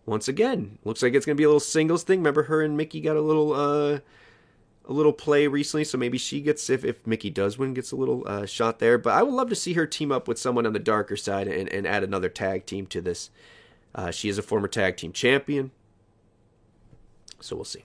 once 0.04 0.28
again. 0.28 0.78
Looks 0.84 1.02
like 1.02 1.14
it's 1.14 1.24
gonna 1.24 1.36
be 1.36 1.44
a 1.44 1.48
little 1.48 1.60
singles 1.60 2.02
thing. 2.02 2.20
Remember 2.20 2.44
her 2.44 2.62
and 2.62 2.76
Mickie 2.76 3.00
got 3.00 3.16
a 3.16 3.22
little 3.22 3.54
uh, 3.54 4.00
a 4.84 4.92
little 4.92 5.14
play 5.14 5.46
recently, 5.46 5.84
so 5.84 5.96
maybe 5.96 6.18
she 6.18 6.42
gets 6.42 6.68
if 6.68 6.84
if 6.84 7.06
Mickie 7.06 7.30
does 7.30 7.56
win, 7.56 7.72
gets 7.72 7.90
a 7.90 7.96
little 7.96 8.22
uh, 8.26 8.44
shot 8.44 8.80
there. 8.80 8.98
But 8.98 9.14
I 9.14 9.22
would 9.22 9.32
love 9.32 9.48
to 9.48 9.54
see 9.54 9.72
her 9.72 9.86
team 9.86 10.12
up 10.12 10.28
with 10.28 10.38
someone 10.38 10.66
on 10.66 10.74
the 10.74 10.78
darker 10.78 11.16
side 11.16 11.48
and, 11.48 11.68
and 11.70 11.86
add 11.86 12.04
another 12.04 12.28
tag 12.28 12.66
team 12.66 12.86
to 12.88 13.00
this. 13.00 13.30
Uh, 13.94 14.10
she 14.10 14.28
is 14.28 14.36
a 14.36 14.42
former 14.42 14.68
tag 14.68 14.98
team 14.98 15.12
champion. 15.12 15.70
So 17.40 17.56
we'll 17.56 17.64
see. 17.64 17.84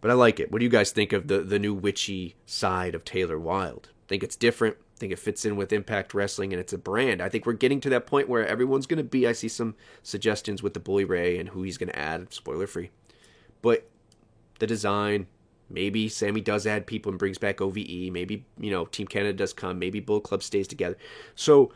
But 0.00 0.12
I 0.12 0.14
like 0.14 0.38
it. 0.38 0.52
What 0.52 0.60
do 0.60 0.64
you 0.64 0.70
guys 0.70 0.92
think 0.92 1.12
of 1.12 1.26
the 1.26 1.40
the 1.40 1.58
new 1.58 1.74
witchy 1.74 2.36
side 2.46 2.94
of 2.94 3.04
Taylor 3.04 3.38
Wilde? 3.38 3.88
Think 4.06 4.22
it's 4.22 4.36
different? 4.36 4.76
Think 5.00 5.14
it 5.14 5.18
fits 5.18 5.46
in 5.46 5.56
with 5.56 5.72
Impact 5.72 6.12
Wrestling 6.12 6.52
and 6.52 6.60
it's 6.60 6.74
a 6.74 6.78
brand. 6.78 7.22
I 7.22 7.30
think 7.30 7.46
we're 7.46 7.54
getting 7.54 7.80
to 7.80 7.88
that 7.88 8.06
point 8.06 8.28
where 8.28 8.46
everyone's 8.46 8.86
going 8.86 8.98
to 8.98 9.02
be. 9.02 9.26
I 9.26 9.32
see 9.32 9.48
some 9.48 9.74
suggestions 10.02 10.62
with 10.62 10.74
the 10.74 10.80
Bully 10.80 11.06
Ray 11.06 11.38
and 11.38 11.48
who 11.48 11.62
he's 11.62 11.78
going 11.78 11.88
to 11.88 11.98
add. 11.98 12.34
Spoiler 12.34 12.66
free, 12.66 12.90
but 13.62 13.88
the 14.58 14.66
design. 14.66 15.26
Maybe 15.72 16.08
Sami 16.08 16.40
does 16.40 16.66
add 16.66 16.86
people 16.86 17.10
and 17.10 17.18
brings 17.18 17.38
back 17.38 17.60
OVE. 17.60 18.10
Maybe 18.12 18.44
you 18.58 18.70
know 18.70 18.86
Team 18.86 19.06
Canada 19.06 19.32
does 19.32 19.52
come. 19.52 19.78
Maybe 19.78 20.00
Bull 20.00 20.20
Club 20.20 20.42
stays 20.42 20.66
together. 20.66 20.98
So 21.34 21.72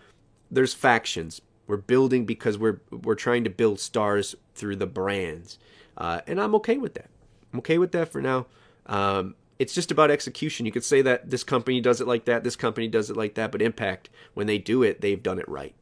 there's 0.51 0.75
factions. 0.75 1.41
We're 1.67 1.77
building 1.79 2.27
because 2.27 2.59
we're 2.59 2.81
we're 2.91 3.15
trying 3.15 3.45
to 3.45 3.51
build 3.51 3.81
stars 3.81 4.35
through 4.55 4.77
the 4.77 4.87
brands. 4.87 5.59
Uh, 5.97 6.21
and 6.27 6.41
I'm 6.41 6.55
okay 6.57 6.77
with 6.77 6.95
that. 6.95 7.09
I'm 7.53 7.61
okay 7.61 7.79
with 7.79 7.93
that 7.93 8.11
for 8.11 8.21
now. 8.21 8.47
Um, 8.87 9.37
it's 9.59 9.75
just 9.75 9.91
about 9.91 10.11
execution. 10.11 10.67
You 10.67 10.73
could 10.73 10.85
say 10.85 11.03
that 11.03 11.31
this 11.31 11.45
company 11.45 11.81
does 11.81 12.01
it 12.01 12.09
like 12.09 12.25
that, 12.25 12.45
this 12.45 12.57
company 12.57 12.89
does 12.89 13.11
it 13.11 13.17
like 13.17 13.35
that, 13.35 13.53
but 13.53 13.63
Impact, 13.63 14.11
when 14.35 14.47
they 14.47 14.59
do 14.59 14.83
it, 14.83 15.01
they've 15.01 15.23
done 15.23 15.39
it 15.39 15.49
right. 15.49 15.75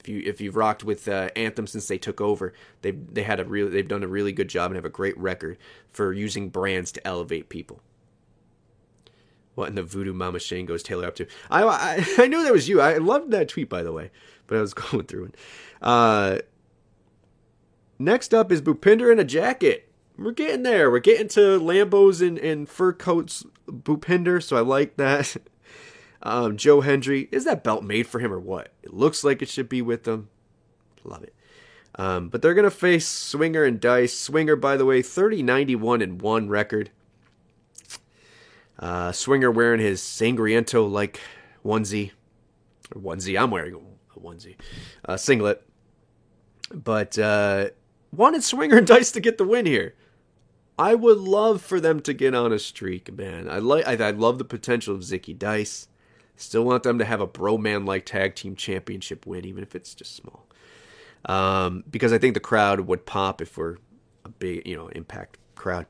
If 0.00 0.08
you 0.08 0.22
if 0.24 0.40
you've 0.40 0.56
rocked 0.56 0.84
with 0.84 1.08
uh, 1.08 1.30
Anthem 1.34 1.66
since 1.66 1.88
they 1.88 1.98
took 1.98 2.20
over, 2.20 2.52
they've 2.82 2.98
they 3.12 3.24
had 3.24 3.40
a 3.40 3.44
really 3.44 3.70
they've 3.70 3.88
done 3.88 4.04
a 4.04 4.08
really 4.08 4.32
good 4.32 4.48
job 4.48 4.70
and 4.70 4.76
have 4.76 4.84
a 4.84 4.90
great 4.90 5.18
record 5.18 5.58
for 5.90 6.12
using 6.12 6.48
brands 6.48 6.92
to 6.92 7.06
elevate 7.06 7.48
people. 7.48 7.80
What 9.56 9.68
in 9.68 9.74
the 9.74 9.82
voodoo 9.82 10.12
mama 10.12 10.38
Shane 10.38 10.66
goes 10.66 10.82
Taylor 10.82 11.06
up 11.06 11.16
to? 11.16 11.26
I, 11.50 11.64
I 11.64 12.06
I 12.18 12.26
knew 12.28 12.44
that 12.44 12.52
was 12.52 12.68
you. 12.68 12.80
I 12.80 12.98
loved 12.98 13.32
that 13.32 13.48
tweet 13.48 13.68
by 13.68 13.82
the 13.82 13.92
way, 13.92 14.10
but 14.46 14.58
I 14.58 14.60
was 14.60 14.74
going 14.74 15.06
through 15.06 15.24
it. 15.26 15.36
Uh, 15.82 16.38
Next 17.98 18.34
up 18.34 18.52
is 18.52 18.60
Bhupinder 18.60 19.10
in 19.10 19.18
a 19.18 19.24
jacket. 19.24 19.85
We're 20.18 20.32
getting 20.32 20.62
there. 20.62 20.90
We're 20.90 20.98
getting 21.00 21.28
to 21.28 21.60
Lambos 21.60 22.26
and, 22.26 22.38
and 22.38 22.68
fur 22.68 22.92
coats 22.92 23.44
Bhupinder, 23.68 24.42
so 24.42 24.56
I 24.56 24.60
like 24.60 24.96
that. 24.96 25.36
Um, 26.22 26.56
Joe 26.56 26.80
Hendry. 26.80 27.28
Is 27.30 27.44
that 27.44 27.62
belt 27.62 27.84
made 27.84 28.08
for 28.08 28.18
him 28.18 28.32
or 28.32 28.40
what? 28.40 28.72
It 28.82 28.92
looks 28.92 29.22
like 29.22 29.42
it 29.42 29.48
should 29.48 29.68
be 29.68 29.80
with 29.80 30.04
them. 30.04 30.28
Love 31.04 31.22
it. 31.22 31.34
Um, 31.94 32.30
but 32.30 32.42
they're 32.42 32.54
going 32.54 32.64
to 32.64 32.70
face 32.70 33.06
Swinger 33.06 33.62
and 33.62 33.80
Dice. 33.80 34.18
Swinger, 34.18 34.56
by 34.56 34.76
the 34.76 34.84
way, 34.84 35.02
30 35.02 35.42
91 35.42 36.02
and 36.02 36.20
1 36.20 36.48
record. 36.48 36.90
Uh, 38.78 39.12
Swinger 39.12 39.50
wearing 39.52 39.78
his 39.78 40.00
Sangriento 40.00 40.90
like 40.90 41.20
onesie. 41.64 42.10
Or 42.94 43.00
onesie. 43.00 43.40
I'm 43.40 43.50
wearing 43.50 43.74
a 44.16 44.18
onesie. 44.18 44.56
Uh, 45.04 45.16
singlet. 45.16 45.62
But 46.72 47.18
uh, 47.18 47.68
wanted 48.12 48.42
Swinger 48.42 48.78
and 48.78 48.86
Dice 48.86 49.12
to 49.12 49.20
get 49.20 49.38
the 49.38 49.44
win 49.44 49.64
here. 49.64 49.94
I 50.78 50.94
would 50.94 51.18
love 51.18 51.62
for 51.62 51.80
them 51.80 52.00
to 52.00 52.12
get 52.12 52.34
on 52.34 52.52
a 52.52 52.58
streak, 52.58 53.12
man. 53.16 53.48
I 53.48 53.58
like 53.58 53.86
I, 53.86 54.08
I 54.08 54.10
love 54.10 54.38
the 54.38 54.44
potential 54.44 54.94
of 54.94 55.00
Zicky 55.00 55.36
Dice. 55.36 55.88
Still 56.36 56.64
want 56.64 56.82
them 56.82 56.98
to 56.98 57.04
have 57.04 57.20
a 57.20 57.26
bro 57.26 57.56
man 57.56 57.86
like 57.86 58.04
tag 58.04 58.34
team 58.34 58.56
championship 58.56 59.26
win, 59.26 59.46
even 59.46 59.62
if 59.62 59.74
it's 59.74 59.94
just 59.94 60.14
small. 60.14 60.46
Um, 61.24 61.82
because 61.90 62.12
I 62.12 62.18
think 62.18 62.34
the 62.34 62.40
crowd 62.40 62.80
would 62.80 63.06
pop 63.06 63.40
if 63.40 63.56
we're 63.56 63.76
a 64.24 64.28
big, 64.28 64.66
you 64.66 64.76
know, 64.76 64.88
impact 64.88 65.38
crowd. 65.54 65.86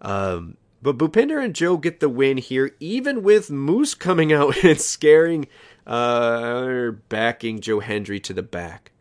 Um, 0.00 0.56
but 0.80 0.96
Bhupinder 0.96 1.42
and 1.42 1.54
Joe 1.54 1.76
get 1.76 2.00
the 2.00 2.08
win 2.08 2.38
here, 2.38 2.74
even 2.80 3.22
with 3.22 3.50
Moose 3.50 3.94
coming 3.94 4.32
out 4.32 4.56
and 4.64 4.80
scaring, 4.80 5.46
uh, 5.86 6.92
backing 7.08 7.60
Joe 7.60 7.80
Hendry 7.80 8.20
to 8.20 8.32
the 8.32 8.42
back 8.42 8.91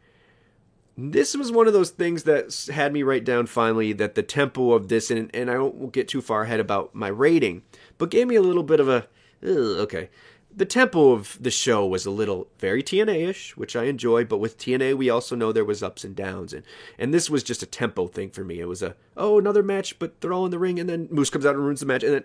this 1.10 1.36
was 1.36 1.52
one 1.52 1.68
of 1.68 1.74
those 1.74 1.90
things 1.90 2.24
that 2.24 2.70
had 2.72 2.94
me 2.94 3.02
write 3.02 3.24
down 3.24 3.48
finally 3.48 3.94
that 3.94 4.16
the 4.16 4.24
tempo 4.24 4.74
of 4.74 4.88
this, 4.88 5.10
and, 5.10 5.34
and 5.34 5.50
I 5.50 5.58
won't 5.58 5.94
get 5.94 6.08
too 6.08 6.22
far 6.22 6.44
ahead 6.44 6.60
about 6.60 6.94
my 6.94 7.08
rating, 7.08 7.64
but 7.98 8.12
gave 8.12 8.28
me 8.28 8.36
a 8.36 8.42
little 8.42 8.64
bit 8.64 8.80
of 8.80 8.90
a, 8.90 9.08
okay. 9.44 10.10
The 10.54 10.66
tempo 10.66 11.14
of 11.14 11.38
the 11.42 11.50
show 11.50 11.86
was 11.88 12.06
a 12.06 12.12
little 12.12 12.50
very 12.60 12.84
TNA 12.84 13.30
ish, 13.30 13.56
which 13.56 13.76
I 13.76 13.86
enjoy, 13.86 14.26
but 14.26 14.40
with 14.40 14.58
TNA, 14.58 14.96
we 14.98 15.10
also 15.10 15.34
know 15.34 15.54
there 15.54 15.64
was 15.64 15.82
ups 15.82 16.04
and 16.04 16.14
downs. 16.14 16.52
And, 16.52 16.64
and 17.00 17.14
this 17.14 17.30
was 17.30 17.42
just 17.42 17.64
a 17.64 17.66
tempo 17.66 18.08
thing 18.08 18.32
for 18.32 18.44
me. 18.44 18.60
It 18.60 18.68
was 18.68 18.84
a, 18.84 18.98
oh, 19.16 19.40
another 19.40 19.64
match, 19.64 19.98
but 19.98 20.20
they're 20.20 20.34
all 20.34 20.44
in 20.44 20.52
the 20.52 20.60
ring, 20.60 20.78
and 20.78 20.90
then 20.90 21.08
Moose 21.10 21.30
comes 21.30 21.46
out 21.46 21.56
and 21.56 21.64
ruins 21.64 21.80
the 21.80 21.86
match, 21.86 22.04
and 22.04 22.16
then 22.16 22.24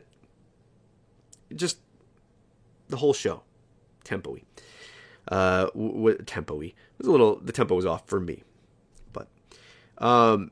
just 1.55 1.79
the 2.89 2.97
whole 2.97 3.12
show, 3.12 3.43
tempo-y. 4.03 4.43
Uh, 5.29 5.66
w- 5.66 6.18
tempo-y. 6.18 6.66
It 6.66 6.74
was 6.99 7.07
a 7.07 7.12
little, 7.12 7.37
the 7.37 7.53
tempo 7.53 7.77
was 7.77 7.87
off 7.87 8.09
for 8.09 8.18
me. 8.18 8.43
Um, 9.99 10.51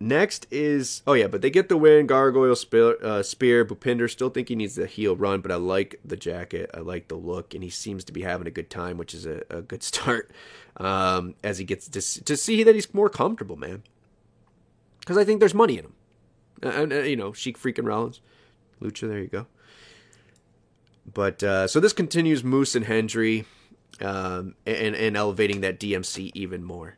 next 0.00 0.46
is 0.50 1.02
oh 1.06 1.12
yeah, 1.14 1.26
but 1.26 1.42
they 1.42 1.50
get 1.50 1.68
the 1.68 1.76
win. 1.76 2.06
Gargoyle 2.06 2.56
spear, 2.56 2.96
uh, 3.02 3.22
spear. 3.22 3.64
Bhupinder 3.64 4.10
still 4.10 4.30
think 4.30 4.48
he 4.48 4.54
needs 4.54 4.74
the 4.74 4.86
heel 4.86 5.16
run, 5.16 5.40
but 5.40 5.52
I 5.52 5.56
like 5.56 6.00
the 6.04 6.16
jacket. 6.16 6.70
I 6.74 6.80
like 6.80 7.08
the 7.08 7.16
look, 7.16 7.54
and 7.54 7.62
he 7.62 7.70
seems 7.70 8.04
to 8.04 8.12
be 8.12 8.22
having 8.22 8.46
a 8.46 8.50
good 8.50 8.70
time, 8.70 8.96
which 8.98 9.14
is 9.14 9.26
a, 9.26 9.42
a 9.50 9.62
good 9.62 9.82
start. 9.82 10.30
Um, 10.78 11.34
as 11.42 11.58
he 11.58 11.64
gets 11.64 11.88
to 11.88 12.24
to 12.24 12.36
see 12.36 12.62
that 12.62 12.74
he's 12.74 12.92
more 12.92 13.08
comfortable, 13.08 13.56
man. 13.56 13.82
Because 15.00 15.16
I 15.16 15.24
think 15.24 15.40
there's 15.40 15.54
money 15.54 15.78
in 15.78 15.84
him, 15.84 15.94
and 16.62 16.92
uh, 16.92 16.96
you 17.00 17.16
know, 17.16 17.32
Sheik 17.32 17.58
freaking 17.58 17.86
Rollins, 17.86 18.20
Lucha. 18.82 19.08
There 19.08 19.18
you 19.18 19.28
go. 19.28 19.46
But 21.12 21.42
uh, 21.42 21.68
so 21.68 21.80
this 21.80 21.92
continues 21.92 22.42
Moose 22.42 22.74
and 22.74 22.84
Hendry, 22.84 23.44
um, 24.00 24.56
and 24.66 24.96
and 24.96 25.16
elevating 25.16 25.60
that 25.60 25.78
DMC 25.78 26.32
even 26.34 26.64
more. 26.64 26.96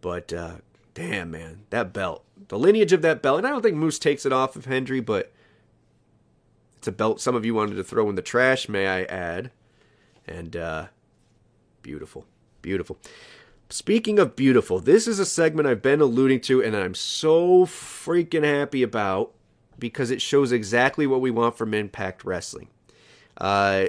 But 0.00 0.32
uh, 0.32 0.56
damn 0.96 1.30
man, 1.30 1.60
that 1.68 1.92
belt, 1.92 2.24
the 2.48 2.58
lineage 2.58 2.92
of 2.94 3.02
that 3.02 3.20
belt, 3.20 3.36
and 3.36 3.46
I 3.46 3.50
don't 3.50 3.60
think 3.60 3.76
Moose 3.76 3.98
takes 3.98 4.24
it 4.24 4.32
off 4.32 4.56
of 4.56 4.64
Hendry, 4.64 5.00
but 5.00 5.30
it's 6.78 6.88
a 6.88 6.92
belt 6.92 7.20
some 7.20 7.34
of 7.34 7.44
you 7.44 7.54
wanted 7.54 7.74
to 7.74 7.84
throw 7.84 8.08
in 8.08 8.14
the 8.14 8.22
trash, 8.22 8.66
may 8.66 8.86
I 8.86 9.02
add. 9.02 9.50
And 10.26 10.56
uh, 10.56 10.86
beautiful, 11.82 12.24
beautiful. 12.62 12.96
Speaking 13.68 14.18
of 14.18 14.36
beautiful, 14.36 14.80
this 14.80 15.06
is 15.06 15.18
a 15.18 15.26
segment 15.26 15.68
I've 15.68 15.82
been 15.82 16.00
alluding 16.00 16.40
to, 16.42 16.62
and 16.62 16.74
I'm 16.74 16.94
so 16.94 17.66
freaking 17.66 18.42
happy 18.42 18.82
about 18.82 19.34
because 19.78 20.10
it 20.10 20.22
shows 20.22 20.50
exactly 20.50 21.06
what 21.06 21.20
we 21.20 21.30
want 21.30 21.58
from 21.58 21.74
Impact 21.74 22.24
Wrestling. 22.24 22.68
Uh, 23.36 23.88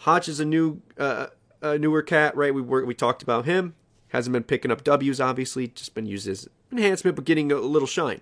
Hotch 0.00 0.28
is 0.28 0.40
a 0.40 0.44
new, 0.44 0.82
uh, 0.98 1.28
a 1.62 1.78
newer 1.78 2.02
cat, 2.02 2.36
right? 2.36 2.52
We 2.52 2.60
were, 2.60 2.84
we 2.84 2.94
talked 2.94 3.22
about 3.22 3.46
him. 3.46 3.74
Hasn't 4.08 4.32
been 4.32 4.44
picking 4.44 4.70
up 4.70 4.84
W's, 4.84 5.20
obviously, 5.20 5.68
just 5.68 5.94
been 5.94 6.06
used 6.06 6.28
as 6.28 6.48
enhancement, 6.72 7.16
but 7.16 7.24
getting 7.24 7.52
a 7.52 7.56
little 7.56 7.86
shine. 7.86 8.20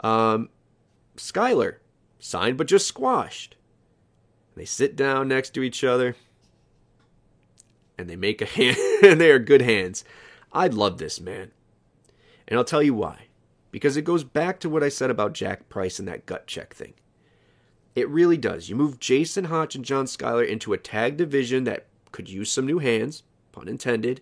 Um, 0.00 0.50
Skyler, 1.16 1.76
signed 2.18 2.58
but 2.58 2.66
just 2.66 2.86
squashed. 2.86 3.56
They 4.54 4.64
sit 4.64 4.96
down 4.96 5.28
next 5.28 5.50
to 5.50 5.62
each 5.62 5.84
other 5.84 6.16
and 7.98 8.08
they 8.08 8.16
make 8.16 8.42
a 8.42 8.46
hand, 8.46 8.76
and 9.02 9.20
they 9.20 9.30
are 9.30 9.38
good 9.38 9.62
hands. 9.62 10.04
I'd 10.52 10.74
love 10.74 10.98
this, 10.98 11.20
man. 11.20 11.52
And 12.48 12.58
I'll 12.58 12.64
tell 12.64 12.82
you 12.82 12.94
why. 12.94 13.26
Because 13.70 13.96
it 13.96 14.04
goes 14.04 14.24
back 14.24 14.60
to 14.60 14.70
what 14.70 14.82
I 14.82 14.88
said 14.88 15.10
about 15.10 15.34
Jack 15.34 15.68
Price 15.68 15.98
and 15.98 16.08
that 16.08 16.26
gut 16.26 16.46
check 16.46 16.72
thing. 16.74 16.94
It 17.94 18.08
really 18.08 18.36
does. 18.36 18.68
You 18.68 18.76
move 18.76 19.00
Jason 19.00 19.46
Hotch 19.46 19.74
and 19.74 19.84
John 19.84 20.04
Skyler 20.04 20.46
into 20.46 20.72
a 20.72 20.78
tag 20.78 21.16
division 21.16 21.64
that 21.64 21.86
could 22.12 22.28
use 22.28 22.50
some 22.50 22.66
new 22.66 22.78
hands, 22.78 23.22
pun 23.52 23.68
intended, 23.68 24.20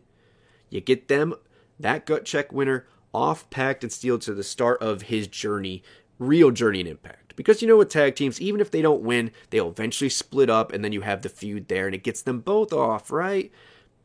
you 0.70 0.80
get 0.80 1.08
them, 1.08 1.34
that 1.78 2.06
gut 2.06 2.24
check 2.24 2.52
winner, 2.52 2.86
off 3.12 3.48
Pact 3.50 3.84
and 3.84 3.92
Steel 3.92 4.18
to 4.20 4.34
the 4.34 4.42
start 4.42 4.82
of 4.82 5.02
his 5.02 5.28
journey, 5.28 5.82
real 6.18 6.50
journey 6.50 6.80
and 6.80 6.88
impact. 6.88 7.36
Because 7.36 7.62
you 7.62 7.68
know, 7.68 7.76
with 7.76 7.88
tag 7.88 8.14
teams, 8.14 8.40
even 8.40 8.60
if 8.60 8.70
they 8.70 8.82
don't 8.82 9.02
win, 9.02 9.30
they'll 9.50 9.70
eventually 9.70 10.08
split 10.08 10.50
up 10.50 10.72
and 10.72 10.84
then 10.84 10.92
you 10.92 11.00
have 11.00 11.22
the 11.22 11.28
feud 11.28 11.68
there 11.68 11.86
and 11.86 11.94
it 11.94 12.04
gets 12.04 12.22
them 12.22 12.40
both 12.40 12.72
off, 12.72 13.10
right? 13.10 13.50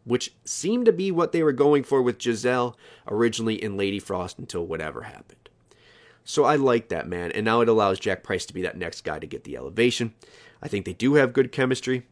Which 0.03 0.34
seemed 0.45 0.86
to 0.86 0.91
be 0.91 1.12
what 1.12 1.32
they 1.32 1.43
were 1.43 1.51
going 1.51 1.84
for 1.84 2.01
with 2.01 2.18
Gisele 2.18 2.78
originally 3.07 3.62
in 3.62 3.78
Lady 3.78 3.99
Frost 3.99 4.39
until 4.39 4.66
whatever 4.66 5.03
happened. 5.03 5.49
So 6.24 6.43
I 6.43 6.55
like 6.55 6.89
that, 6.89 7.07
man. 7.07 7.32
And 7.32 7.45
now 7.45 7.62
it 7.62 7.70
allows 7.70 7.99
Jack 7.99 8.24
Price 8.24 8.45
to 8.47 8.53
be 8.53 8.62
that 8.62 8.78
next 8.78 9.03
guy 9.03 9.20
to 9.20 9.28
get 9.28 9.43
the 9.43 9.57
elevation. 9.57 10.14
I 10.62 10.68
think 10.68 10.86
they 10.86 10.93
do 10.93 11.16
have 11.16 11.34
good 11.34 11.51
chemistry. 11.51 12.05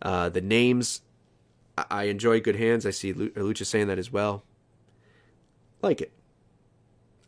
Uh, 0.00 0.28
the 0.28 0.40
names 0.40 1.02
I 1.76 2.04
enjoy 2.04 2.40
good 2.40 2.56
hands. 2.56 2.84
I 2.84 2.90
see 2.90 3.12
uh, 3.12 3.14
Lucha 3.14 3.64
saying 3.64 3.86
that 3.88 3.98
as 3.98 4.12
well. 4.12 4.44
Like 5.80 6.00
it. 6.00 6.12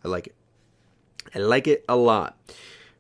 I 0.05 0.09
like 0.09 0.27
it. 0.27 0.35
I 1.35 1.39
like 1.39 1.67
it 1.67 1.85
a 1.89 1.97
lot. 1.97 2.37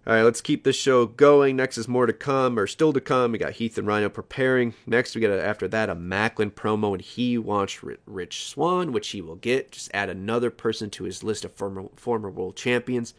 All 0.06 0.12
right, 0.12 0.22
let's 0.22 0.42
keep 0.42 0.64
this 0.64 0.76
show 0.76 1.06
going. 1.06 1.56
Next 1.56 1.78
is 1.78 1.88
more 1.88 2.04
to 2.04 2.12
come, 2.12 2.58
or 2.58 2.66
still 2.66 2.92
to 2.92 3.00
come. 3.00 3.32
We 3.32 3.38
got 3.38 3.54
Heath 3.54 3.78
and 3.78 3.86
Rhino 3.86 4.10
preparing. 4.10 4.74
Next, 4.86 5.14
we 5.14 5.22
got 5.22 5.30
after 5.30 5.66
that 5.68 5.88
a 5.88 5.94
Maclin 5.94 6.50
promo, 6.50 6.92
and 6.92 7.00
he 7.00 7.38
wants 7.38 7.82
Rich 7.82 8.44
Swann, 8.44 8.92
which 8.92 9.08
he 9.08 9.22
will 9.22 9.36
get. 9.36 9.72
Just 9.72 9.90
add 9.94 10.10
another 10.10 10.50
person 10.50 10.90
to 10.90 11.04
his 11.04 11.24
list 11.24 11.44
of 11.44 11.54
former 11.54 11.86
former 11.94 12.28
world 12.28 12.54
champions. 12.54 13.14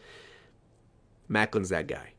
Maclin's 1.28 1.70
that 1.70 1.88
guy. 1.88 2.12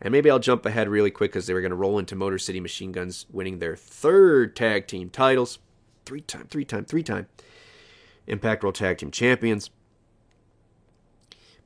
And 0.00 0.12
maybe 0.12 0.30
I'll 0.30 0.38
jump 0.38 0.66
ahead 0.66 0.88
really 0.88 1.10
quick 1.10 1.32
because 1.32 1.46
they 1.46 1.54
were 1.54 1.62
going 1.62 1.70
to 1.70 1.76
roll 1.76 1.98
into 1.98 2.14
Motor 2.14 2.38
City 2.38 2.60
Machine 2.60 2.92
Guns 2.92 3.26
winning 3.30 3.58
their 3.58 3.76
third 3.76 4.54
tag 4.54 4.86
team 4.86 5.08
titles. 5.08 5.58
Three 6.04 6.20
time, 6.20 6.46
three 6.50 6.64
time, 6.64 6.84
three 6.84 7.02
time. 7.02 7.26
Impact 8.26 8.62
World 8.62 8.74
Tag 8.74 8.98
Team 8.98 9.10
Champions. 9.10 9.70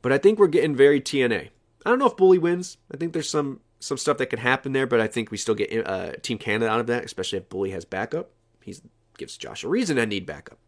But 0.02 0.12
I 0.12 0.18
think 0.18 0.38
we're 0.38 0.46
getting 0.46 0.76
very 0.76 1.00
TNA. 1.00 1.50
I 1.84 1.90
don't 1.90 1.98
know 1.98 2.06
if 2.06 2.16
Bully 2.16 2.38
wins. 2.38 2.78
I 2.92 2.96
think 2.96 3.12
there's 3.12 3.28
some 3.28 3.60
some 3.80 3.96
stuff 3.96 4.18
that 4.18 4.26
could 4.26 4.40
happen 4.40 4.72
there, 4.72 4.86
but 4.86 5.00
I 5.00 5.06
think 5.06 5.30
we 5.30 5.38
still 5.38 5.54
get 5.54 5.86
uh, 5.86 6.12
Team 6.22 6.36
Canada 6.36 6.70
out 6.70 6.80
of 6.80 6.86
that, 6.88 7.04
especially 7.04 7.38
if 7.38 7.48
Bully 7.48 7.70
has 7.70 7.86
backup. 7.86 8.30
He 8.62 8.76
gives 9.16 9.38
Josh 9.38 9.64
a 9.64 9.68
reason 9.68 9.96
to 9.96 10.04
need 10.04 10.26
backup. 10.26 10.58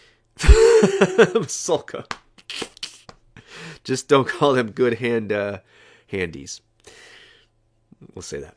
Sulka. 0.38 2.10
Just 3.82 4.08
don't 4.08 4.28
call 4.28 4.52
them 4.52 4.70
good 4.70 4.98
hand 4.98 5.32
uh, 5.32 5.60
handies. 6.08 6.60
We'll 8.14 8.22
say 8.22 8.40
that. 8.40 8.54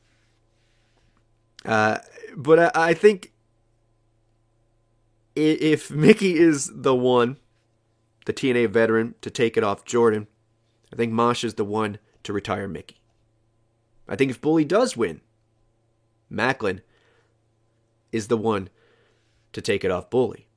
Uh, 1.65 1.97
but 2.35 2.59
I, 2.59 2.89
I 2.89 2.93
think 2.93 3.31
if 5.35 5.91
Mickie 5.91 6.37
is 6.37 6.71
the 6.73 6.95
one, 6.95 7.37
the 8.25 8.33
TNA 8.33 8.69
veteran, 8.69 9.15
to 9.21 9.29
take 9.29 9.57
it 9.57 9.63
off 9.63 9.85
Jordynne, 9.85 10.27
I 10.91 10.95
think 10.95 11.11
Mosh 11.11 11.43
is 11.43 11.55
the 11.55 11.65
one 11.65 11.99
to 12.23 12.33
retire 12.33 12.67
Mickie. 12.67 12.99
I 14.07 14.15
think 14.15 14.31
if 14.31 14.41
Bully 14.41 14.65
does 14.65 14.97
win, 14.97 15.21
Maclin 16.31 16.81
is 18.11 18.27
the 18.27 18.37
one 18.37 18.69
to 19.53 19.61
take 19.61 19.83
it 19.83 19.91
off 19.91 20.09
Bully. 20.09 20.47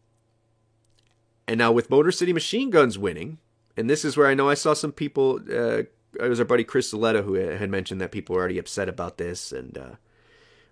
And 1.46 1.58
now 1.58 1.70
with 1.72 1.90
Motor 1.90 2.10
City 2.10 2.32
Machine 2.32 2.70
Guns 2.70 2.98
winning, 2.98 3.38
and 3.76 3.88
this 3.88 4.04
is 4.04 4.16
where 4.16 4.26
I 4.26 4.34
know 4.34 4.48
I 4.48 4.54
saw 4.54 4.72
some 4.72 4.92
people 4.92 5.40
uh, 5.52 5.82
it 6.20 6.28
was 6.28 6.40
our 6.40 6.46
buddy 6.46 6.64
Chris 6.64 6.92
Zaletta 6.92 7.24
who 7.24 7.34
had 7.34 7.70
mentioned 7.70 8.00
that 8.00 8.12
people 8.12 8.34
were 8.34 8.40
already 8.40 8.58
upset 8.58 8.88
about 8.88 9.18
this 9.18 9.52
and 9.52 9.76
uh, 9.76 9.94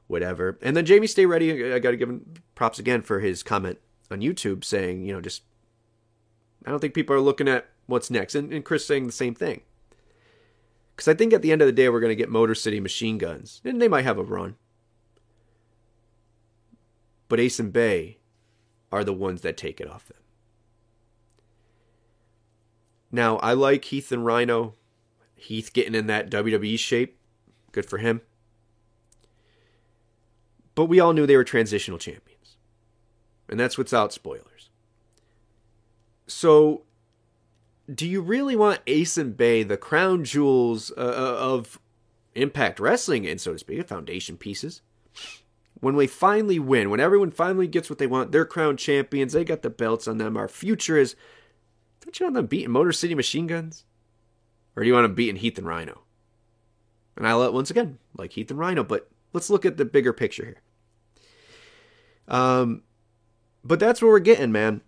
whatever. 0.07 0.59
And 0.62 0.76
then 0.76 0.86
Jamie 0.86 1.07
Stay 1.07 1.26
Ready, 1.26 1.72
I 1.72 1.78
got 1.78 1.93
to 1.93 1.97
give 1.97 2.09
him 2.09 2.34
props 2.55 2.78
again 2.78 3.03
for 3.03 3.20
his 3.20 3.43
comment 3.43 3.78
on 4.11 4.20
YouTube 4.20 4.64
saying, 4.64 5.05
you 5.05 5.12
know, 5.12 5.20
just 5.20 5.43
I 6.64 6.70
don't 6.70 6.80
think 6.80 6.95
people 6.95 7.16
are 7.16 7.20
looking 7.20 7.49
at 7.49 7.68
what's 7.86 8.11
next. 8.11 8.34
And, 8.34 8.53
and 8.53 8.64
Chris 8.64 8.86
saying 8.86 9.07
the 9.07 9.12
same 9.12 9.34
thing. 9.34 9.62
Because 10.95 11.09
I 11.09 11.14
think 11.14 11.32
at 11.32 11.43
the 11.43 11.53
end 11.53 11.62
of 11.62 11.66
the 11.66 11.72
day, 11.72 11.88
we're 11.88 12.01
going 12.01 12.11
to 12.11 12.16
get 12.16 12.28
Motor 12.28 12.55
City 12.55 12.78
machine 12.78 13.18
guns, 13.18 13.61
and 13.64 13.80
they 13.80 13.88
might 13.88 14.05
have 14.05 14.18
a 14.18 14.22
run. 14.22 14.57
But 17.28 17.40
Ace 17.40 17.59
and 17.59 17.72
Bey 17.72 18.18
are 18.93 19.03
the 19.03 19.14
ones 19.14 19.40
that 19.40 19.57
take 19.57 19.80
it 19.80 19.90
off 19.90 20.07
them. 20.07 20.18
Now, 23.11 23.38
I 23.38 23.55
like 23.55 23.86
Heath 23.86 24.12
and 24.12 24.24
Rhino 24.24 24.74
Heath 25.43 25.72
getting 25.72 25.95
in 25.95 26.07
that 26.07 26.30
WWE 26.30 26.78
shape. 26.78 27.18
Good 27.72 27.86
for 27.86 27.99
him. 27.99 28.20
But 30.74 30.86
we 30.86 31.01
all 31.01 31.12
knew 31.12 31.26
they 31.26 31.36
were 31.36 31.45
transitional 31.45 31.99
champions. 31.99 32.57
And 33.49 33.61
that's 33.61 33.76
without 33.76 34.12
spoilers. 34.12 34.70
So, 36.26 36.82
do 37.93 38.09
you 38.09 38.20
really 38.20 38.57
want 38.57 38.80
Ace 38.86 39.18
and 39.18 39.36
Bey, 39.36 39.62
the 39.62 39.76
crown 39.76 40.24
jewels 40.24 40.90
uh, 40.97 41.01
uh 41.01 41.36
of 41.38 41.78
Impact 42.34 42.80
Wrestling, 42.80 43.26
and 43.26 43.40
so 43.40 43.53
to 43.53 43.59
speak, 43.59 43.78
the 43.78 43.84
foundation 43.84 44.36
pieces? 44.36 44.80
When 45.80 45.97
we 45.97 46.07
finally 46.07 46.59
win, 46.59 46.90
when 46.90 47.01
everyone 47.01 47.32
finally 47.32 47.66
gets 47.66 47.90
what 47.90 47.99
they 47.99 48.07
want, 48.07 48.32
they're 48.32 48.47
crown 48.47 48.76
champions, 48.76 49.32
they 49.32 49.45
got 49.45 49.62
the 49.62 49.70
belts 49.70 50.07
on 50.07 50.18
them, 50.18 50.36
our 50.36 50.49
future 50.49 50.97
is. 50.97 51.16
Don't 52.01 52.18
you 52.18 52.26
want 52.26 52.34
them 52.34 52.47
beating 52.47 52.70
Motor 52.70 52.93
City 52.93 53.14
Machine 53.14 53.47
Guns? 53.47 53.84
Or 54.76 54.82
do 54.82 54.88
you 54.88 54.94
want 54.94 55.04
to 55.04 55.08
beat 55.08 55.28
in 55.28 55.36
Heath 55.36 55.58
and 55.58 55.66
Rhino? 55.66 56.02
And 57.16 57.26
I 57.26 57.34
let 57.34 57.52
once 57.52 57.70
again 57.70 57.98
like 58.16 58.32
Heath 58.32 58.50
and 58.50 58.58
Rhino, 58.58 58.84
but 58.84 59.10
let's 59.32 59.50
look 59.50 59.66
at 59.66 59.76
the 59.76 59.84
bigger 59.84 60.12
picture 60.12 60.44
here. 60.44 60.62
Um, 62.28 62.82
but 63.64 63.78
that's 63.78 64.00
what 64.00 64.08
we're 64.08 64.18
getting, 64.18 64.52
man. 64.52 64.80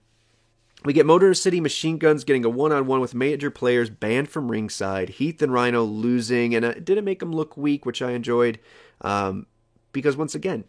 We 0.85 0.93
get 0.93 1.07
Motor 1.07 1.32
City 1.32 1.61
Machine 1.61 1.97
Guns 1.97 2.24
getting 2.24 2.45
a 2.45 2.51
one 2.51 2.72
on 2.72 2.87
one 2.87 3.01
with 3.01 3.14
major 3.14 3.51
players 3.51 3.89
banned 3.89 4.28
from 4.28 4.51
ringside. 4.51 5.11
Heath 5.11 5.41
and 5.41 5.53
Rhino 5.53 5.82
losing, 5.82 6.55
and 6.55 6.64
it 6.64 6.85
didn't 6.85 7.07
make 7.07 7.20
them 7.20 7.32
look 7.32 7.57
weak, 7.57 7.87
which 7.87 8.03
I 8.03 8.12
enjoyed. 8.12 8.59
Um, 9.01 9.47
because 9.93 10.16
once 10.16 10.35
again, 10.35 10.64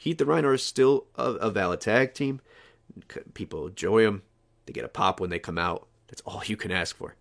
Heath 0.00 0.20
and 0.20 0.28
Rhino 0.28 0.48
are 0.48 0.58
still 0.58 1.06
a, 1.14 1.32
a 1.34 1.50
valid 1.50 1.80
tag 1.80 2.14
team. 2.14 2.40
People 3.34 3.68
enjoy 3.68 4.02
them. 4.02 4.22
They 4.66 4.72
get 4.72 4.84
a 4.84 4.88
pop 4.88 5.20
when 5.20 5.30
they 5.30 5.38
come 5.38 5.58
out. 5.58 5.86
That's 6.08 6.22
all 6.22 6.42
you 6.44 6.56
can 6.56 6.72
ask 6.72 6.96
for. 6.96 7.14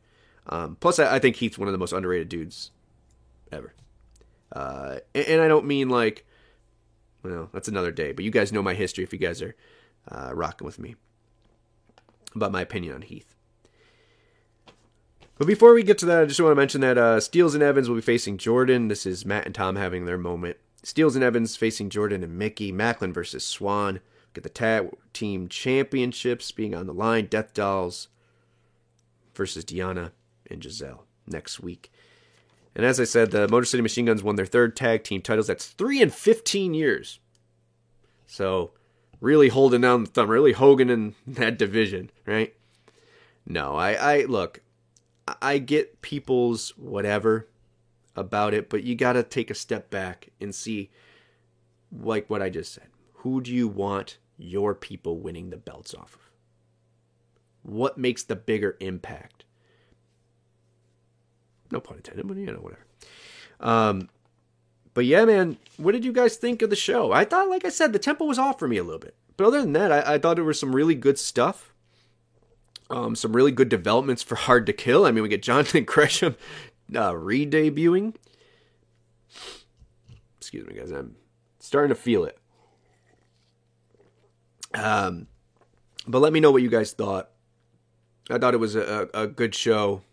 Um, 0.47 0.77
plus, 0.79 0.99
I, 0.99 1.15
I, 1.15 1.19
think 1.19 1.37
Heath's 1.37 1.57
one 1.57 1.67
of 1.67 1.71
the 1.71 1.77
most 1.77 1.93
underrated 1.93 2.29
dudes 2.29 2.71
ever. 3.51 3.73
Uh, 4.51 4.97
and, 5.15 5.25
and, 5.27 5.41
I 5.41 5.47
don't 5.47 5.65
mean 5.65 5.89
like, 5.89 6.25
well, 7.23 7.49
that's 7.53 7.69
another 7.69 7.91
day. 7.91 8.11
But 8.11 8.25
you 8.25 8.31
guys 8.31 8.51
know 8.51 8.61
my 8.61 8.73
history 8.73 9.03
if 9.03 9.13
you 9.13 9.19
guys 9.19 9.41
are 9.41 9.55
uh, 10.11 10.31
rocking 10.33 10.65
with 10.65 10.79
me 10.79 10.95
about 12.35 12.51
my 12.51 12.61
opinion 12.61 12.95
on 12.95 13.01
Heath. 13.03 13.35
But 15.37 15.47
before 15.47 15.73
we 15.73 15.83
get 15.83 15.97
to 15.99 16.05
that, 16.07 16.21
I 16.21 16.25
just 16.25 16.39
want 16.39 16.51
to 16.51 16.55
mention 16.55 16.81
that 16.81 16.97
uh, 16.97 17.17
Steelz 17.17 17.53
and 17.53 17.63
Evans 17.63 17.89
will 17.89 17.95
be 17.95 18.01
facing 18.01 18.37
Jordynne. 18.37 18.89
This 18.89 19.05
is 19.05 19.25
Matt 19.25 19.45
and 19.45 19.55
Tom 19.55 19.75
having 19.75 20.05
their 20.05 20.17
moment. 20.17 20.57
Steelz 20.83 21.15
and 21.15 21.23
Evans 21.23 21.55
facing 21.55 21.89
Jordynne 21.89 22.23
and 22.23 22.37
Mickie. 22.37 22.71
Maclin 22.71 23.13
versus 23.13 23.45
Swann. 23.45 24.01
Get 24.33 24.43
the 24.43 24.49
tag 24.49 24.89
team 25.13 25.47
championships 25.47 26.51
being 26.51 26.75
on 26.75 26.85
the 26.85 26.93
line. 26.93 27.27
Death 27.27 27.53
Dollz 27.53 28.07
versus 29.33 29.65
Deonna 29.65 30.11
and 30.53 30.61
Gisele 30.61 31.05
next 31.27 31.59
week. 31.59 31.91
And 32.75 32.85
as 32.85 32.99
I 32.99 33.03
said, 33.03 33.31
the 33.31 33.47
Motor 33.47 33.65
City 33.65 33.83
Machine 33.83 34.05
Guns 34.05 34.23
won 34.23 34.35
their 34.35 34.45
third 34.45 34.75
tag 34.75 35.03
team 35.03 35.21
titles. 35.21 35.47
That's 35.47 35.67
three 35.67 36.01
in 36.01 36.09
15 36.09 36.73
years. 36.73 37.19
So 38.25 38.71
really 39.19 39.49
holding 39.49 39.81
down 39.81 40.05
the 40.05 40.09
thumb, 40.09 40.29
really 40.29 40.53
Hogan 40.53 40.89
in 40.89 41.15
that 41.27 41.57
division, 41.57 42.09
right? 42.25 42.55
No, 43.45 43.75
I, 43.75 43.93
I 43.93 44.23
look, 44.23 44.61
I 45.41 45.57
get 45.57 46.01
people's 46.01 46.69
whatever 46.77 47.49
about 48.15 48.53
it, 48.53 48.69
but 48.69 48.83
you 48.83 48.95
got 48.95 49.13
to 49.13 49.23
take 49.23 49.49
a 49.51 49.55
step 49.55 49.89
back 49.89 50.29
and 50.39 50.53
see, 50.53 50.89
like 51.91 52.29
what 52.29 52.41
I 52.41 52.49
just 52.49 52.73
said. 52.73 52.87
Who 53.17 53.41
do 53.41 53.53
you 53.53 53.67
want 53.67 54.17
your 54.37 54.73
people 54.73 55.19
winning 55.19 55.49
the 55.49 55.57
belts 55.57 55.93
off 55.93 56.15
of? 56.15 56.31
What 57.63 57.97
makes 57.97 58.23
the 58.23 58.35
bigger 58.35 58.77
impact? 58.79 59.45
No 61.73 61.79
pun 61.79 61.97
intended, 61.97 62.27
but 62.27 62.37
you 62.37 62.45
know, 62.45 62.53
whatever. 62.53 62.85
Um, 63.59 64.09
but 64.93 65.05
yeah, 65.05 65.25
man, 65.25 65.57
what 65.77 65.93
did 65.93 66.05
you 66.05 66.13
guys 66.13 66.35
think 66.35 66.61
of 66.61 66.69
the 66.69 66.75
show? 66.75 67.11
I 67.11 67.25
thought, 67.25 67.49
like 67.49 67.65
I 67.65 67.69
said, 67.69 67.93
the 67.93 67.99
tempo 67.99 68.25
was 68.25 68.37
off 68.37 68.59
for 68.59 68.67
me 68.67 68.77
a 68.77 68.83
little 68.83 68.99
bit. 68.99 69.15
But 69.35 69.47
other 69.47 69.59
than 69.61 69.73
that, 69.73 69.91
I, 69.91 70.13
I 70.13 70.17
thought 70.19 70.35
there 70.35 70.43
was 70.43 70.59
some 70.59 70.75
really 70.75 70.93
good 70.93 71.17
stuff. 71.17 71.73
Um, 72.91 73.15
some 73.15 73.35
really 73.35 73.51
good 73.51 73.69
developments 73.69 74.21
for 74.21 74.35
Hard 74.45 74.67
to 74.67 74.73
Kill. 74.73 75.03
I 75.05 75.11
mean, 75.11 75.23
we 75.23 75.29
get 75.29 75.41
Jonathan 75.41 75.83
Gresham 75.85 76.35
uh, 76.95 77.17
re-debuting. 77.17 78.13
Excuse 80.37 80.67
me, 80.67 80.75
guys. 80.75 80.91
I'm 80.91 81.15
starting 81.59 81.89
to 81.89 81.95
feel 81.99 82.23
it. 82.25 82.37
Um, 84.75 85.25
but 86.05 86.19
let 86.19 86.33
me 86.33 86.39
know 86.39 86.51
what 86.51 86.61
you 86.61 86.69
guys 86.69 86.91
thought. 86.91 87.31
I 88.29 88.37
thought 88.37 88.53
it 88.53 88.57
was 88.57 88.75
a, 88.75 89.09
a 89.15 89.25
good 89.25 89.55
show. 89.55 90.03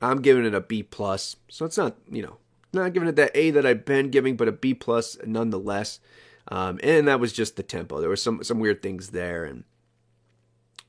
I'm 0.00 0.22
giving 0.22 0.44
it 0.44 0.54
a 0.54 0.60
B 0.60 0.82
plus, 0.82 1.36
so 1.48 1.64
it's 1.64 1.78
not 1.78 1.96
you 2.10 2.22
know 2.22 2.38
not 2.72 2.92
giving 2.92 3.08
it 3.08 3.16
that 3.16 3.32
A 3.34 3.50
that 3.50 3.66
I've 3.66 3.84
been 3.84 4.10
giving, 4.10 4.36
but 4.36 4.48
a 4.48 4.52
B 4.52 4.74
plus 4.74 5.16
nonetheless. 5.24 6.00
Um, 6.48 6.80
and 6.82 7.06
that 7.08 7.20
was 7.20 7.32
just 7.32 7.56
the 7.56 7.62
tempo. 7.62 8.00
There 8.00 8.08
were 8.08 8.16
some 8.16 8.42
some 8.42 8.58
weird 8.58 8.82
things 8.82 9.08
there, 9.08 9.44
and 9.44 9.64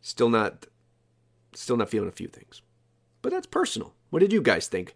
still 0.02 0.30
not 0.30 0.68
still 1.54 1.78
not 1.78 1.90
feeling 1.90 2.10
a 2.10 2.14
few 2.14 2.28
things. 2.28 2.62
But 3.22 3.32
that's 3.32 3.48
personal. 3.48 3.94
What 4.10 4.20
did 4.20 4.32
you 4.32 4.42
guys 4.42 4.68
think? 4.68 4.96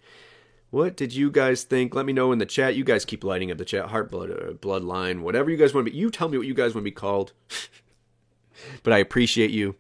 What 0.70 0.96
did 0.96 1.14
you 1.14 1.30
guys 1.30 1.64
think? 1.64 1.94
Let 1.94 2.06
me 2.06 2.14
know 2.14 2.32
in 2.32 2.40
the 2.40 2.46
chat. 2.46 2.76
You 2.76 2.84
guys 2.84 3.06
keep 3.06 3.24
lighting 3.24 3.52
up 3.52 3.58
the 3.58 3.66
chat. 3.66 3.90
Heart, 3.90 4.10
blood, 4.10 4.32
uh, 4.32 4.54
bloodline, 4.54 5.22
whatever 5.22 5.52
you 5.52 5.58
guys 5.58 5.74
want 5.74 5.86
to 5.86 5.92
be. 5.92 5.98
You 5.98 6.10
tell 6.10 6.30
me 6.30 6.38
what 6.38 6.48
you 6.48 6.54
guys 6.54 6.74
want 6.74 6.84
to 6.84 6.90
be 6.90 6.92
called. 6.92 7.34
but 8.84 8.94
I 8.94 8.98
appreciate 8.98 9.52
you. 9.52 9.76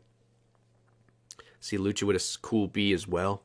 See 1.59 1.77
Lucha 1.77 2.03
with 2.03 2.17
a 2.17 2.38
cool 2.41 2.67
B 2.67 2.91
as 2.91 3.07
well. 3.07 3.43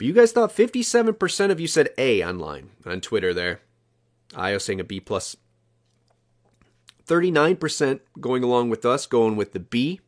But 0.00 0.06
you 0.06 0.14
guys 0.14 0.32
thought 0.32 0.56
57% 0.56 1.50
of 1.50 1.60
you 1.60 1.66
said 1.66 1.90
A 1.98 2.24
online 2.24 2.70
on 2.86 3.02
Twitter 3.02 3.34
there. 3.34 3.60
Io 4.34 4.56
saying 4.56 4.80
a 4.80 4.84
B 4.84 4.98
plus. 4.98 5.36
39% 7.06 8.00
going 8.18 8.42
along 8.42 8.70
with 8.70 8.86
us, 8.86 9.04
going 9.04 9.36
with 9.36 9.52
the 9.52 9.60
B, 9.60 10.00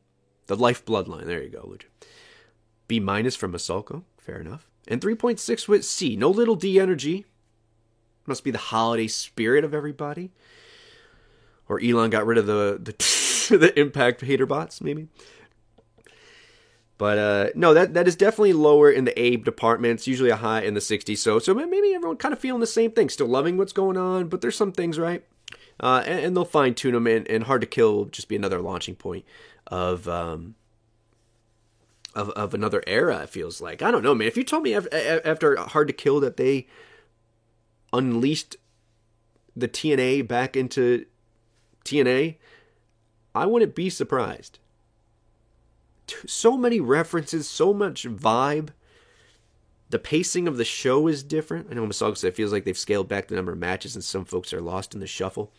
the 0.47 0.57
life 0.57 0.82
bloodline. 0.86 1.26
There 1.26 1.43
you 1.43 1.51
go, 1.51 1.64
Lucha. 1.64 2.09
B 2.88 3.01
minus 3.01 3.36
from 3.36 3.53
Masalko. 3.53 4.05
Fair 4.16 4.40
enough. 4.40 4.66
And 4.88 4.99
3.6 4.99 5.68
with 5.68 5.84
C. 5.84 6.16
No 6.16 6.30
little 6.30 6.57
D 6.57 6.80
energy. 6.80 7.26
Must 8.24 8.43
be 8.43 8.51
the 8.51 8.57
holiday 8.57 9.09
spirit 9.09 9.62
of 9.62 9.74
everybody. 9.74 10.30
Or 11.68 11.78
Elon 11.78 12.09
got 12.09 12.24
rid 12.24 12.38
of 12.38 12.47
the 12.47 12.80
the, 12.82 13.57
the 13.59 13.78
impact 13.78 14.22
hater 14.22 14.47
bots, 14.47 14.80
maybe. 14.80 15.09
But 16.99 17.18
uh, 17.18 17.47
no, 17.55 17.74
that 17.74 17.95
that 17.95 18.07
is 18.07 18.16
definitely 18.16 18.53
lower 18.53 18.90
in 18.90 19.05
the 19.05 19.20
Abe 19.20 19.45
department. 19.45 19.95
It's 19.95 20.07
usually 20.07 20.30
a 20.30 20.36
high 20.36 20.61
in 20.62 20.74
the 20.74 20.80
60s. 20.80 21.18
So 21.18 21.38
so 21.38 21.55
maybe 21.55 21.95
everyone 21.95 22.16
kind 22.16 22.32
of 22.32 22.38
feeling 22.38 22.61
the 22.61 22.66
same 22.66 22.93
thing, 22.93 23.09
still 23.09 23.26
loving 23.26 23.57
what's 23.57 23.72
going 23.72 23.97
on, 23.97 24.28
but 24.28 24.40
there's 24.40 24.57
some 24.57 24.72
things 24.72 24.99
right. 24.99 25.24
Uh, 25.80 26.03
and, 26.07 26.20
and, 26.20 26.36
they'll 26.36 26.45
fine 26.45 26.74
tune 26.74 26.93
them, 26.93 27.07
and, 27.09 27.26
and, 27.28 27.45
hard 27.45 27.61
to 27.61 27.66
kill 27.66 27.97
will 27.97 28.05
just 28.05 28.28
be 28.28 28.36
another 28.36 28.61
launching 28.61 28.95
point 28.95 29.24
of 29.66 30.07
um, 30.07 30.55
of 32.14 32.30
of 32.30 32.55
another 32.55 32.84
era. 32.86 33.22
It 33.22 33.30
feels 33.30 33.61
like 33.61 33.82
I 33.82 33.90
don't 33.90 34.03
know, 34.03 34.14
man. 34.14 34.28
If 34.28 34.36
you 34.36 34.45
told 34.45 34.62
me 34.62 34.74
after 34.74 35.57
hard 35.57 35.88
to 35.88 35.95
kill 35.95 36.20
that 36.20 36.36
they 36.36 36.68
unleashed 37.93 38.57
the 39.57 39.66
TNA 39.66 40.28
back 40.28 40.57
into 40.57 41.07
TNA, 41.84 42.36
I 43.34 43.47
wouldn't 43.47 43.74
be 43.74 43.90
surprised 43.90 44.59
so 46.26 46.56
many 46.56 46.80
references, 46.80 47.48
so 47.48 47.72
much 47.72 48.04
vibe. 48.04 48.70
The 49.90 49.98
pacing 49.98 50.48
of 50.48 50.56
the 50.56 50.64
show 50.64 51.06
is 51.06 51.22
different. 51.22 51.68
I 51.70 51.74
know 51.74 51.86
Masago 51.86 52.16
said 52.16 52.28
it 52.28 52.36
feels 52.36 52.52
like 52.52 52.64
they've 52.64 52.78
scaled 52.78 53.08
back 53.08 53.28
the 53.28 53.36
number 53.36 53.52
of 53.52 53.58
matches 53.58 53.94
and 53.94 54.02
some 54.02 54.24
folks 54.24 54.52
are 54.52 54.60
lost 54.60 54.94
in 54.94 55.00
the 55.00 55.06
shuffle. 55.06 55.52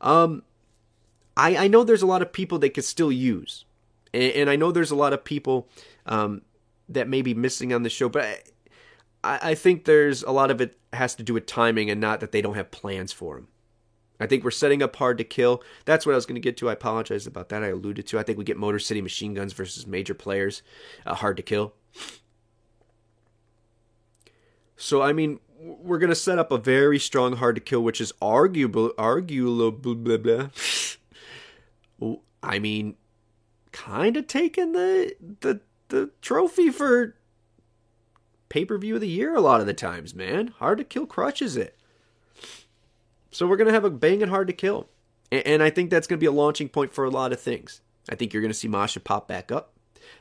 Um, 0.00 0.42
I, 1.36 1.56
I 1.56 1.68
know 1.68 1.84
there's 1.84 2.02
a 2.02 2.06
lot 2.06 2.22
of 2.22 2.32
people 2.32 2.58
they 2.58 2.70
could 2.70 2.84
still 2.84 3.12
use. 3.12 3.64
And, 4.12 4.32
and 4.32 4.50
I 4.50 4.56
know 4.56 4.72
there's 4.72 4.90
a 4.90 4.96
lot 4.96 5.12
of 5.12 5.24
people 5.24 5.68
um, 6.06 6.42
that 6.88 7.08
may 7.08 7.22
be 7.22 7.34
missing 7.34 7.72
on 7.72 7.84
the 7.84 7.90
show, 7.90 8.08
but 8.08 8.42
I, 9.22 9.38
I 9.42 9.54
think 9.54 9.84
there's 9.84 10.22
a 10.24 10.32
lot 10.32 10.50
of 10.50 10.60
it 10.60 10.76
has 10.92 11.14
to 11.16 11.22
do 11.22 11.34
with 11.34 11.46
timing 11.46 11.90
and 11.90 12.00
not 12.00 12.20
that 12.20 12.32
they 12.32 12.42
don't 12.42 12.54
have 12.54 12.70
plans 12.70 13.12
for 13.12 13.36
them. 13.36 13.48
I 14.20 14.26
think 14.26 14.44
we're 14.44 14.50
setting 14.50 14.82
up 14.82 14.96
hard 14.96 15.18
to 15.18 15.24
kill. 15.24 15.62
That's 15.84 16.04
what 16.04 16.12
I 16.12 16.16
was 16.16 16.26
going 16.26 16.34
to 16.34 16.40
get 16.40 16.56
to. 16.58 16.68
I 16.68 16.72
apologize 16.72 17.26
about 17.26 17.48
that. 17.50 17.62
I 17.62 17.68
alluded 17.68 18.06
to. 18.08 18.18
I 18.18 18.22
think 18.22 18.38
we 18.38 18.44
get 18.44 18.56
Motor 18.56 18.78
City 18.78 19.00
Machine 19.00 19.34
Guns 19.34 19.52
versus 19.52 19.86
major 19.86 20.14
players. 20.14 20.62
Uh, 21.06 21.14
hard 21.14 21.36
to 21.36 21.42
kill. 21.42 21.74
So 24.76 25.02
I 25.02 25.12
mean, 25.12 25.40
we're 25.60 25.98
going 25.98 26.10
to 26.10 26.16
set 26.16 26.38
up 26.38 26.52
a 26.52 26.58
very 26.58 26.98
strong 26.98 27.36
hard 27.36 27.56
to 27.56 27.60
kill, 27.60 27.82
which 27.82 28.00
is 28.00 28.12
arguable, 28.20 28.92
arguable. 28.98 29.72
Blah, 29.72 29.94
blah, 29.94 30.16
blah. 32.00 32.16
I 32.42 32.58
mean, 32.58 32.96
kind 33.72 34.16
of 34.16 34.26
taking 34.26 34.72
the 34.72 35.14
the 35.40 35.60
the 35.88 36.10
trophy 36.20 36.70
for 36.70 37.14
pay 38.48 38.64
per 38.64 38.78
view 38.78 38.94
of 38.94 39.00
the 39.00 39.08
year 39.08 39.34
a 39.34 39.40
lot 39.40 39.60
of 39.60 39.66
the 39.66 39.74
times, 39.74 40.14
man. 40.14 40.48
Hard 40.58 40.78
to 40.78 40.84
kill 40.84 41.06
crushes 41.06 41.56
it. 41.56 41.77
So 43.30 43.46
we're 43.46 43.56
going 43.56 43.68
to 43.68 43.74
have 43.74 43.84
a 43.84 43.90
banging 43.90 44.28
hard 44.28 44.46
to 44.48 44.52
kill. 44.52 44.88
And 45.30 45.62
I 45.62 45.70
think 45.70 45.90
that's 45.90 46.06
going 46.06 46.18
to 46.18 46.22
be 46.22 46.26
a 46.26 46.32
launching 46.32 46.68
point 46.68 46.92
for 46.92 47.04
a 47.04 47.10
lot 47.10 47.32
of 47.32 47.40
things. 47.40 47.82
I 48.08 48.14
think 48.14 48.32
you're 48.32 48.40
going 48.40 48.52
to 48.52 48.58
see 48.58 48.68
Masha 48.68 49.00
pop 49.00 49.28
back 49.28 49.52
up. 49.52 49.72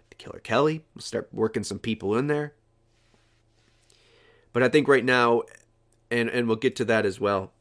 The 0.10 0.16
Killer 0.16 0.40
Kelly 0.40 0.84
will 0.94 1.02
start 1.02 1.30
working 1.32 1.64
some 1.64 1.80
people 1.80 2.18
in 2.18 2.28
there. 2.28 2.54
But 4.52 4.64
I 4.64 4.70
think 4.70 4.88
right 4.88 5.06
now, 5.06 5.44
and, 6.12 6.30
and 6.30 6.48
we'll 6.48 6.58
get 6.58 6.76
to 6.78 6.86
that 6.86 7.06
as 7.06 7.20
well, 7.20 7.54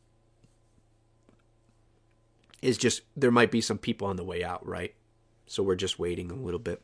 is 2.63 2.79
just 2.79 3.03
there 3.17 3.31
might 3.31 3.53
be 3.53 3.61
some 3.61 3.79
people 3.79 4.09
on 4.09 4.17
the 4.17 4.25
way 4.25 4.43
out, 4.43 4.67
right? 4.67 4.95
So 5.47 5.63
we're 5.63 5.77
just 5.77 5.99
waiting 5.99 6.31
a 6.33 6.35
little 6.35 6.59
bit. 6.59 6.83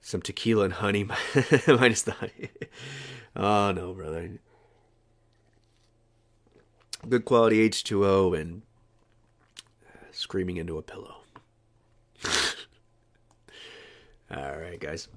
Some 0.00 0.22
tequila 0.22 0.64
and 0.64 0.72
honey, 0.74 1.04
minus 1.68 2.02
the 2.02 2.12
honey. 2.12 2.50
Oh 3.36 3.70
no, 3.70 3.94
brother 3.94 4.40
good 7.08 7.24
quality 7.24 7.68
H2O 7.68 8.38
and 8.38 8.62
screaming 10.12 10.56
into 10.56 10.78
a 10.78 10.82
pillow. 10.82 11.16
All 14.30 14.58
right, 14.58 14.78
guys. 14.78 15.08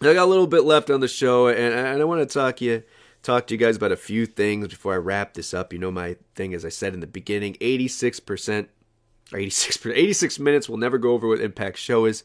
I 0.00 0.14
got 0.14 0.24
a 0.24 0.30
little 0.30 0.46
bit 0.46 0.64
left 0.64 0.90
on 0.90 1.00
the 1.00 1.08
show, 1.08 1.48
and, 1.48 1.74
I 1.74 2.04
want 2.04 2.28
to 2.28 2.32
talk 2.32 2.60
you 2.60 2.82
talk 3.22 3.46
to 3.46 3.54
you 3.54 3.58
guys 3.58 3.76
about 3.76 3.92
a 3.92 3.96
few 3.96 4.26
things 4.26 4.68
before 4.68 4.94
I 4.94 4.96
wrap 4.96 5.34
this 5.34 5.54
up. 5.54 5.72
You 5.72 5.78
know 5.78 5.92
my 5.92 6.16
thing, 6.34 6.54
as 6.54 6.64
I 6.64 6.70
said 6.70 6.92
in 6.92 7.00
the 7.00 7.06
beginning, 7.06 7.54
86% 7.60 8.66
86 9.34 9.86
86 9.86 10.38
minutes 10.38 10.68
will 10.68 10.76
never 10.76 10.98
go 10.98 11.12
over 11.12 11.28
what 11.28 11.40
Impact 11.40 11.78
show 11.78 12.04
is. 12.04 12.24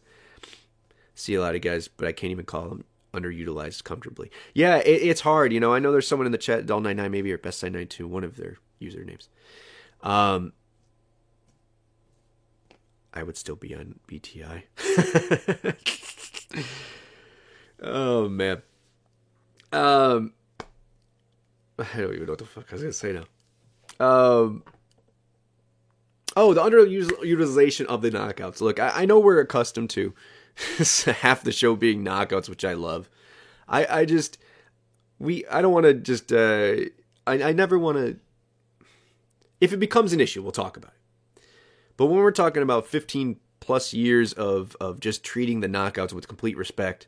See 1.13 1.35
a 1.35 1.41
lot 1.41 1.55
of 1.55 1.61
guys, 1.61 1.87
but 1.87 2.07
I 2.07 2.11
can't 2.11 2.31
even 2.31 2.45
call 2.45 2.67
them 2.67 2.83
underutilized 3.13 3.83
comfortably. 3.83 4.31
Yeah, 4.53 4.77
it, 4.77 5.01
it's 5.01 5.21
hard. 5.21 5.53
You 5.53 5.59
know, 5.59 5.73
I 5.73 5.79
know 5.79 5.91
there's 5.91 6.07
someone 6.07 6.25
in 6.25 6.31
the 6.31 6.37
chat, 6.37 6.65
Doll99 6.65 7.11
maybe, 7.11 7.31
or 7.31 7.37
Best92, 7.37 8.05
one 8.05 8.23
of 8.23 8.37
their 8.37 8.57
usernames. 8.81 9.27
Um, 10.01 10.53
I 13.13 13.23
would 13.23 13.37
still 13.37 13.55
be 13.55 13.75
on 13.75 13.99
BTI. 14.07 14.63
oh 17.81 18.29
man. 18.29 18.61
Um, 19.71 20.33
I 21.79 21.85
don't 21.97 22.13
even 22.13 22.25
know 22.25 22.33
what 22.33 22.39
the 22.39 22.45
fuck 22.45 22.65
I 22.69 22.75
was 22.75 22.81
gonna 22.81 22.93
say 22.93 23.13
now. 23.13 23.25
Um. 24.05 24.63
Oh, 26.35 26.53
the 26.53 26.61
underutilization 26.61 27.85
of 27.87 28.03
the 28.03 28.11
knockouts. 28.11 28.61
Look, 28.61 28.79
I, 28.79 28.91
I 28.93 29.05
know 29.05 29.17
we're 29.17 29.39
accustomed 29.39 29.89
to 29.91 30.13
half 31.21 31.41
the 31.41 31.51
show 31.51 31.75
being 31.75 32.05
knockouts, 32.05 32.47
which 32.47 32.63
I 32.63 32.73
love. 32.73 33.09
I, 33.67 34.01
I 34.01 34.05
just 34.05 34.37
we 35.19 35.45
I 35.47 35.61
don't 35.61 35.73
want 35.73 35.85
to 35.85 35.93
just 35.93 36.31
uh, 36.31 36.75
I 37.25 37.43
I 37.43 37.51
never 37.53 37.77
want 37.77 37.97
to. 37.97 38.17
If 39.59 39.73
it 39.73 39.77
becomes 39.77 40.13
an 40.13 40.19
issue, 40.19 40.41
we'll 40.41 40.51
talk 40.51 40.77
about 40.77 40.91
it. 40.91 41.41
But 41.97 42.07
when 42.07 42.19
we're 42.19 42.31
talking 42.31 42.61
about 42.61 42.85
15 42.87 43.37
plus 43.59 43.93
years 43.93 44.33
of 44.33 44.75
of 44.79 44.99
just 44.99 45.23
treating 45.23 45.61
the 45.61 45.67
knockouts 45.67 46.13
with 46.13 46.27
complete 46.27 46.57
respect, 46.57 47.07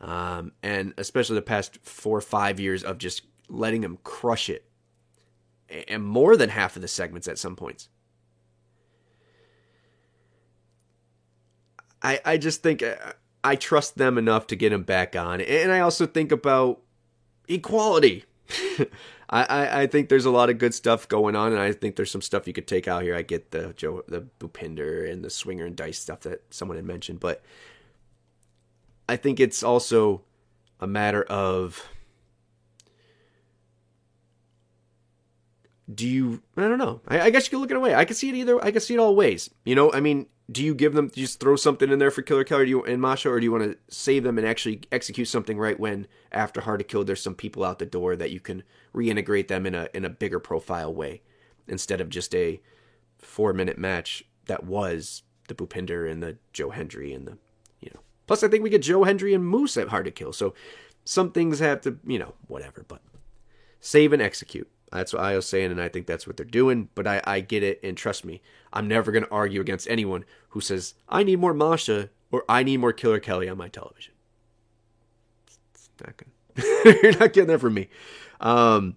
um, 0.00 0.52
and 0.62 0.92
especially 0.98 1.36
the 1.36 1.42
past 1.42 1.78
four 1.82 2.18
or 2.18 2.22
five 2.22 2.58
years 2.58 2.82
of 2.82 2.98
just 2.98 3.22
letting 3.48 3.82
them 3.82 3.98
crush 4.02 4.48
it, 4.48 4.68
and 5.88 6.04
more 6.04 6.36
than 6.36 6.50
half 6.50 6.76
of 6.76 6.82
the 6.82 6.88
segments 6.88 7.28
at 7.28 7.38
some 7.38 7.56
points. 7.56 7.88
I, 12.02 12.20
I 12.24 12.36
just 12.36 12.62
think 12.62 12.82
uh, 12.82 12.94
I 13.42 13.56
trust 13.56 13.96
them 13.96 14.18
enough 14.18 14.46
to 14.48 14.56
get 14.56 14.72
him 14.72 14.82
back 14.82 15.16
on. 15.16 15.40
And 15.40 15.72
I 15.72 15.80
also 15.80 16.06
think 16.06 16.30
about 16.32 16.82
equality. 17.48 18.24
I, 19.28 19.42
I, 19.42 19.80
I, 19.82 19.86
think 19.86 20.08
there's 20.08 20.24
a 20.24 20.30
lot 20.30 20.50
of 20.50 20.58
good 20.58 20.72
stuff 20.72 21.08
going 21.08 21.34
on, 21.34 21.52
and 21.52 21.60
I 21.60 21.72
think 21.72 21.96
there's 21.96 22.10
some 22.10 22.22
stuff 22.22 22.46
you 22.46 22.52
could 22.52 22.68
take 22.68 22.86
out 22.86 23.02
here. 23.02 23.14
I 23.16 23.22
get 23.22 23.50
the 23.50 23.72
Joe, 23.76 24.04
the 24.06 24.26
Bhupinder 24.38 25.10
and 25.10 25.24
the 25.24 25.30
Swinger 25.30 25.66
and 25.66 25.74
Dice 25.74 25.98
stuff 25.98 26.20
that 26.20 26.42
someone 26.50 26.76
had 26.76 26.84
mentioned, 26.84 27.18
but 27.18 27.42
I 29.08 29.16
think 29.16 29.40
it's 29.40 29.62
also 29.62 30.22
a 30.80 30.86
matter 30.86 31.22
of 31.24 31.88
do 35.92 36.06
you 36.06 36.42
I 36.56 36.62
don't 36.62 36.78
know. 36.78 37.00
I, 37.06 37.22
I, 37.22 37.30
guess 37.30 37.46
you 37.46 37.50
can 37.50 37.60
look 37.60 37.70
at 37.70 37.74
it 37.74 37.78
away. 37.78 37.94
I 37.94 38.04
can 38.04 38.16
see 38.16 38.28
it 38.28 38.34
either 38.34 38.62
I 38.62 38.70
can 38.70 38.80
see 38.80 38.94
it 38.94 38.98
all 38.98 39.14
ways. 39.14 39.50
You 39.64 39.74
know, 39.74 39.92
I 39.92 40.00
mean, 40.00 40.26
do 40.50 40.62
you 40.62 40.74
give 40.74 40.94
them 40.94 41.10
just 41.10 41.40
throw 41.40 41.56
something 41.56 41.90
in 41.90 41.98
there 41.98 42.10
for 42.10 42.22
Killer 42.22 42.44
Kelly 42.44 42.68
you, 42.68 42.84
and 42.84 43.00
Masha, 43.00 43.30
or 43.30 43.40
do 43.40 43.44
you 43.44 43.52
want 43.52 43.64
to 43.64 43.76
save 43.88 44.22
them 44.22 44.38
and 44.38 44.46
actually 44.46 44.82
execute 44.92 45.28
something 45.28 45.58
right 45.58 45.78
when 45.78 46.06
after 46.30 46.60
Hard 46.60 46.78
to 46.78 46.84
Kill 46.84 47.04
there's 47.04 47.22
some 47.22 47.34
people 47.34 47.64
out 47.64 47.78
the 47.78 47.86
door 47.86 48.14
that 48.16 48.30
you 48.30 48.38
can 48.38 48.62
reintegrate 48.94 49.48
them 49.48 49.66
in 49.66 49.74
a 49.74 49.88
in 49.92 50.04
a 50.04 50.10
bigger 50.10 50.38
profile 50.38 50.94
way 50.94 51.22
instead 51.66 52.00
of 52.00 52.08
just 52.08 52.34
a 52.34 52.60
four 53.18 53.52
minute 53.52 53.78
match 53.78 54.24
that 54.46 54.64
was 54.64 55.22
the 55.48 55.54
Bhupinder 55.54 56.10
and 56.10 56.22
the 56.22 56.38
Joe 56.52 56.70
Hendry 56.70 57.12
and 57.12 57.26
the 57.26 57.38
you 57.80 57.90
know. 57.92 58.00
Plus, 58.26 58.42
I 58.42 58.48
think 58.48 58.62
we 58.62 58.70
get 58.70 58.82
Joe 58.82 59.04
Hendry 59.04 59.34
and 59.34 59.46
Moose 59.46 59.76
at 59.76 59.88
Hard 59.88 60.04
to 60.04 60.10
Kill, 60.12 60.32
so 60.32 60.54
some 61.04 61.32
things 61.32 61.58
have 61.58 61.80
to 61.82 61.98
you 62.06 62.20
know 62.20 62.34
whatever, 62.46 62.84
but 62.86 63.02
save 63.80 64.12
and 64.12 64.22
execute. 64.22 64.70
That's 64.92 65.12
what 65.12 65.22
I 65.22 65.34
was 65.34 65.46
saying, 65.46 65.72
and 65.72 65.80
I 65.80 65.88
think 65.88 66.06
that's 66.06 66.26
what 66.26 66.36
they're 66.36 66.46
doing. 66.46 66.88
But 66.94 67.06
I, 67.06 67.20
I 67.24 67.40
get 67.40 67.62
it, 67.62 67.80
and 67.82 67.96
trust 67.96 68.24
me, 68.24 68.40
I'm 68.72 68.86
never 68.88 69.10
going 69.10 69.24
to 69.24 69.30
argue 69.30 69.60
against 69.60 69.88
anyone 69.88 70.24
who 70.50 70.60
says, 70.60 70.94
I 71.08 71.22
need 71.22 71.38
more 71.38 71.54
Masha 71.54 72.10
or 72.30 72.44
I 72.48 72.62
need 72.62 72.78
more 72.78 72.92
Killer 72.92 73.20
Kelly 73.20 73.48
on 73.48 73.56
my 73.56 73.68
television. 73.68 74.14
It's 75.74 75.88
not. 76.00 76.14
You're 77.02 77.18
not 77.18 77.32
getting 77.32 77.46
that 77.46 77.60
from 77.60 77.74
me. 77.74 77.88
Um, 78.40 78.96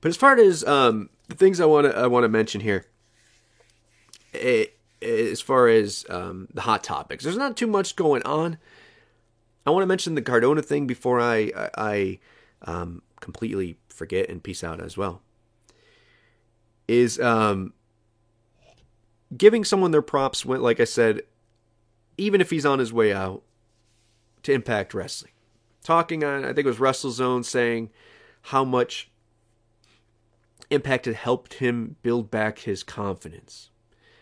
but 0.00 0.08
as 0.08 0.16
far 0.16 0.38
as 0.38 0.64
um, 0.64 1.10
the 1.28 1.34
things 1.34 1.60
I 1.60 1.66
want 1.66 1.86
to 1.86 1.96
I 1.96 2.06
want 2.06 2.24
to 2.24 2.28
mention 2.28 2.60
here, 2.60 2.86
it, 4.32 4.78
as 5.02 5.40
far 5.40 5.68
as 5.68 6.04
um, 6.08 6.48
the 6.52 6.62
hot 6.62 6.82
topics, 6.82 7.24
there's 7.24 7.36
not 7.36 7.56
too 7.56 7.66
much 7.66 7.96
going 7.96 8.22
on. 8.22 8.58
I 9.66 9.70
want 9.70 9.82
to 9.82 9.86
mention 9.86 10.14
the 10.14 10.22
Cardona 10.22 10.62
thing 10.62 10.86
before 10.86 11.20
I 11.20 11.52
I, 11.56 11.70
I 11.76 12.18
um, 12.62 13.02
completely 13.20 13.76
forget 14.00 14.30
and 14.30 14.42
peace 14.42 14.64
out 14.64 14.80
as 14.80 14.96
well 14.96 15.20
is 16.88 17.20
um, 17.20 17.74
giving 19.36 19.62
someone 19.62 19.90
their 19.90 20.00
props 20.00 20.42
when, 20.42 20.62
like 20.62 20.80
I 20.80 20.84
said, 20.84 21.20
even 22.16 22.40
if 22.40 22.48
he's 22.48 22.64
on 22.64 22.78
his 22.78 22.94
way 22.94 23.12
out 23.12 23.42
to 24.44 24.54
Impact 24.54 24.94
Wrestling. 24.94 25.32
Talking 25.84 26.24
on, 26.24 26.44
I 26.44 26.54
think 26.54 26.60
it 26.60 26.66
was 26.66 26.78
WrestleZone 26.78 27.44
saying 27.44 27.90
how 28.44 28.64
much 28.64 29.10
Impact 30.70 31.04
had 31.04 31.14
helped 31.14 31.54
him 31.54 31.96
build 32.02 32.30
back 32.30 32.60
his 32.60 32.82
confidence. 32.82 33.68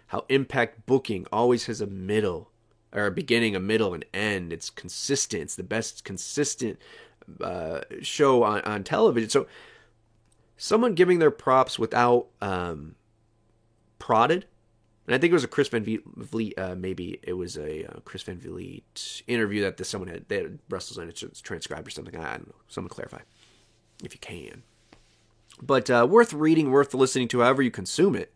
How 0.09 0.25
Impact 0.29 0.87
booking 0.87 1.27
always 1.33 1.67
has 1.67 1.81
a 1.81 1.87
middle, 1.87 2.51
or 2.93 3.07
a 3.07 3.13
beginning, 3.13 3.55
a 3.55 3.61
middle, 3.61 3.95
and 3.95 4.05
end. 4.13 4.53
It's 4.53 4.71
consistent. 4.71 5.45
It's 5.45 5.57
the 5.57 5.63
best 5.63 6.03
consistent 6.03 6.79
uh, 7.41 7.81
show 8.03 8.43
on, 8.43 8.61
on 8.63 8.85
television. 8.85 9.31
So 9.31 9.47
someone 10.59 10.95
giving 10.95 11.21
their 11.21 11.31
props 11.31 11.79
without 11.79 12.27
um, 12.43 12.97
prodded. 13.99 14.45
And 15.07 15.15
I 15.15 15.19
think 15.19 15.31
it 15.31 15.35
was 15.35 15.45
a 15.45 15.49
Chris 15.49 15.69
Van 15.69 15.83
Vliet, 15.83 16.59
uh, 16.59 16.75
maybe 16.75 17.19
it 17.23 17.33
was 17.33 17.57
a 17.57 17.87
uh, 17.87 18.01
Chris 18.05 18.23
Van 18.25 18.39
Vliet 18.39 19.23
interview 19.27 19.63
that 19.63 19.79
this, 19.79 19.89
someone 19.89 20.09
had, 20.09 20.29
they 20.29 20.43
had 20.43 20.59
Russell's 20.69 20.99
on 20.99 21.09
it 21.09 21.41
transcribed 21.43 21.87
or 21.87 21.91
something. 21.91 22.15
I 22.15 22.37
don't 22.37 22.49
know. 22.49 22.55
Someone 22.69 22.91
clarify 22.91 23.21
if 24.05 24.13
you 24.13 24.21
can. 24.21 24.65
But 25.63 25.89
uh, 25.89 26.07
worth 26.09 26.35
reading, 26.35 26.71
worth 26.71 26.93
listening 26.93 27.29
to, 27.29 27.41
however 27.41 27.63
you 27.63 27.71
consume 27.71 28.15
it. 28.15 28.35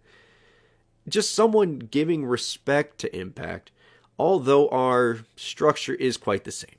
Just 1.09 1.35
someone 1.35 1.79
giving 1.79 2.25
respect 2.25 2.99
to 2.99 3.15
Impact, 3.17 3.71
although 4.19 4.69
our 4.69 5.21
structure 5.37 5.95
is 5.95 6.17
quite 6.17 6.45
the 6.45 6.53
same. 6.53 6.77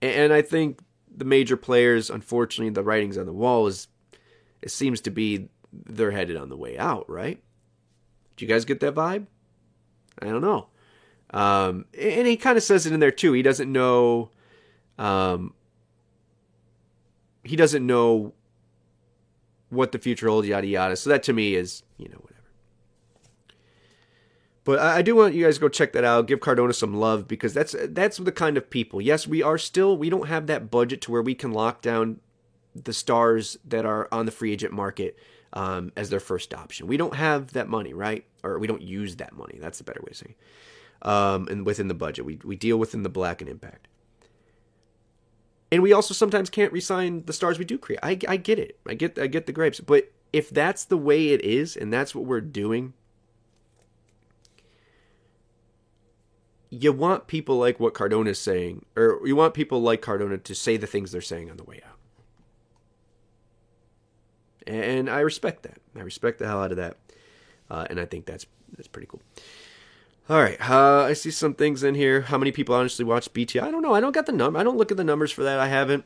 And 0.00 0.32
I 0.32 0.42
think 0.42 0.80
the 1.14 1.24
major 1.24 1.56
players, 1.56 2.10
unfortunately, 2.10 2.70
the 2.70 2.82
writings 2.82 3.18
on 3.18 3.26
the 3.26 3.32
wall 3.32 3.66
is 3.66 3.88
it 4.62 4.70
seems 4.70 5.00
to 5.02 5.10
be 5.10 5.48
they're 5.72 6.10
headed 6.10 6.36
on 6.36 6.48
the 6.48 6.56
way 6.56 6.78
out, 6.78 7.08
right? 7.08 7.42
Do 8.36 8.44
you 8.44 8.48
guys 8.48 8.64
get 8.64 8.80
that 8.80 8.94
vibe? 8.94 9.26
I 10.20 10.26
don't 10.26 10.42
know. 10.42 10.68
Um, 11.30 11.86
and 11.98 12.26
he 12.26 12.36
kind 12.36 12.56
of 12.56 12.62
says 12.62 12.86
it 12.86 12.92
in 12.92 13.00
there 13.00 13.10
too. 13.10 13.32
He 13.32 13.42
doesn't 13.42 13.70
know. 13.70 14.30
Um, 14.98 15.54
he 17.42 17.56
doesn't 17.56 17.86
know 17.86 18.34
what 19.70 19.92
the 19.92 19.98
future 19.98 20.28
holds, 20.28 20.46
yada 20.46 20.66
yada. 20.66 20.96
So 20.96 21.10
that 21.10 21.22
to 21.24 21.32
me 21.32 21.54
is, 21.54 21.82
you 21.96 22.08
know, 22.08 22.18
whatever. 22.18 22.42
But 24.64 24.78
I, 24.78 25.02
do 25.02 25.16
want 25.16 25.34
you 25.34 25.44
guys 25.44 25.56
to 25.56 25.60
go 25.60 25.68
check 25.68 25.92
that 25.94 26.04
out. 26.04 26.28
Give 26.28 26.38
Cardona 26.38 26.72
some 26.72 26.94
love 26.94 27.26
because 27.26 27.52
that's 27.52 27.74
that's 27.88 28.18
the 28.18 28.30
kind 28.30 28.56
of 28.56 28.70
people. 28.70 29.00
Yes, 29.00 29.26
we 29.26 29.42
are 29.42 29.58
still 29.58 29.96
we 29.96 30.08
don't 30.08 30.28
have 30.28 30.46
that 30.46 30.70
budget 30.70 31.00
to 31.02 31.10
where 31.10 31.22
we 31.22 31.34
can 31.34 31.52
lock 31.52 31.80
down 31.80 32.20
the 32.74 32.92
stars 32.92 33.58
that 33.64 33.84
are 33.84 34.08
on 34.12 34.26
the 34.26 34.32
free 34.32 34.52
agent 34.52 34.72
market 34.72 35.18
um, 35.52 35.92
as 35.96 36.10
their 36.10 36.20
first 36.20 36.54
option. 36.54 36.86
We 36.86 36.96
don't 36.96 37.14
have 37.14 37.52
that 37.52 37.68
money, 37.68 37.92
right? 37.92 38.24
Or 38.42 38.58
we 38.58 38.66
don't 38.66 38.82
use 38.82 39.16
that 39.16 39.34
money. 39.34 39.58
That's 39.60 39.78
the 39.78 39.84
better 39.84 40.00
way 40.00 40.10
of 40.10 40.16
saying. 40.16 40.34
It. 40.34 41.08
Um, 41.08 41.48
and 41.48 41.66
within 41.66 41.88
the 41.88 41.94
budget, 41.94 42.24
we 42.24 42.38
we 42.44 42.56
deal 42.56 42.78
within 42.78 43.02
the 43.02 43.08
black 43.08 43.40
and 43.40 43.50
impact. 43.50 43.88
And 45.70 45.82
we 45.82 45.92
also 45.92 46.14
sometimes 46.14 46.50
can't 46.50 46.72
resign 46.72 47.24
the 47.24 47.32
stars 47.32 47.58
we 47.58 47.64
do 47.64 47.78
create. 47.78 48.00
I, 48.02 48.18
I 48.28 48.36
get 48.36 48.58
it. 48.58 48.78
I 48.86 48.94
get 48.94 49.18
I 49.18 49.26
get 49.26 49.46
the 49.46 49.52
grapes. 49.52 49.80
But 49.80 50.12
if 50.32 50.48
that's 50.50 50.84
the 50.84 50.96
way 50.96 51.28
it 51.28 51.42
is, 51.42 51.76
and 51.76 51.92
that's 51.92 52.14
what 52.14 52.24
we're 52.24 52.40
doing 52.40 52.94
you 56.72 56.90
want 56.90 57.26
people 57.26 57.58
like 57.58 57.78
what 57.78 57.92
Cardona 57.92 58.30
is 58.30 58.38
saying, 58.38 58.86
or 58.96 59.20
you 59.26 59.36
want 59.36 59.52
people 59.52 59.82
like 59.82 60.00
Cardona 60.00 60.38
to 60.38 60.54
say 60.54 60.78
the 60.78 60.86
things 60.86 61.12
they're 61.12 61.20
saying 61.20 61.50
on 61.50 61.58
the 61.58 61.64
way 61.64 61.82
out. 61.86 61.91
And 64.66 65.10
I 65.10 65.20
respect 65.20 65.62
that. 65.64 65.78
I 65.96 66.00
respect 66.00 66.38
the 66.38 66.46
hell 66.46 66.62
out 66.62 66.70
of 66.70 66.76
that, 66.76 66.96
uh, 67.70 67.86
and 67.90 68.00
I 68.00 68.04
think 68.04 68.26
that's 68.26 68.46
that's 68.76 68.88
pretty 68.88 69.08
cool. 69.08 69.22
All 70.28 70.40
right, 70.40 70.58
uh, 70.70 71.02
I 71.02 71.14
see 71.14 71.30
some 71.30 71.54
things 71.54 71.82
in 71.82 71.94
here. 71.94 72.22
How 72.22 72.38
many 72.38 72.52
people 72.52 72.74
honestly 72.74 73.04
watch 73.04 73.32
BTI? 73.32 73.62
I 73.62 73.70
don't 73.70 73.82
know. 73.82 73.94
I 73.94 74.00
don't 74.00 74.12
got 74.12 74.26
the 74.26 74.32
number. 74.32 74.58
I 74.58 74.62
don't 74.62 74.76
look 74.76 74.90
at 74.90 74.96
the 74.96 75.04
numbers 75.04 75.32
for 75.32 75.42
that. 75.42 75.58
I 75.58 75.66
haven't, 75.66 76.04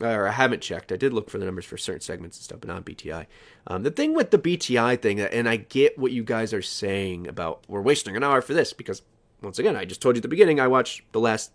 or 0.00 0.26
I 0.26 0.32
haven't 0.32 0.62
checked. 0.62 0.90
I 0.90 0.96
did 0.96 1.12
look 1.12 1.28
for 1.28 1.38
the 1.38 1.44
numbers 1.44 1.66
for 1.66 1.76
certain 1.76 2.00
segments 2.00 2.38
and 2.38 2.44
stuff, 2.44 2.60
but 2.60 2.68
not 2.68 2.84
BTI. 2.86 3.26
Um, 3.66 3.82
the 3.82 3.90
thing 3.90 4.14
with 4.14 4.30
the 4.30 4.38
BTI 4.38 5.00
thing, 5.00 5.20
and 5.20 5.48
I 5.48 5.56
get 5.56 5.98
what 5.98 6.12
you 6.12 6.24
guys 6.24 6.54
are 6.54 6.62
saying 6.62 7.28
about 7.28 7.62
we're 7.68 7.82
wasting 7.82 8.16
an 8.16 8.24
hour 8.24 8.40
for 8.40 8.54
this 8.54 8.72
because 8.72 9.02
once 9.42 9.58
again, 9.58 9.76
I 9.76 9.84
just 9.84 10.00
told 10.00 10.16
you 10.16 10.20
at 10.20 10.22
the 10.22 10.28
beginning, 10.28 10.58
I 10.58 10.68
watched 10.68 11.02
the 11.12 11.20
last 11.20 11.52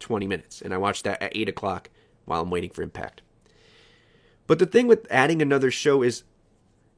20 0.00 0.26
minutes, 0.26 0.62
and 0.62 0.74
I 0.74 0.78
watched 0.78 1.04
that 1.04 1.22
at 1.22 1.36
8 1.36 1.48
o'clock 1.48 1.90
while 2.24 2.42
I'm 2.42 2.50
waiting 2.50 2.70
for 2.70 2.82
Impact. 2.82 3.22
But 4.46 4.58
the 4.58 4.66
thing 4.66 4.86
with 4.86 5.06
adding 5.10 5.42
another 5.42 5.70
show 5.70 6.02
is 6.02 6.22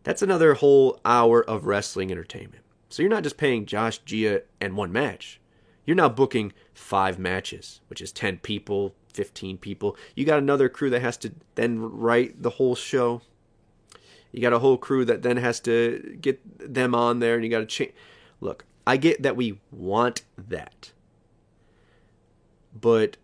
that's 0.04 0.22
another 0.22 0.54
whole 0.54 1.00
hour 1.04 1.42
of 1.42 1.66
wrestling 1.66 2.10
entertainment. 2.10 2.64
So 2.88 3.02
you're 3.02 3.10
not 3.10 3.22
just 3.22 3.36
paying 3.36 3.66
Josh 3.66 3.98
Gia 3.98 4.42
and 4.60 4.76
one 4.76 4.92
match. 4.92 5.40
You're 5.84 5.96
now 5.96 6.08
booking 6.08 6.52
five 6.74 7.18
matches, 7.18 7.80
which 7.88 8.00
is 8.00 8.12
10 8.12 8.38
people, 8.38 8.94
15 9.14 9.58
people. 9.58 9.96
You 10.14 10.24
got 10.24 10.38
another 10.38 10.68
crew 10.68 10.90
that 10.90 11.02
has 11.02 11.16
to 11.18 11.32
then 11.54 11.80
write 11.80 12.42
the 12.42 12.50
whole 12.50 12.74
show. 12.74 13.22
You 14.32 14.42
got 14.42 14.52
a 14.52 14.58
whole 14.58 14.76
crew 14.76 15.04
that 15.06 15.22
then 15.22 15.38
has 15.38 15.60
to 15.60 16.18
get 16.20 16.40
them 16.58 16.94
on 16.94 17.20
there 17.20 17.34
and 17.34 17.44
you 17.44 17.50
got 17.50 17.60
to 17.60 17.66
change. 17.66 17.92
Look, 18.40 18.64
I 18.86 18.96
get 18.96 19.22
that 19.22 19.36
we 19.36 19.60
want 19.70 20.22
that. 20.36 20.92
But 22.78 23.16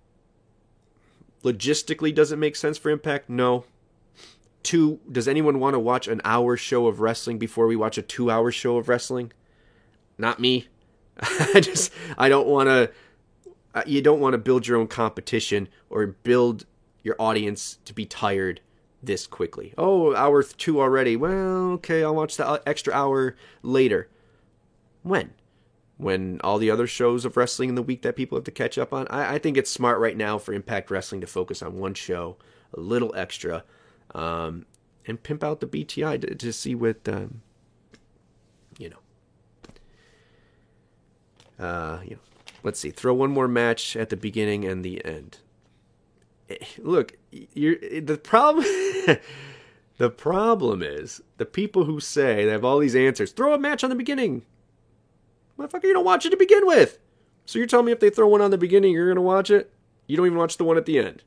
logistically, 1.42 2.14
does 2.14 2.32
it 2.32 2.36
make 2.36 2.56
sense 2.56 2.78
for 2.78 2.90
Impact? 2.90 3.28
No. 3.28 3.64
Two, 4.64 4.98
does 5.12 5.28
anyone 5.28 5.60
want 5.60 5.74
to 5.74 5.78
watch 5.78 6.08
an 6.08 6.20
hour 6.24 6.56
show 6.56 6.86
of 6.86 6.98
wrestling 6.98 7.38
before 7.38 7.66
we 7.66 7.76
watch 7.76 7.98
a 7.98 8.02
two 8.02 8.30
hour 8.30 8.50
show 8.50 8.78
of 8.78 8.88
wrestling? 8.88 9.30
Not 10.18 10.40
me. 10.40 10.66
I 11.20 11.60
just, 11.60 11.92
I 12.18 12.28
don't 12.28 12.48
want 12.48 12.68
to, 12.68 12.90
uh, 13.74 13.82
you 13.86 14.00
don't 14.02 14.20
want 14.20 14.32
to 14.32 14.38
build 14.38 14.66
your 14.66 14.78
own 14.78 14.88
competition 14.88 15.68
or 15.90 16.06
build 16.06 16.64
your 17.02 17.14
audience 17.18 17.78
to 17.84 17.92
be 17.92 18.06
tired 18.06 18.60
this 19.02 19.26
quickly. 19.26 19.74
Oh, 19.76 20.16
hour 20.16 20.42
two 20.42 20.80
already. 20.80 21.14
Well, 21.14 21.72
okay, 21.72 22.02
I'll 22.02 22.14
watch 22.14 22.36
the 22.36 22.48
uh, 22.48 22.58
extra 22.66 22.94
hour 22.94 23.36
later. 23.62 24.08
When? 25.02 25.34
When 25.98 26.40
all 26.42 26.58
the 26.58 26.70
other 26.70 26.86
shows 26.86 27.26
of 27.26 27.36
wrestling 27.36 27.68
in 27.68 27.74
the 27.74 27.82
week 27.82 28.00
that 28.02 28.16
people 28.16 28.36
have 28.38 28.44
to 28.44 28.50
catch 28.50 28.78
up 28.78 28.94
on? 28.94 29.06
I, 29.08 29.34
I 29.34 29.38
think 29.38 29.58
it's 29.58 29.70
smart 29.70 30.00
right 30.00 30.16
now 30.16 30.38
for 30.38 30.54
Impact 30.54 30.90
Wrestling 30.90 31.20
to 31.20 31.26
focus 31.26 31.62
on 31.62 31.78
one 31.78 31.94
show, 31.94 32.36
a 32.72 32.80
little 32.80 33.14
extra, 33.14 33.62
um, 34.14 34.66
and 35.06 35.22
pimp 35.22 35.44
out 35.44 35.60
the 35.60 35.66
BTI 35.66 36.20
to, 36.20 36.34
to 36.34 36.52
see 36.52 36.74
what, 36.74 37.08
um, 37.08 37.42
you 38.78 38.90
know. 38.90 38.98
Uh, 41.64 42.00
you 42.04 42.10
know, 42.12 42.22
let's 42.62 42.80
see. 42.80 42.90
Throw 42.90 43.14
one 43.14 43.30
more 43.30 43.48
match 43.48 43.96
at 43.96 44.08
the 44.08 44.16
beginning 44.16 44.64
and 44.64 44.84
the 44.84 45.04
end. 45.04 45.38
Eh, 46.50 46.56
look, 46.78 47.16
you're 47.30 47.76
the 48.00 48.18
problem. 48.18 48.64
the 49.98 50.10
problem 50.10 50.82
is 50.82 51.22
the 51.36 51.46
people 51.46 51.84
who 51.84 52.00
say 52.00 52.44
they 52.44 52.50
have 52.50 52.64
all 52.64 52.78
these 52.78 52.96
answers. 52.96 53.32
Throw 53.32 53.54
a 53.54 53.58
match 53.58 53.84
on 53.84 53.90
the 53.90 53.96
beginning. 53.96 54.42
Motherfucker, 55.58 55.84
you 55.84 55.92
don't 55.92 56.04
watch 56.04 56.26
it 56.26 56.30
to 56.30 56.36
begin 56.36 56.66
with. 56.66 56.98
So 57.46 57.58
you're 57.58 57.68
telling 57.68 57.86
me 57.86 57.92
if 57.92 58.00
they 58.00 58.10
throw 58.10 58.26
one 58.26 58.40
on 58.40 58.50
the 58.50 58.58
beginning, 58.58 58.92
you're 58.92 59.08
gonna 59.08 59.22
watch 59.22 59.50
it? 59.50 59.70
You 60.06 60.16
don't 60.16 60.26
even 60.26 60.38
watch 60.38 60.56
the 60.56 60.64
one 60.64 60.76
at 60.76 60.86
the 60.86 60.98
end. 60.98 61.22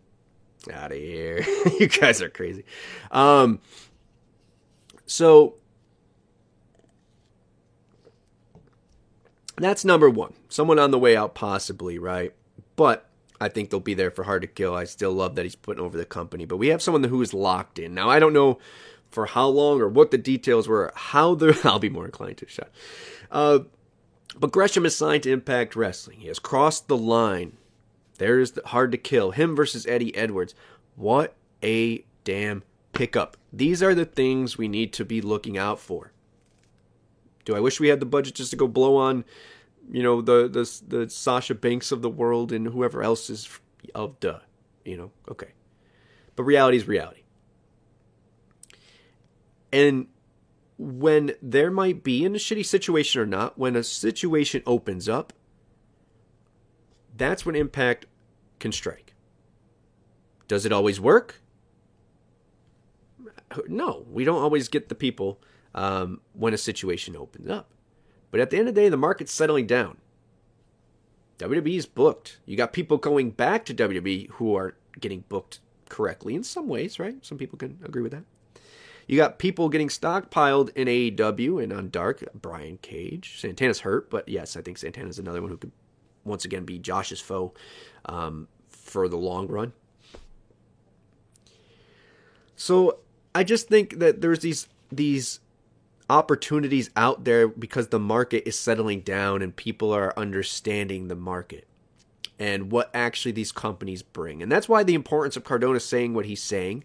Out 0.72 0.92
of 0.92 0.98
here. 0.98 1.46
you 1.80 1.88
guys 1.88 2.22
are 2.22 2.30
crazy. 2.30 2.66
Um, 3.12 3.60
so 5.06 5.56
that's 9.58 9.86
number 9.86 10.10
one. 10.10 10.34
Someone 10.50 10.80
on 10.80 10.92
the 10.92 11.00
way 11.00 11.16
out, 11.16 11.36
possibly, 11.36 11.98
right? 11.98 12.34
But 12.76 13.10
I 13.40 13.50
think 13.50 13.70
they'll 13.70 13.80
be 13.80 13.94
there 13.94 14.12
for 14.12 14.24
hard 14.24 14.42
to 14.42 14.48
kill. 14.48 14.76
I 14.76 14.84
still 14.86 15.14
love 15.14 15.36
that 15.36 15.44
he's 15.44 15.56
putting 15.56 15.84
over 15.84 15.98
the 15.98 16.06
company. 16.06 16.46
But 16.46 16.58
we 16.58 16.68
have 16.68 16.82
someone 16.82 17.04
who 17.04 17.22
is 17.22 17.34
locked 17.34 17.80
in. 17.80 17.94
Now, 17.94 18.10
I 18.10 18.20
don't 18.20 18.34
know 18.34 18.60
for 19.10 19.26
how 19.26 19.48
long 19.48 19.82
or 19.82 19.88
what 19.88 20.12
the 20.12 20.18
details 20.18 20.68
were, 20.68 20.92
how 20.96 21.36
the. 21.36 21.60
I'll 21.64 21.80
be 21.80 21.90
more 21.90 22.06
inclined 22.06 22.38
to 22.38 22.48
shut. 22.48 22.72
Uh, 23.32 23.60
but 24.40 24.52
Gresham 24.52 24.86
is 24.86 24.96
signed 24.96 25.24
to 25.24 25.32
Impact 25.32 25.76
Wrestling. 25.76 26.20
He 26.20 26.28
has 26.28 26.40
crossed 26.40 26.88
the 26.88 26.98
line. 26.98 27.58
There's 28.18 28.52
the 28.52 28.62
hard 28.68 28.92
to 28.92 28.98
kill. 28.98 29.32
Him 29.32 29.56
versus 29.56 29.86
Eddie 29.88 30.16
Edwards. 30.16 30.56
What 30.96 31.36
a 31.64 32.06
damn 32.24 32.64
pickup. 32.94 33.38
These 33.54 33.82
are 33.84 33.96
the 33.96 34.06
things 34.06 34.58
we 34.58 34.68
need 34.68 34.94
to 34.94 35.06
be 35.06 35.22
looking 35.22 35.58
out 35.58 35.80
for. 35.80 36.12
Do 37.46 37.56
I 37.56 37.60
wish 37.60 37.80
we 37.80 37.88
had 37.88 38.00
the 38.00 38.06
budget 38.06 38.36
just 38.36 38.52
to 38.52 38.58
go 38.58 38.68
blow 38.68 38.98
on, 38.98 39.24
you 39.90 40.04
know, 40.04 40.22
the 40.22 40.48
the 40.48 40.98
the 40.98 41.10
Sasha 41.10 41.56
Banks 41.56 41.92
of 41.92 42.02
the 42.02 42.10
world 42.10 42.52
and 42.52 42.68
whoever 42.68 43.02
else 43.02 43.30
is 43.30 43.48
of 43.96 44.20
the, 44.20 44.42
you 44.84 44.98
know, 44.98 45.12
okay. 45.30 45.54
But 46.36 46.44
reality 46.44 46.78
is 46.78 46.88
reality. 46.88 47.22
And 49.72 50.08
when 50.78 51.34
there 51.42 51.72
might 51.72 52.04
be 52.04 52.24
in 52.24 52.36
a 52.36 52.38
shitty 52.38 52.66
situation 52.66 53.22
or 53.22 53.26
not, 53.26 53.58
when 53.58 53.76
a 53.76 53.84
situation 53.84 54.62
opens 54.66 55.08
up, 55.10 55.34
that's 57.18 57.46
when 57.46 57.56
impact 57.56 58.06
can 58.60 58.72
strike. 58.72 59.14
Does 60.48 60.66
it 60.66 60.72
always 60.72 61.00
work? 61.00 61.42
No, 63.68 64.06
we 64.10 64.24
don't 64.24 64.42
always 64.42 64.68
get 64.68 64.90
the 64.90 64.96
people 64.96 65.40
um, 65.74 66.22
when 66.34 66.54
a 66.54 66.58
situation 66.58 67.16
opens 67.16 67.50
up. 67.50 67.70
But 68.32 68.40
at 68.40 68.50
the 68.50 68.58
end 68.58 68.68
of 68.68 68.76
the 68.76 68.82
day, 68.82 68.90
the 68.90 68.98
market's 68.98 69.34
settling 69.34 69.68
down. 69.68 69.98
WWE's 71.40 71.86
booked. 71.86 72.40
You 72.46 72.58
got 72.58 72.74
people 72.74 72.98
going 72.98 73.32
back 73.32 73.64
to 73.66 73.74
WWE 73.74 74.32
who 74.32 74.56
are 74.56 74.76
getting 75.00 75.24
booked 75.30 75.60
correctly 75.88 76.36
in 76.36 76.44
some 76.44 76.68
ways, 76.68 77.00
right? 77.00 77.24
Some 77.26 77.38
people 77.38 77.58
can 77.58 77.80
agree 77.86 78.02
with 78.02 78.12
that. 78.12 78.24
You 79.08 79.16
got 79.16 79.40
people 79.40 79.70
getting 79.70 79.88
stockpiled 79.88 80.70
in 80.76 80.88
AEW 80.88 81.64
and 81.64 81.72
on 81.72 81.90
Dark. 81.90 82.24
Brian 82.34 82.78
Cage. 82.78 83.40
Santana's 83.40 83.82
hurt, 83.82 84.10
but 84.10 84.28
yes, 84.28 84.58
I 84.58 84.62
think 84.62 84.78
Santana's 84.78 85.20
another 85.20 85.42
one 85.42 85.50
who 85.50 85.58
could 85.58 85.72
once 86.28 86.46
again 86.46 86.66
be 86.66 86.80
Josh's 86.80 87.22
foe 87.22 87.54
um, 88.06 88.48
for 88.68 89.08
the 89.08 89.18
long 89.18 89.48
run. 89.48 89.74
So 92.56 93.00
I 93.34 93.44
just 93.44 93.68
think 93.68 94.00
that 94.00 94.22
there's 94.22 94.40
these 94.40 94.68
these 94.92 95.40
opportunities 96.10 96.90
out 96.96 97.26
there 97.26 97.48
because 97.48 97.90
the 97.90 98.00
market 98.00 98.48
is 98.48 98.58
settling 98.58 99.02
down 99.02 99.42
and 99.42 99.56
people 99.56 99.92
are 99.92 100.14
understanding 100.18 101.08
the 101.08 101.16
market 101.16 101.68
and 102.40 102.72
what 102.72 102.90
actually 102.94 103.32
these 103.32 103.52
companies 103.52 104.02
bring. 104.02 104.42
And 104.42 104.52
that's 104.52 104.70
why 104.70 104.84
the 104.84 104.94
importance 104.94 105.36
of 105.36 105.44
Cardona 105.44 105.80
saying 105.80 106.14
what 106.14 106.26
he's 106.26 106.42
saying 106.42 106.84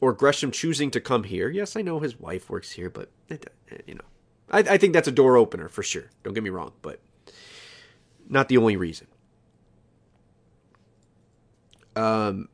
or 0.00 0.12
Gresham 0.12 0.50
choosing 0.50 0.90
to 0.90 1.00
come 1.00 1.24
here. 1.24 1.48
Yes, 1.48 1.76
I 1.76 1.82
know 1.82 2.00
his 2.00 2.20
wife 2.20 2.50
works 2.50 2.72
here, 2.72 2.90
but 2.90 3.10
it, 3.28 3.50
you 3.86 3.94
know, 3.94 4.04
I, 4.50 4.58
I 4.58 4.78
think 4.78 4.92
that's 4.92 5.08
a 5.08 5.12
door 5.12 5.36
opener 5.36 5.68
for 5.68 5.82
sure. 5.82 6.10
Don't 6.22 6.34
get 6.34 6.42
me 6.42 6.50
wrong, 6.50 6.72
but 6.82 7.00
not 8.28 8.48
the 8.48 8.56
only 8.58 8.76
reason. 8.76 9.06
Um, 11.94 12.48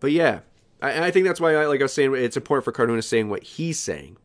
but 0.00 0.12
yeah, 0.12 0.40
I, 0.80 1.06
I 1.06 1.10
think 1.10 1.26
that's 1.26 1.40
why, 1.40 1.54
I, 1.54 1.66
like 1.66 1.80
I 1.80 1.84
was 1.84 1.92
saying, 1.92 2.14
it's 2.14 2.36
important 2.36 2.64
for 2.64 2.72
Cardona 2.72 3.02
saying 3.02 3.28
what 3.28 3.42
he's 3.42 3.78
saying 3.78 4.16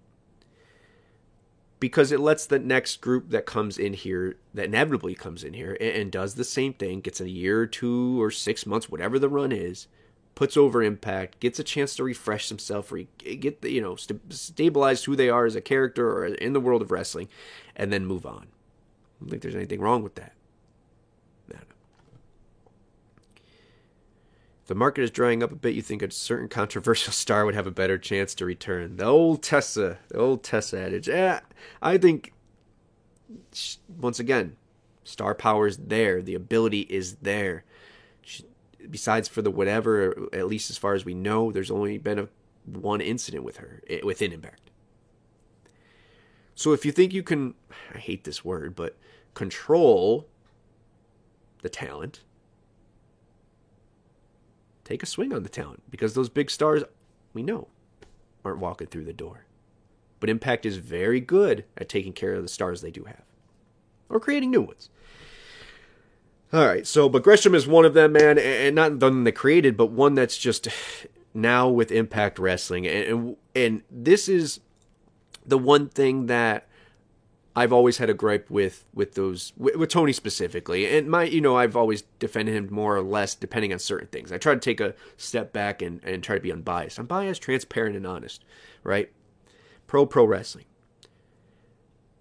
because 1.80 2.12
it 2.12 2.20
lets 2.20 2.45
the 2.45 2.60
next 2.60 3.02
group 3.02 3.30
that 3.30 3.45
comes 3.45 3.78
in 3.78 3.93
here, 3.93 4.38
that 4.54 4.66
inevitably 4.66 5.14
comes 5.16 5.43
in 5.43 5.54
here 5.54 5.78
and, 5.80 5.95
and 5.95 6.12
does 6.12 6.36
the 6.36 6.43
same 6.43 6.74
thing, 6.74 7.02
gets 7.02 7.22
a 7.22 7.30
year 7.30 7.62
or 7.62 7.68
two 7.68 8.22
or 8.22 8.32
six 8.32 8.66
months, 8.66 8.89
whatever 8.89 9.20
the 9.20 9.30
run 9.30 9.52
is, 9.52 9.88
puts 10.34 10.56
over 10.58 10.84
impact, 10.84 11.39
gets 11.39 11.60
a 11.60 11.64
chance 11.64 11.95
to 11.95 12.04
refresh 12.04 12.50
themselves, 12.50 12.91
re- 12.91 13.08
get 13.18 13.62
the, 13.62 13.72
you 13.72 13.82
know 13.82 13.95
st- 13.95 14.22
stabilize 14.32 15.04
who 15.04 15.16
they 15.16 15.30
are 15.30 15.45
as 15.45 15.56
a 15.56 15.62
character 15.62 16.10
or 16.10 16.26
in 16.26 16.54
the 16.54 16.60
world 16.60 16.82
of 16.82 16.91
wrestling, 16.91 17.28
and 17.76 17.91
then 17.91 18.06
move 18.06 18.26
on. 18.26 18.48
I 19.18 19.24
don't 19.24 19.30
think 19.30 19.41
there's 19.41 19.55
anything 19.55 19.82
wrong 19.82 20.03
with 20.03 20.15
that. 20.15 20.34
The 24.68 24.76
market 24.76 25.03
is 25.03 25.11
drying 25.11 25.41
up 25.43 25.53
a 25.53 25.55
bit, 25.55 25.76
you 25.76 25.82
think 25.82 26.01
a 26.01 26.11
certain 26.11 26.49
controversial 26.49 27.13
star 27.13 27.45
would 27.45 27.55
have 27.55 27.68
a 27.68 27.72
better 27.72 27.97
chance 27.97 28.36
to 28.36 28.45
return. 28.45 28.97
The 28.97 29.05
old 29.05 29.41
Tessa, 29.41 29.97
the 30.09 30.18
old 30.18 30.43
Tessa 30.43 30.78
adage. 30.78 31.07
Yeah, 31.07 31.39
I 31.82 31.97
think 31.97 32.34
once 33.97 34.20
again, 34.20 34.57
star 35.05 35.34
power 35.34 35.68
is 35.68 35.78
there. 35.78 36.22
The 36.22 36.36
ability 36.36 36.82
is 36.82 37.15
there 37.22 37.63
besides 38.89 39.28
for 39.28 39.41
the 39.41 39.51
whatever, 39.51 40.28
at 40.34 40.47
least 40.47 40.70
as 40.70 40.78
far 40.78 40.93
as 40.93 41.05
we 41.05 41.13
know, 41.13 41.51
there's 41.51 41.72
only 41.72 41.97
been 41.97 42.20
a 42.20 42.28
one 42.65 43.01
incident 43.01 43.43
with 43.43 43.57
her 43.57 43.82
eh, 43.89 43.99
within 44.03 44.32
Impact. 44.32 44.66
So 46.58 46.74
if 46.74 46.88
you 46.88 46.91
think 46.91 47.14
you 47.14 47.22
can, 47.22 47.53
I 47.93 47.99
hate 47.99 48.24
this 48.24 48.43
word, 48.43 48.76
but 48.76 48.97
control 49.36 50.28
the 51.62 51.70
talent, 51.70 52.22
take 54.84 55.03
a 55.03 55.05
swing 55.05 55.32
on 55.32 55.43
the 55.43 55.49
talent 55.49 55.84
because 55.91 56.16
those 56.16 56.30
big 56.30 56.49
stars 56.49 56.82
we 57.32 57.43
know 57.43 57.68
aren't 58.43 58.58
walking 58.58 58.88
through 58.88 59.05
the 59.05 59.14
door. 59.14 59.45
But 60.20 60.32
Impact 60.32 60.66
is 60.66 60.78
very 60.78 61.20
good 61.20 61.64
at 61.78 61.89
taking 61.89 62.12
care 62.12 62.34
of 62.34 62.41
the 62.41 62.49
stars 62.49 62.82
they 62.82 62.89
do 62.89 63.03
have 63.03 63.22
or 64.10 64.20
creating 64.20 64.49
new 64.49 64.64
ones. 64.64 64.89
All 66.51 66.66
right, 66.66 66.88
so 66.88 67.08
but 67.08 67.22
Gresham 67.22 67.53
is 67.53 67.68
one 67.68 67.86
of 67.86 67.93
them, 67.93 68.14
man, 68.14 68.39
and 68.39 68.74
not 68.74 68.99
the 68.99 69.12
one 69.12 69.26
they 69.26 69.32
created, 69.32 69.78
but 69.78 69.91
one 69.91 70.16
that's 70.16 70.39
just 70.39 70.70
now 71.36 71.70
with 71.70 71.91
Impact 71.91 72.39
Wrestling, 72.39 72.88
and 72.88 73.05
and, 73.05 73.38
and 73.53 73.84
this 73.91 74.28
is 74.28 74.60
the 75.48 75.58
one 75.58 75.88
thing 75.88 76.28
that 76.28 76.68
I've 77.56 77.74
always 77.74 77.98
had 77.98 78.10
a 78.10 78.14
gripe 78.14 78.52
with 78.52 78.86
with 78.93 79.16
those 79.16 79.54
with, 79.58 79.78
with, 79.78 79.89
Tony 79.89 80.14
specifically, 80.14 80.86
and 80.86 81.10
my 81.10 81.24
you 81.24 81.41
know 81.41 81.58
I've 81.58 81.76
always 81.76 82.04
defended 82.20 82.54
him 82.54 82.68
more 82.70 82.95
or 82.95 83.02
less 83.02 83.34
depending 83.34 83.74
on 83.74 83.80
certain 83.80 84.10
things. 84.10 84.32
I 84.32 84.38
try 84.38 84.54
to 84.54 84.60
take 84.60 84.80
a 84.80 84.93
step 85.16 85.54
back 85.54 85.82
and 85.82 86.00
and 86.04 86.24
try 86.24 86.36
to 86.36 86.41
be 86.41 86.52
unbiased. 86.52 87.00
I'm 87.00 87.08
biased, 87.08 87.41
transparent, 87.41 87.95
and 87.95 88.06
honest, 88.06 88.45
right? 88.84 89.12
Pro 89.88 90.06
pro 90.06 90.26
wrestling. 90.26 90.66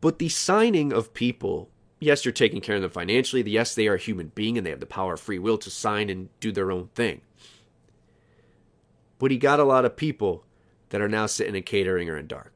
But 0.01 0.19
the 0.19 0.29
signing 0.29 0.93
of 0.93 1.13
people, 1.13 1.69
yes, 2.01 2.25
you're 2.25 2.33
taking 2.33 2.61
care 2.61 2.77
of 2.77 2.83
them 2.83 2.91
financially. 2.91 3.43
Yes, 3.43 3.75
they 3.75 3.89
are 3.89 3.95
a 3.95 3.99
human 3.99 4.33
being 4.35 4.57
and 4.57 4.67
they 4.67 4.71
have 4.71 4.81
the 4.81 4.87
power 4.87 5.15
of 5.15 5.21
free 5.21 5.39
will 5.39 5.59
to 5.59 5.71
sign 5.71 6.09
and 6.09 6.29
do 6.41 6.53
their 6.53 6.71
own 6.71 6.89
thing. 6.95 7.23
But 9.19 9.31
he 9.31 9.39
got 9.39 9.61
a 9.61 9.65
lot 9.65 9.85
of 9.85 9.97
people 9.97 10.45
that 10.91 11.01
are 11.01 11.09
now 11.09 11.27
sitting 11.27 11.57
in 11.57 11.63
catering 11.63 12.09
or 12.09 12.17
in 12.17 12.27
dark. 12.27 12.56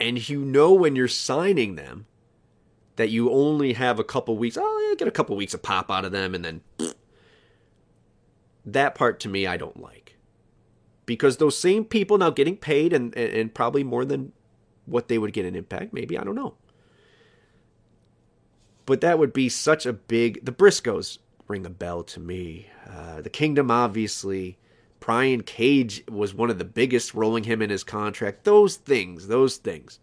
And 0.00 0.28
you 0.28 0.40
know 0.40 0.72
when 0.72 0.96
you're 0.96 1.08
signing 1.08 1.76
them 1.76 2.06
that 2.96 3.10
you 3.10 3.30
only 3.30 3.74
have 3.74 3.98
a 3.98 4.04
couple 4.04 4.36
weeks, 4.36 4.56
oh, 4.58 4.88
yeah, 4.88 4.96
get 4.96 5.06
a 5.06 5.12
couple 5.12 5.36
weeks 5.36 5.54
of 5.54 5.62
pop 5.62 5.90
out 5.90 6.04
of 6.04 6.12
them 6.12 6.34
and 6.34 6.44
then 6.44 6.60
that 8.64 8.94
part 8.94 9.20
to 9.20 9.28
me 9.28 9.46
I 9.46 9.56
don't 9.56 9.80
like. 9.80 10.16
Because 11.04 11.36
those 11.36 11.58
same 11.58 11.84
people 11.84 12.18
now 12.18 12.30
getting 12.30 12.56
paid 12.56 12.92
and, 12.92 13.14
and, 13.16 13.32
and 13.32 13.54
probably 13.54 13.84
more 13.84 14.04
than 14.04 14.32
what 14.86 15.08
they 15.08 15.18
would 15.18 15.32
get 15.32 15.44
in 15.44 15.54
impact, 15.54 15.92
maybe, 15.92 16.16
I 16.16 16.24
don't 16.24 16.34
know. 16.34 16.54
But 18.86 19.00
that 19.02 19.18
would 19.18 19.32
be 19.32 19.48
such 19.48 19.86
a 19.86 19.92
big 19.92 20.44
the 20.44 20.52
Briscoes 20.52 21.18
ring 21.46 21.66
a 21.66 21.70
bell 21.70 22.02
to 22.04 22.20
me. 22.20 22.68
Uh, 22.88 23.20
the 23.20 23.30
Kingdom 23.30 23.70
obviously 23.70 24.56
Brian 25.10 25.42
Cage 25.42 26.04
was 26.08 26.32
one 26.32 26.50
of 26.50 26.60
the 26.60 26.64
biggest 26.64 27.14
rolling 27.14 27.42
him 27.42 27.60
in 27.60 27.68
his 27.68 27.82
contract. 27.82 28.44
Those 28.44 28.76
things, 28.76 29.26
those 29.26 29.56
things. 29.56 29.98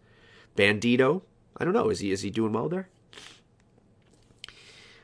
Bandito, 0.57 1.21
I 1.55 1.63
don't 1.63 1.73
know, 1.73 1.87
is 1.87 1.99
he 1.99 2.11
is 2.11 2.23
he 2.23 2.29
doing 2.29 2.51
well 2.51 2.67
there? 2.67 2.89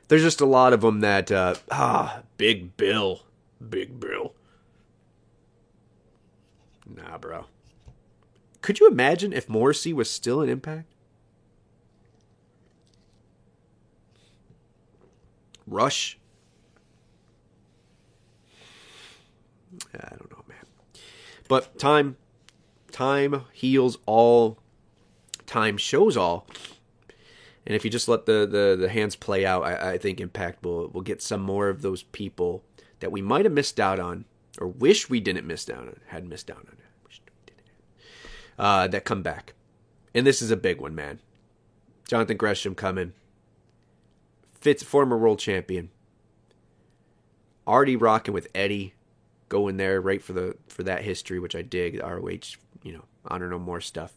There's 0.09 0.21
just 0.21 0.41
a 0.41 0.45
lot 0.45 0.73
of 0.73 0.81
them 0.81 0.99
that 0.99 1.31
uh, 1.31 1.55
ah, 1.71 2.23
Big 2.35 2.75
Bill, 2.75 3.21
Big 3.69 3.97
Bill. 3.97 4.33
Nah, 6.85 7.17
bro. 7.17 7.45
Could 8.59 8.81
you 8.81 8.89
imagine 8.89 9.31
if 9.31 9.47
Morrissey 9.47 9.93
was 9.93 10.09
still 10.09 10.41
an 10.41 10.49
Impact? 10.49 10.91
Rush. 15.65 16.19
I 19.95 20.09
don't 20.09 20.31
know, 20.31 20.43
man. 20.47 20.65
But 21.47 21.77
time, 21.77 22.17
time 22.91 23.45
heals 23.51 23.97
all. 24.05 24.59
Time 25.45 25.77
shows 25.77 26.15
all. 26.17 26.47
And 27.65 27.75
if 27.75 27.85
you 27.85 27.91
just 27.91 28.07
let 28.07 28.25
the, 28.25 28.45
the, 28.45 28.75
the 28.79 28.89
hands 28.89 29.15
play 29.15 29.45
out, 29.45 29.63
I, 29.63 29.93
I 29.93 29.97
think 29.97 30.19
Impact 30.19 30.63
will 30.63 30.89
will 30.89 31.01
get 31.01 31.21
some 31.21 31.41
more 31.41 31.69
of 31.69 31.81
those 31.81 32.03
people 32.03 32.63
that 32.99 33.11
we 33.11 33.21
might 33.21 33.45
have 33.45 33.53
missed 33.53 33.79
out 33.79 33.99
on, 33.99 34.25
or 34.59 34.67
wish 34.67 35.09
we 35.09 35.19
didn't 35.19 35.47
miss 35.47 35.69
out 35.69 35.79
on, 35.79 35.99
had 36.07 36.27
missed 36.27 36.49
out 36.49 36.57
on, 36.57 36.77
uh, 38.57 38.87
that 38.87 39.05
come 39.05 39.21
back. 39.21 39.53
And 40.13 40.27
this 40.27 40.41
is 40.41 40.51
a 40.51 40.57
big 40.57 40.79
one, 40.79 40.95
man. 40.95 41.19
Jonathan 42.07 42.37
Gresham 42.37 42.75
coming. 42.75 43.13
Fitz, 44.53 44.83
former 44.83 45.17
world 45.17 45.39
champion. 45.39 45.89
Already 47.67 47.95
rocking 47.95 48.33
with 48.33 48.47
Eddie, 48.53 48.93
going 49.53 49.77
there 49.77 50.01
right 50.01 50.23
for 50.23 50.33
the 50.33 50.57
for 50.67 50.81
that 50.81 51.03
history, 51.03 51.39
which 51.39 51.55
I 51.55 51.61
dig. 51.61 51.99
The 51.99 52.03
ROH, 52.03 52.57
you 52.81 52.91
know, 52.91 53.05
honor 53.27 53.47
no 53.47 53.59
more 53.59 53.79
stuff. 53.79 54.11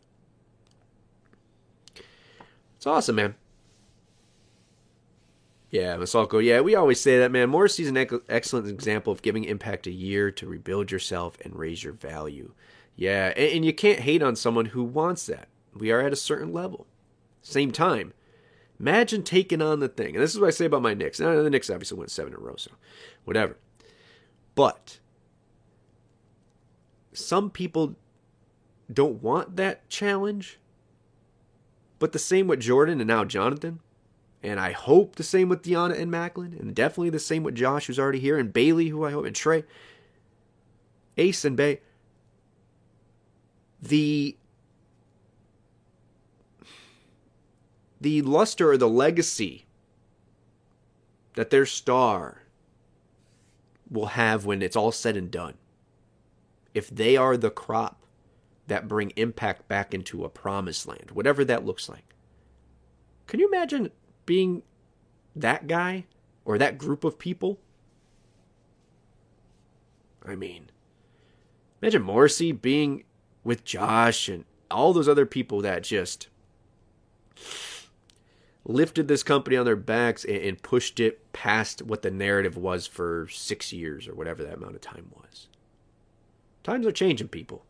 It's 2.77 2.87
awesome, 2.87 3.17
man. 3.17 3.35
Yeah, 5.71 5.97
Masalko. 5.97 6.43
Yeah, 6.43 6.63
we 6.63 6.75
always 6.75 6.99
say 6.99 7.19
that, 7.19 7.31
man. 7.31 7.51
Morrissey's 7.51 7.89
an 7.89 7.99
excellent 8.31 8.67
example 8.67 9.13
of 9.13 9.21
giving 9.21 9.45
Impact 9.45 9.87
a 9.87 9.91
year 9.91 10.31
to 10.31 10.47
rebuild 10.47 10.91
yourself 10.91 11.37
and 11.45 11.55
raise 11.55 11.85
your 11.85 11.93
value. 11.93 12.53
Yeah, 12.95 13.35
and, 13.37 13.53
and 13.57 13.65
you 13.65 13.75
can't 13.75 14.01
hate 14.01 14.23
on 14.23 14.37
someone 14.37 14.67
who 14.67 14.85
wants 14.85 15.27
that. 15.27 15.49
We 15.75 15.93
are 15.93 16.01
at 16.01 16.15
a 16.15 16.17
certain 16.17 16.51
level. 16.51 16.87
Same 17.43 17.73
time, 17.73 18.15
imagine 18.81 19.23
taking 19.23 19.61
on 19.61 19.81
the 19.81 19.89
thing. 19.89 20.15
And 20.15 20.23
this 20.23 20.33
is 20.33 20.41
what 20.41 20.47
I 20.47 20.51
say 20.51 20.65
about 20.65 20.81
my 20.81 20.95
Knicks. 20.95 21.21
Now, 21.21 21.43
the 21.43 21.51
Knicks 21.51 21.69
obviously 21.69 21.99
went 21.99 22.11
seven 22.11 22.33
in 22.33 22.39
a 22.39 22.43
row, 22.43 22.57
so 22.57 22.71
whatever. 23.25 23.59
But 24.55 24.99
some 27.17 27.51
people 27.51 27.97
don't 28.93 29.23
want 29.23 29.57
that 29.57 29.89
challenge. 29.89 30.59
But 31.99 32.13
the 32.13 32.19
same 32.19 32.47
with 32.47 32.61
Jordan 32.61 33.01
and 33.01 33.09
now 33.09 33.25
Jonathan. 33.25 33.81
And 34.43 34.61
I 34.61 34.73
hope 34.73 35.17
the 35.17 35.23
same 35.23 35.49
with 35.49 35.63
Deonna 35.63 35.99
and 35.99 36.13
Maclin. 36.13 36.59
And 36.61 36.75
definitely 36.75 37.11
the 37.11 37.19
same 37.19 37.43
with 37.43 37.55
Josh, 37.55 37.87
who's 37.87 37.99
already 37.99 38.21
here. 38.21 38.39
And 38.39 38.53
Bailey, 38.53 38.89
who 38.89 39.05
I 39.05 39.11
hope. 39.11 39.25
And 39.25 39.35
Trey. 39.35 39.65
Ace 41.17 41.45
and 41.45 41.57
Bey 41.57 41.81
the 43.89 44.37
the 48.01 48.23
luster 48.23 48.71
or 48.71 48.77
the 48.77 48.89
legacy 48.89 49.67
that 51.35 51.51
their 51.51 51.67
star 51.67 52.43
will 53.91 54.07
have 54.07 54.45
when 54.45 54.63
it's 54.63 54.77
all 54.77 54.93
said 54.93 55.17
and 55.17 55.31
done. 55.31 55.55
If 56.77 56.91
they 56.91 57.17
are 57.17 57.39
the 57.39 57.51
crop 57.51 58.03
that 58.67 58.87
bring 58.87 59.15
impact 59.17 59.67
back 59.67 59.95
into 59.95 60.25
a 60.25 60.29
promised 60.29 60.87
land, 60.87 61.11
whatever 61.13 61.43
that 61.45 61.65
looks 61.65 61.89
like. 61.89 62.05
Can 63.27 63.41
you 63.41 63.49
imagine 63.49 63.91
being 64.27 64.63
that 65.35 65.67
guy 65.67 66.05
or 66.45 66.59
that 66.59 66.77
group 66.77 67.03
of 67.03 67.19
people? 67.19 67.59
I 70.23 70.35
mean, 70.35 70.71
imagine 71.81 72.03
Morrissey 72.03 72.53
being 72.53 73.05
with 73.43 73.65
Josh 73.65 74.29
and 74.29 74.45
all 74.71 74.93
those 74.93 75.09
other 75.09 75.27
people 75.27 75.63
that 75.63 75.83
just 75.83 76.29
lifted 78.65 79.09
this 79.09 79.23
company 79.23 79.57
on 79.57 79.65
their 79.65 79.77
backs 79.77 80.25
and, 80.25 80.61
pushed 80.63 81.01
it 81.01 81.33
past 81.33 81.83
what 81.83 82.03
the 82.03 82.11
narrative 82.11 82.57
was 82.57 82.87
for 82.87 83.29
six 83.31 83.73
years 83.73 84.07
or 84.07 84.15
whatever 84.15 84.43
that 84.43 84.57
amount 84.57 84.75
of 84.75 84.81
time 84.81 85.07
was. 85.15 85.49
Times 86.67 86.85
are 86.85 86.91
changing, 86.91 87.29
people. 87.29 87.65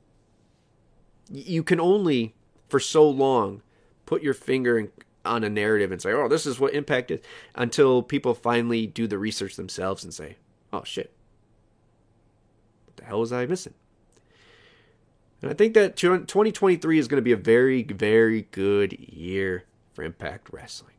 You 1.30 1.62
can 1.62 1.78
only, 1.78 2.34
for 2.70 2.80
so 2.80 3.07
long, 3.07 3.61
put 4.07 4.22
your 4.22 4.32
finger 4.32 4.90
on 5.22 5.44
a 5.44 5.51
narrative 5.51 5.92
and 5.92 6.01
say, 6.01 6.12
oh, 6.12 6.28
this 6.28 6.47
is 6.47 6.59
what 6.59 6.72
Impact 6.72 7.11
is, 7.11 7.20
until 7.55 8.03
people 8.03 8.32
finally 8.32 8.86
do 8.86 9.07
the 9.07 9.18
research 9.18 9.57
themselves 9.57 10.03
and 10.03 10.14
say, 10.14 10.36
oh, 10.72 10.82
shit. 10.82 11.12
What 12.86 12.97
the 12.97 13.05
hell 13.05 13.20
was 13.20 13.34
I 13.34 13.44
missing? 13.44 13.74
And 15.42 15.51
I 15.51 15.55
think 15.55 15.74
that 15.74 15.99
2023 15.99 16.99
is 16.99 17.07
going 17.07 17.18
to 17.18 17.22
be 17.22 17.32
a 17.32 17.36
very, 17.36 17.82
very 17.82 18.49
good 18.51 18.99
year 18.99 19.64
for 19.92 20.05
Impact 20.05 20.49
Wrestling. 20.51 20.94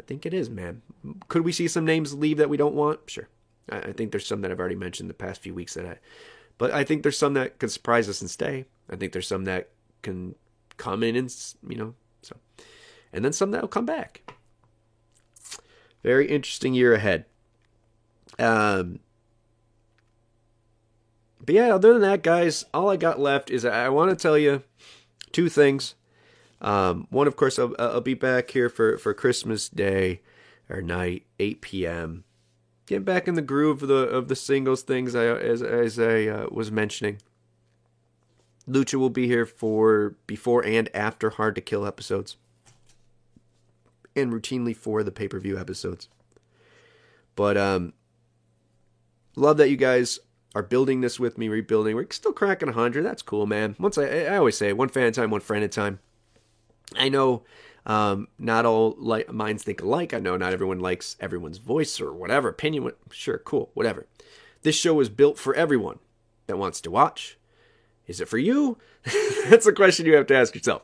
I 0.00 0.02
think 0.06 0.24
it 0.24 0.32
is, 0.32 0.48
man. 0.48 0.80
Could 1.28 1.44
we 1.44 1.52
see 1.52 1.68
some 1.68 1.84
names 1.84 2.14
leave 2.14 2.38
that 2.38 2.48
we 2.48 2.56
don't 2.56 2.74
want? 2.74 3.00
Sure. 3.06 3.28
I 3.70 3.92
think 3.92 4.10
there's 4.10 4.26
some 4.26 4.42
that 4.42 4.50
I've 4.50 4.60
already 4.60 4.74
mentioned 4.74 5.08
the 5.08 5.14
past 5.14 5.40
few 5.40 5.54
weeks 5.54 5.74
that 5.74 5.86
I, 5.86 5.98
but 6.58 6.72
I 6.72 6.84
think 6.84 7.02
there's 7.02 7.18
some 7.18 7.34
that 7.34 7.58
could 7.58 7.70
surprise 7.70 8.08
us 8.08 8.20
and 8.20 8.30
stay. 8.30 8.66
I 8.90 8.96
think 8.96 9.12
there's 9.12 9.26
some 9.26 9.44
that 9.44 9.70
can 10.02 10.34
come 10.76 11.02
in 11.02 11.16
and 11.16 11.34
you 11.68 11.76
know 11.76 11.94
so, 12.22 12.36
and 13.12 13.24
then 13.24 13.32
some 13.32 13.50
that 13.52 13.62
will 13.62 13.68
come 13.68 13.86
back. 13.86 14.34
Very 16.02 16.28
interesting 16.28 16.74
year 16.74 16.92
ahead. 16.92 17.24
Um, 18.38 19.00
but 21.44 21.54
yeah, 21.54 21.74
other 21.74 21.92
than 21.92 22.02
that, 22.02 22.22
guys, 22.22 22.64
all 22.74 22.90
I 22.90 22.96
got 22.96 23.20
left 23.20 23.50
is 23.50 23.64
I 23.64 23.88
want 23.88 24.10
to 24.10 24.16
tell 24.16 24.36
you 24.36 24.62
two 25.32 25.48
things. 25.48 25.94
Um, 26.60 27.06
one, 27.10 27.26
of 27.26 27.36
course, 27.36 27.58
I'll, 27.58 27.74
I'll, 27.78 28.00
be 28.00 28.14
back 28.14 28.50
here 28.50 28.70
for, 28.70 28.96
for 28.96 29.12
Christmas 29.12 29.68
Day 29.68 30.22
or 30.70 30.80
night, 30.80 31.24
8 31.38 31.60
p.m. 31.60 32.24
Getting 32.86 33.04
back 33.04 33.26
in 33.26 33.34
the 33.34 33.42
groove 33.42 33.82
of 33.82 33.88
the 33.88 33.94
of 33.94 34.28
the 34.28 34.36
singles 34.36 34.82
things 34.82 35.14
I, 35.14 35.24
as 35.24 35.62
as 35.62 35.98
I 35.98 36.26
uh, 36.26 36.46
was 36.50 36.70
mentioning. 36.70 37.18
Lucha 38.68 38.94
will 38.94 39.10
be 39.10 39.26
here 39.26 39.46
for 39.46 40.16
before 40.26 40.64
and 40.64 40.88
after 40.94 41.30
Hard 41.30 41.54
to 41.54 41.60
Kill 41.60 41.86
episodes, 41.86 42.36
and 44.16 44.32
routinely 44.32 44.76
for 44.76 45.02
the 45.02 45.12
pay 45.12 45.28
per 45.28 45.38
view 45.38 45.58
episodes. 45.58 46.08
But 47.36 47.56
um, 47.56 47.94
love 49.36 49.56
that 49.56 49.70
you 49.70 49.76
guys 49.76 50.18
are 50.54 50.62
building 50.62 51.00
this 51.00 51.18
with 51.18 51.36
me, 51.36 51.48
rebuilding. 51.48 51.96
We're 51.96 52.06
still 52.10 52.32
cracking 52.32 52.68
100. 52.68 53.04
That's 53.04 53.22
cool, 53.22 53.46
man. 53.46 53.74
Once 53.78 53.98
I, 53.98 54.04
I 54.04 54.36
always 54.36 54.56
say, 54.56 54.72
one 54.72 54.88
fan 54.88 55.04
at 55.04 55.08
a 55.08 55.12
time, 55.12 55.30
one 55.30 55.40
friend 55.40 55.64
at 55.64 55.70
a 55.70 55.72
time. 55.72 55.98
I 56.96 57.08
know 57.08 57.42
um, 57.86 58.28
not 58.38 58.64
all 58.64 58.94
li- 58.98 59.24
minds 59.30 59.62
think 59.62 59.82
alike. 59.82 60.14
I 60.14 60.18
know 60.18 60.36
not 60.36 60.52
everyone 60.52 60.80
likes 60.80 61.16
everyone's 61.20 61.58
voice 61.58 62.00
or 62.00 62.12
whatever 62.12 62.48
opinion. 62.48 62.92
Sure, 63.10 63.38
cool, 63.38 63.70
whatever. 63.74 64.06
This 64.62 64.76
show 64.76 65.00
is 65.00 65.08
built 65.08 65.38
for 65.38 65.54
everyone 65.54 65.98
that 66.46 66.56
wants 66.56 66.80
to 66.82 66.90
watch. 66.90 67.38
Is 68.06 68.20
it 68.20 68.28
for 68.28 68.38
you? 68.38 68.78
That's 69.48 69.66
a 69.66 69.72
question 69.72 70.06
you 70.06 70.14
have 70.16 70.26
to 70.26 70.36
ask 70.36 70.54
yourself. 70.54 70.82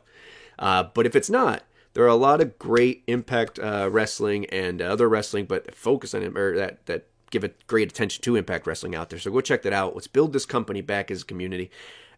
Uh, 0.59 0.83
but 0.83 1.05
if 1.05 1.15
it's 1.15 1.29
not, 1.29 1.63
there 1.93 2.03
are 2.03 2.07
a 2.07 2.15
lot 2.15 2.41
of 2.41 2.57
great 2.59 3.03
Impact 3.07 3.59
uh, 3.59 3.89
Wrestling 3.91 4.45
and 4.47 4.81
other 4.81 5.09
wrestling, 5.09 5.45
but 5.45 5.75
focus 5.75 6.13
on 6.13 6.23
it 6.23 6.37
or 6.37 6.55
that 6.55 6.85
that 6.85 7.07
give 7.31 7.43
it 7.43 7.65
great 7.67 7.89
attention 7.89 8.21
to 8.21 8.35
Impact 8.35 8.67
Wrestling 8.67 8.95
out 8.95 9.09
there. 9.09 9.19
So 9.19 9.31
go 9.31 9.41
check 9.41 9.63
that 9.63 9.73
out. 9.73 9.95
Let's 9.95 10.07
build 10.07 10.33
this 10.33 10.45
company 10.45 10.81
back 10.81 11.09
as 11.09 11.23
a 11.23 11.25
community. 11.25 11.71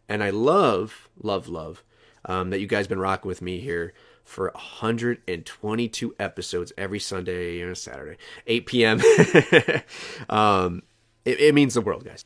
And 0.09 0.23
I 0.23 0.31
love, 0.31 1.09
love, 1.21 1.47
love 1.47 1.83
um, 2.25 2.49
that 2.49 2.59
you 2.59 2.67
guys 2.67 2.87
been 2.87 2.99
rocking 2.99 3.29
with 3.29 3.41
me 3.41 3.59
here 3.59 3.93
for 4.23 4.51
122 4.53 6.15
episodes 6.19 6.73
every 6.77 6.99
Sunday 6.99 7.61
and 7.61 7.77
Saturday, 7.77 8.17
8 8.47 8.65
p.m. 8.65 9.01
um, 10.29 10.83
it, 11.25 11.39
it, 11.39 11.55
means 11.55 11.73
the 11.73 11.81
world, 11.81 12.05
guys. 12.05 12.25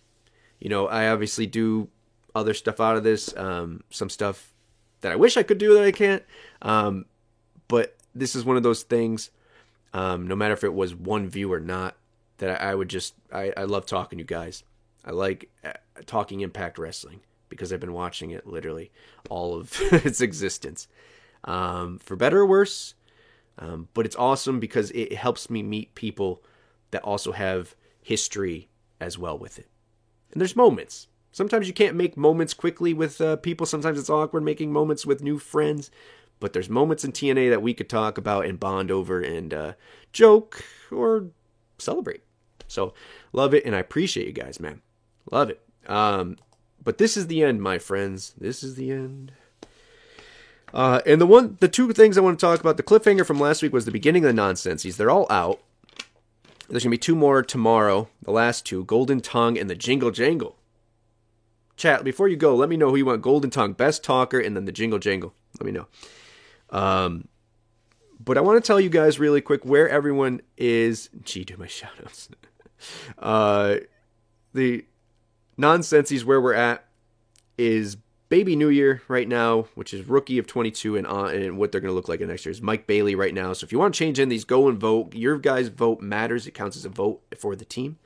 You 0.59 0.69
know, 0.69 0.87
I 0.87 1.09
obviously 1.09 1.45
do 1.45 1.89
other 2.35 2.53
stuff 2.53 2.79
out 2.79 2.97
of 2.97 3.03
this, 3.03 3.35
um, 3.35 3.83
some 3.89 4.09
stuff 4.09 4.53
that 5.01 5.11
I 5.11 5.15
wish 5.15 5.37
I 5.37 5.43
could 5.43 5.57
do 5.57 5.73
that 5.75 5.83
I 5.83 5.91
can't. 5.91 6.23
Um, 6.61 7.05
but 7.67 7.95
this 8.15 8.35
is 8.35 8.45
one 8.45 8.57
of 8.57 8.63
those 8.63 8.83
things, 8.83 9.31
um, 9.93 10.27
no 10.27 10.35
matter 10.35 10.53
if 10.53 10.63
it 10.63 10.73
was 10.73 10.95
one 10.95 11.27
view 11.27 11.51
or 11.51 11.59
not, 11.59 11.95
that 12.37 12.61
I, 12.61 12.71
I 12.71 12.75
would 12.75 12.89
just, 12.89 13.15
I, 13.31 13.53
I 13.57 13.63
love 13.63 13.85
talking 13.85 14.17
to 14.17 14.21
you 14.21 14.27
guys. 14.27 14.63
I 15.03 15.11
like 15.11 15.49
uh, 15.63 15.73
talking 16.05 16.41
Impact 16.41 16.77
Wrestling 16.77 17.21
because 17.49 17.71
I've 17.71 17.79
been 17.79 17.93
watching 17.93 18.31
it 18.31 18.45
literally 18.45 18.91
all 19.29 19.55
of 19.55 19.73
its 19.91 20.21
existence 20.21 20.87
um, 21.47 21.97
for 21.97 22.15
better 22.15 22.41
or 22.41 22.45
worse. 22.45 22.93
Um, 23.57 23.87
but 23.95 24.05
it's 24.05 24.15
awesome 24.15 24.59
because 24.59 24.91
it 24.91 25.13
helps 25.13 25.49
me 25.49 25.63
meet 25.63 25.95
people 25.95 26.43
that 26.91 27.01
also 27.01 27.31
have 27.31 27.75
history 28.03 28.69
as 28.99 29.17
well 29.17 29.37
with 29.37 29.57
it. 29.57 29.67
And 30.31 30.39
there's 30.39 30.55
moments. 30.55 31.07
Sometimes 31.31 31.67
you 31.67 31.73
can't 31.73 31.95
make 31.95 32.15
moments 32.15 32.53
quickly 32.53 32.93
with 32.93 33.19
uh, 33.19 33.37
people. 33.37 33.65
Sometimes 33.65 33.99
it's 33.99 34.09
awkward 34.09 34.43
making 34.43 34.71
moments 34.71 35.05
with 35.05 35.23
new 35.23 35.39
friends. 35.39 35.89
But 36.39 36.53
there's 36.53 36.69
moments 36.69 37.03
in 37.03 37.11
TNA 37.11 37.49
that 37.49 37.63
we 37.63 37.73
could 37.73 37.89
talk 37.89 38.17
about 38.17 38.45
and 38.45 38.59
bond 38.59 38.91
over 38.91 39.19
and 39.21 39.53
uh, 39.53 39.73
joke 40.13 40.63
or 40.91 41.27
celebrate. 41.79 42.21
So 42.67 42.93
love 43.33 43.53
it, 43.53 43.65
and 43.65 43.75
I 43.75 43.79
appreciate 43.79 44.27
you 44.27 44.33
guys, 44.33 44.59
man. 44.59 44.81
Love 45.31 45.49
it. 45.49 45.61
Um, 45.87 46.37
but 46.83 46.99
this 46.99 47.17
is 47.17 47.27
the 47.27 47.43
end, 47.43 47.61
my 47.61 47.79
friends. 47.79 48.33
This 48.37 48.61
is 48.61 48.75
the 48.75 48.91
end. 48.91 49.31
Uh, 50.73 51.01
and 51.05 51.21
the 51.21 51.27
one, 51.27 51.57
the 51.59 51.67
two 51.67 51.91
things 51.93 52.17
I 52.17 52.21
want 52.21 52.39
to 52.39 52.45
talk 52.45 52.59
about, 52.59 52.77
the 52.77 52.83
cliffhanger 52.83 53.25
from 53.25 53.39
last 53.39 53.61
week 53.61 53.73
was 53.73 53.85
the 53.85 53.91
beginning 53.91 54.23
of 54.25 54.27
the 54.27 54.33
nonsensies. 54.33 54.97
They're 54.97 55.09
all 55.09 55.27
out. 55.29 55.61
There's 56.69 56.83
gonna 56.83 56.91
be 56.91 56.97
two 56.97 57.15
more 57.15 57.41
tomorrow. 57.41 58.09
The 58.23 58.31
last 58.31 58.65
two, 58.65 58.83
Golden 58.83 59.21
Tongue 59.21 59.57
and 59.57 59.69
the 59.69 59.75
Jingle 59.75 60.11
Jangle. 60.11 60.57
Chat 61.77 62.03
before 62.03 62.27
you 62.27 62.35
go. 62.35 62.55
Let 62.55 62.69
me 62.69 62.75
know 62.75 62.89
who 62.89 62.97
you 62.97 63.05
want. 63.05 63.21
Golden 63.21 63.49
Tongue, 63.49 63.73
best 63.73 64.03
talker, 64.03 64.39
and 64.39 64.55
then 64.55 64.65
the 64.65 64.71
Jingle 64.71 64.99
Jangle. 64.99 65.33
Let 65.59 65.65
me 65.65 65.71
know. 65.71 65.87
Um, 66.69 67.27
but 68.19 68.37
I 68.37 68.41
want 68.41 68.61
to 68.61 68.67
tell 68.67 68.81
you 68.81 68.89
guys 68.89 69.19
really 69.19 69.41
quick 69.41 69.63
where 69.63 69.87
everyone 69.87 70.41
is. 70.57 71.09
Gee, 71.23 71.45
do 71.45 71.55
my 71.55 71.65
shoutouts. 71.67 72.29
uh, 73.19 73.77
the 74.53 74.85
nonsensies 75.55 76.25
where 76.25 76.41
we're 76.41 76.53
at 76.53 76.85
is 77.57 77.95
Baby 78.29 78.55
New 78.55 78.69
Year 78.69 79.01
right 79.07 79.27
now, 79.27 79.67
which 79.75 79.93
is 79.93 80.05
rookie 80.07 80.37
of 80.37 80.47
22 80.47 80.97
and 80.97 81.07
on, 81.07 81.33
and 81.33 81.57
what 81.57 81.71
they're 81.71 81.81
going 81.81 81.91
to 81.91 81.95
look 81.95 82.09
like 82.09 82.19
in 82.19 82.27
next 82.27 82.45
year 82.45 82.51
is 82.51 82.61
Mike 82.61 82.85
Bailey 82.85 83.15
right 83.15 83.33
now. 83.33 83.53
So 83.53 83.63
if 83.63 83.71
you 83.71 83.79
want 83.79 83.93
to 83.93 83.97
change 83.97 84.19
in 84.19 84.29
these, 84.29 84.43
go 84.43 84.67
and 84.67 84.77
vote. 84.77 85.13
Your 85.13 85.37
guys' 85.37 85.69
vote 85.69 86.01
matters. 86.01 86.45
It 86.45 86.51
counts 86.51 86.75
as 86.75 86.85
a 86.85 86.89
vote 86.89 87.21
for 87.37 87.55
the 87.55 87.65
team. 87.65 87.97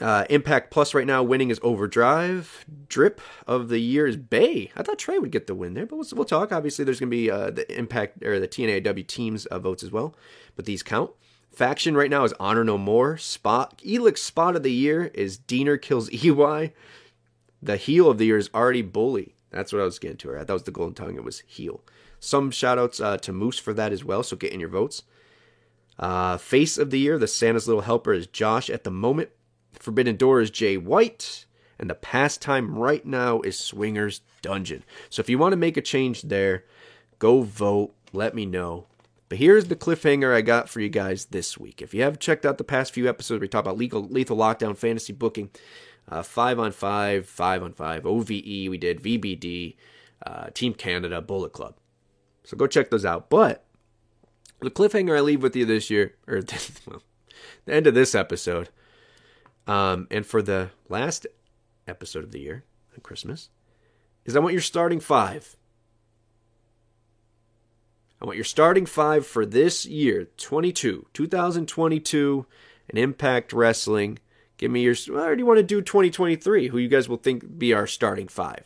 Uh, 0.00 0.24
Impact 0.28 0.72
Plus 0.72 0.92
right 0.92 1.06
now 1.06 1.22
winning 1.22 1.50
is 1.50 1.60
Overdrive. 1.62 2.64
Drip 2.88 3.20
of 3.46 3.68
the 3.68 3.78
year 3.78 4.06
is 4.06 4.16
Bey. 4.16 4.72
I 4.74 4.82
thought 4.82 4.98
Trey 4.98 5.18
would 5.18 5.30
get 5.30 5.46
the 5.46 5.54
win 5.54 5.74
there, 5.74 5.86
but 5.86 5.96
we'll, 5.96 6.06
we'll 6.14 6.24
talk. 6.24 6.50
Obviously, 6.50 6.84
there's 6.84 6.98
going 6.98 7.10
to 7.10 7.16
be 7.16 7.30
uh, 7.30 7.50
the 7.50 7.70
Impact 7.76 8.24
or 8.24 8.40
the 8.40 8.48
TNAW 8.48 9.06
teams 9.06 9.46
uh, 9.46 9.58
votes 9.58 9.84
as 9.84 9.92
well, 9.92 10.16
but 10.56 10.64
these 10.64 10.82
count. 10.82 11.12
Faction 11.54 11.96
right 11.96 12.10
now 12.10 12.24
is 12.24 12.34
Honor 12.40 12.64
No 12.64 12.76
More. 12.76 13.16
Spot 13.16 13.80
Elix 13.86 14.18
Spot 14.18 14.56
of 14.56 14.64
the 14.64 14.72
Year 14.72 15.10
is 15.14 15.38
Deaner 15.38 15.80
kills 15.80 16.10
EY. 16.12 16.72
The 17.62 17.76
heel 17.76 18.10
of 18.10 18.18
the 18.18 18.26
year 18.26 18.38
is 18.38 18.50
already 18.52 18.82
Bully. 18.82 19.34
That's 19.50 19.72
what 19.72 19.80
I 19.80 19.84
was 19.84 20.00
getting 20.00 20.16
to. 20.18 20.30
Right? 20.32 20.46
That 20.46 20.52
was 20.52 20.64
the 20.64 20.72
golden 20.72 20.94
tongue. 20.94 21.14
It 21.14 21.24
was 21.24 21.40
heel. 21.46 21.80
Some 22.18 22.50
shout 22.50 22.78
outs 22.78 23.00
uh, 23.00 23.18
to 23.18 23.32
Moose 23.32 23.58
for 23.58 23.72
that 23.72 23.92
as 23.92 24.04
well. 24.04 24.22
So 24.22 24.36
get 24.36 24.52
in 24.52 24.58
your 24.58 24.68
votes. 24.68 25.04
Uh, 25.96 26.38
face 26.38 26.76
of 26.76 26.90
the 26.90 26.98
year, 26.98 27.18
the 27.18 27.28
Santa's 27.28 27.68
little 27.68 27.82
helper 27.82 28.12
is 28.12 28.26
Josh 28.26 28.68
at 28.68 28.82
the 28.82 28.90
moment. 28.90 29.30
Forbidden 29.74 30.16
Door 30.16 30.40
is 30.40 30.50
Jay 30.50 30.76
White. 30.76 31.46
And 31.78 31.88
the 31.88 31.94
pastime 31.94 32.76
right 32.76 33.04
now 33.06 33.40
is 33.42 33.58
Swingers 33.58 34.22
Dungeon. 34.42 34.84
So 35.08 35.20
if 35.20 35.28
you 35.28 35.38
want 35.38 35.52
to 35.52 35.56
make 35.56 35.76
a 35.76 35.82
change 35.82 36.22
there, 36.22 36.64
go 37.18 37.42
vote. 37.42 37.94
Let 38.12 38.34
me 38.34 38.44
know. 38.46 38.86
But 39.28 39.38
here's 39.38 39.66
the 39.66 39.76
cliffhanger 39.76 40.34
I 40.34 40.42
got 40.42 40.68
for 40.68 40.80
you 40.80 40.88
guys 40.88 41.26
this 41.26 41.58
week. 41.58 41.80
If 41.80 41.94
you 41.94 42.02
have 42.02 42.18
checked 42.18 42.44
out 42.44 42.58
the 42.58 42.64
past 42.64 42.92
few 42.92 43.08
episodes, 43.08 43.40
we 43.40 43.48
talk 43.48 43.64
about 43.64 43.78
lethal, 43.78 44.02
lethal 44.02 44.36
lockdown 44.36 44.76
fantasy 44.76 45.12
booking, 45.12 45.50
uh, 46.08 46.22
five 46.22 46.58
on 46.58 46.72
five, 46.72 47.26
five 47.26 47.62
on 47.62 47.72
five, 47.72 48.04
OVE. 48.04 48.28
We 48.28 48.78
did 48.78 49.02
VBD, 49.02 49.76
uh, 50.26 50.48
Team 50.52 50.74
Canada, 50.74 51.22
Bullet 51.22 51.52
Club. 51.52 51.76
So 52.44 52.56
go 52.56 52.66
check 52.66 52.90
those 52.90 53.04
out. 53.04 53.30
But 53.30 53.64
the 54.60 54.70
cliffhanger 54.70 55.16
I 55.16 55.20
leave 55.20 55.42
with 55.42 55.56
you 55.56 55.64
this 55.64 55.90
year, 55.90 56.14
or 56.28 56.42
well, 56.86 57.02
the 57.64 57.74
end 57.74 57.86
of 57.86 57.94
this 57.94 58.14
episode, 58.14 58.68
um, 59.66 60.06
and 60.10 60.26
for 60.26 60.42
the 60.42 60.70
last 60.88 61.26
episode 61.88 62.24
of 62.24 62.32
the 62.32 62.40
year 62.40 62.64
Christmas, 63.02 63.48
is 64.24 64.36
I 64.36 64.40
want 64.40 64.52
your 64.52 64.62
starting 64.62 65.00
five. 65.00 65.56
I 68.24 68.26
want 68.26 68.38
your 68.38 68.44
starting 68.44 68.86
five 68.86 69.26
for 69.26 69.44
this 69.44 69.84
year, 69.84 70.28
22, 70.38 71.08
2022, 71.12 72.46
and 72.88 72.98
Impact 72.98 73.52
Wrestling. 73.52 74.18
Give 74.56 74.70
me 74.70 74.80
your. 74.80 74.94
Well, 75.10 75.22
I 75.22 75.26
already 75.26 75.42
want 75.42 75.58
to 75.58 75.62
do 75.62 75.82
2023. 75.82 76.68
Who 76.68 76.78
you 76.78 76.88
guys 76.88 77.06
will 77.06 77.18
think 77.18 77.58
be 77.58 77.74
our 77.74 77.86
starting 77.86 78.28
five? 78.28 78.64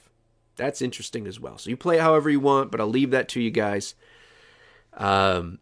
That's 0.54 0.80
interesting 0.80 1.26
as 1.26 1.40
well. 1.40 1.58
So 1.58 1.70
you 1.70 1.76
play 1.76 1.98
however 1.98 2.30
you 2.30 2.38
want, 2.38 2.70
but 2.70 2.80
I'll 2.80 2.86
leave 2.86 3.10
that 3.10 3.28
to 3.30 3.40
you 3.40 3.50
guys. 3.50 3.96
Um, 4.94 5.58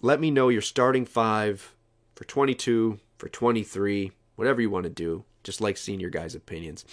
let 0.00 0.20
me 0.20 0.30
know 0.30 0.50
your 0.50 0.62
starting 0.62 1.06
five 1.06 1.74
for 2.14 2.22
22, 2.22 3.00
for 3.18 3.28
23, 3.28 4.12
whatever 4.36 4.60
you 4.60 4.70
want 4.70 4.84
to 4.84 4.90
do. 4.90 5.24
Just 5.42 5.60
like 5.60 5.76
seeing 5.76 5.98
your 5.98 6.10
guys' 6.10 6.36
opinions. 6.36 6.84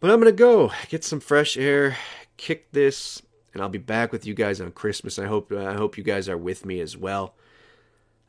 But 0.00 0.10
I'm 0.10 0.18
going 0.18 0.32
to 0.32 0.38
go 0.38 0.72
get 0.88 1.04
some 1.04 1.20
fresh 1.20 1.58
air, 1.58 1.98
kick 2.38 2.72
this 2.72 3.20
and 3.56 3.62
I'll 3.62 3.70
be 3.70 3.78
back 3.78 4.12
with 4.12 4.26
you 4.26 4.34
guys 4.34 4.60
on 4.60 4.70
Christmas. 4.70 5.18
I 5.18 5.24
hope 5.24 5.50
I 5.50 5.72
hope 5.72 5.96
you 5.96 6.04
guys 6.04 6.28
are 6.28 6.36
with 6.36 6.66
me 6.66 6.78
as 6.78 6.94
well. 6.94 7.34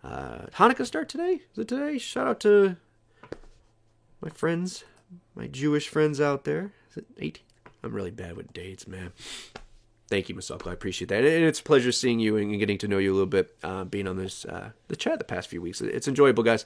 Uh, 0.01 0.45
Hanukkah 0.53 0.85
start 0.85 1.09
today? 1.09 1.41
Is 1.51 1.57
it 1.57 1.67
today? 1.67 1.97
Shout 1.97 2.27
out 2.27 2.39
to 2.41 2.77
my 4.21 4.29
friends, 4.29 4.85
my 5.35 5.47
Jewish 5.47 5.89
friends 5.89 6.21
out 6.21 6.45
there. 6.45 6.71
Is 6.91 6.97
it 6.99 7.07
18? 7.19 7.43
I'm 7.83 7.91
really 7.93 8.09
bad 8.09 8.37
with 8.37 8.53
dates, 8.53 8.87
man. 8.87 9.11
Thank 10.07 10.29
you, 10.29 10.35
Masako. 10.35 10.69
I 10.69 10.73
appreciate 10.73 11.09
that, 11.09 11.25
and 11.25 11.43
it's 11.43 11.59
a 11.59 11.63
pleasure 11.63 11.91
seeing 11.91 12.21
you 12.21 12.37
and 12.37 12.57
getting 12.57 12.77
to 12.77 12.87
know 12.87 12.97
you 12.97 13.11
a 13.11 13.15
little 13.15 13.25
bit, 13.25 13.53
uh, 13.65 13.83
being 13.83 14.07
on 14.07 14.15
this 14.15 14.45
uh, 14.45 14.69
the 14.87 14.95
chat 14.95 15.19
the 15.19 15.25
past 15.25 15.49
few 15.49 15.61
weeks. 15.61 15.81
It's 15.81 16.07
enjoyable, 16.07 16.43
guys. 16.43 16.65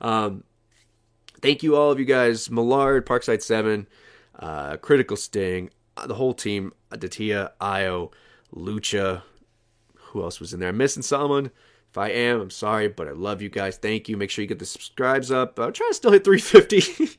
Um, 0.00 0.44
thank 1.42 1.64
you, 1.64 1.74
all 1.74 1.90
of 1.90 1.98
you 1.98 2.04
guys. 2.04 2.52
Millard, 2.52 3.04
Parkside 3.04 3.42
Seven, 3.42 3.88
uh, 4.38 4.76
Critical 4.76 5.16
Sting, 5.16 5.70
the 6.06 6.14
whole 6.14 6.34
team, 6.34 6.72
Adatia, 6.96 7.52
Io, 7.60 8.10
Lucha. 8.54 9.22
Who 9.94 10.22
else 10.22 10.40
was 10.40 10.54
in 10.54 10.60
there? 10.60 10.70
I'm 10.70 10.76
missing 10.76 11.02
someone. 11.02 11.50
If 11.90 11.98
I 11.98 12.08
am, 12.10 12.40
I'm 12.40 12.50
sorry, 12.50 12.88
but 12.88 13.08
I 13.08 13.12
love 13.12 13.40
you 13.40 13.48
guys. 13.48 13.78
Thank 13.78 14.08
you. 14.08 14.16
Make 14.16 14.30
sure 14.30 14.42
you 14.42 14.48
get 14.48 14.58
the 14.58 14.66
subscribes 14.66 15.30
up. 15.30 15.58
I'm 15.58 15.72
trying 15.72 15.90
to 15.90 15.94
still 15.94 16.12
hit 16.12 16.24
350. 16.24 17.18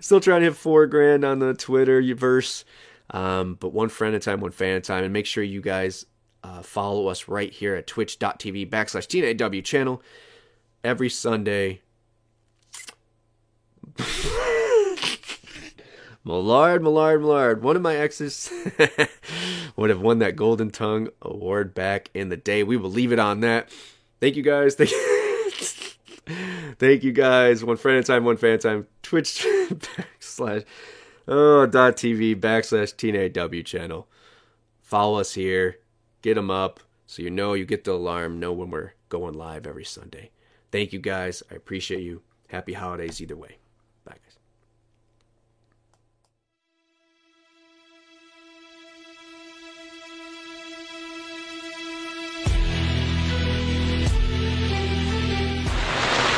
still 0.00 0.20
trying 0.20 0.40
to 0.40 0.46
hit 0.46 0.56
four 0.56 0.86
grand 0.86 1.24
on 1.24 1.38
the 1.38 1.54
Twitter 1.54 2.02
verse. 2.14 2.64
Um, 3.10 3.54
but 3.60 3.72
one 3.72 3.88
friend 3.88 4.14
at 4.14 4.22
a 4.22 4.24
time, 4.24 4.40
one 4.40 4.50
fan 4.50 4.74
at 4.74 4.78
a 4.78 4.80
time. 4.80 5.04
And 5.04 5.12
make 5.12 5.26
sure 5.26 5.44
you 5.44 5.60
guys 5.60 6.04
uh, 6.42 6.62
follow 6.62 7.06
us 7.08 7.28
right 7.28 7.52
here 7.52 7.74
at 7.74 7.86
twitch.tv 7.86 8.68
backslash 8.68 9.06
TNAW 9.06 9.64
channel 9.64 10.02
every 10.82 11.10
Sunday. 11.10 11.82
Millard, 16.28 16.82
Millard, 16.82 17.22
Millard. 17.22 17.62
One 17.62 17.74
of 17.74 17.80
my 17.80 17.96
exes 17.96 18.52
would 19.76 19.88
have 19.88 20.02
won 20.02 20.18
that 20.18 20.36
Golden 20.36 20.70
Tongue 20.70 21.08
award 21.22 21.72
back 21.72 22.10
in 22.12 22.28
the 22.28 22.36
day. 22.36 22.62
We 22.62 22.76
will 22.76 22.90
leave 22.90 23.12
it 23.12 23.18
on 23.18 23.40
that. 23.40 23.70
Thank 24.20 24.36
you 24.36 24.42
guys. 24.42 24.74
Thank 24.74 24.90
you. 24.90 25.54
Thank 26.78 27.02
you 27.02 27.12
guys. 27.12 27.64
One 27.64 27.78
friend 27.78 27.96
at 27.96 28.04
a 28.04 28.06
time, 28.06 28.26
one 28.26 28.36
fan 28.36 28.50
at 28.50 28.64
a 28.64 28.68
time. 28.68 28.86
Twitch 29.02 29.42
backslash 29.70 30.66
oh 31.26 31.64
dot 31.64 31.96
TV 31.96 32.38
backslash 32.38 32.94
TNAW 32.94 33.64
channel. 33.64 34.06
Follow 34.82 35.18
us 35.18 35.32
here. 35.32 35.78
Get 36.20 36.34
them 36.34 36.50
up 36.50 36.80
so 37.06 37.22
you 37.22 37.30
know 37.30 37.54
you 37.54 37.64
get 37.64 37.84
the 37.84 37.92
alarm. 37.92 38.38
Know 38.38 38.52
when 38.52 38.70
we're 38.70 38.92
going 39.08 39.32
live 39.32 39.66
every 39.66 39.86
Sunday. 39.86 40.30
Thank 40.72 40.92
you 40.92 40.98
guys. 40.98 41.42
I 41.50 41.54
appreciate 41.54 42.02
you. 42.02 42.20
Happy 42.48 42.74
holidays 42.74 43.22
either 43.22 43.36
way. 43.36 43.57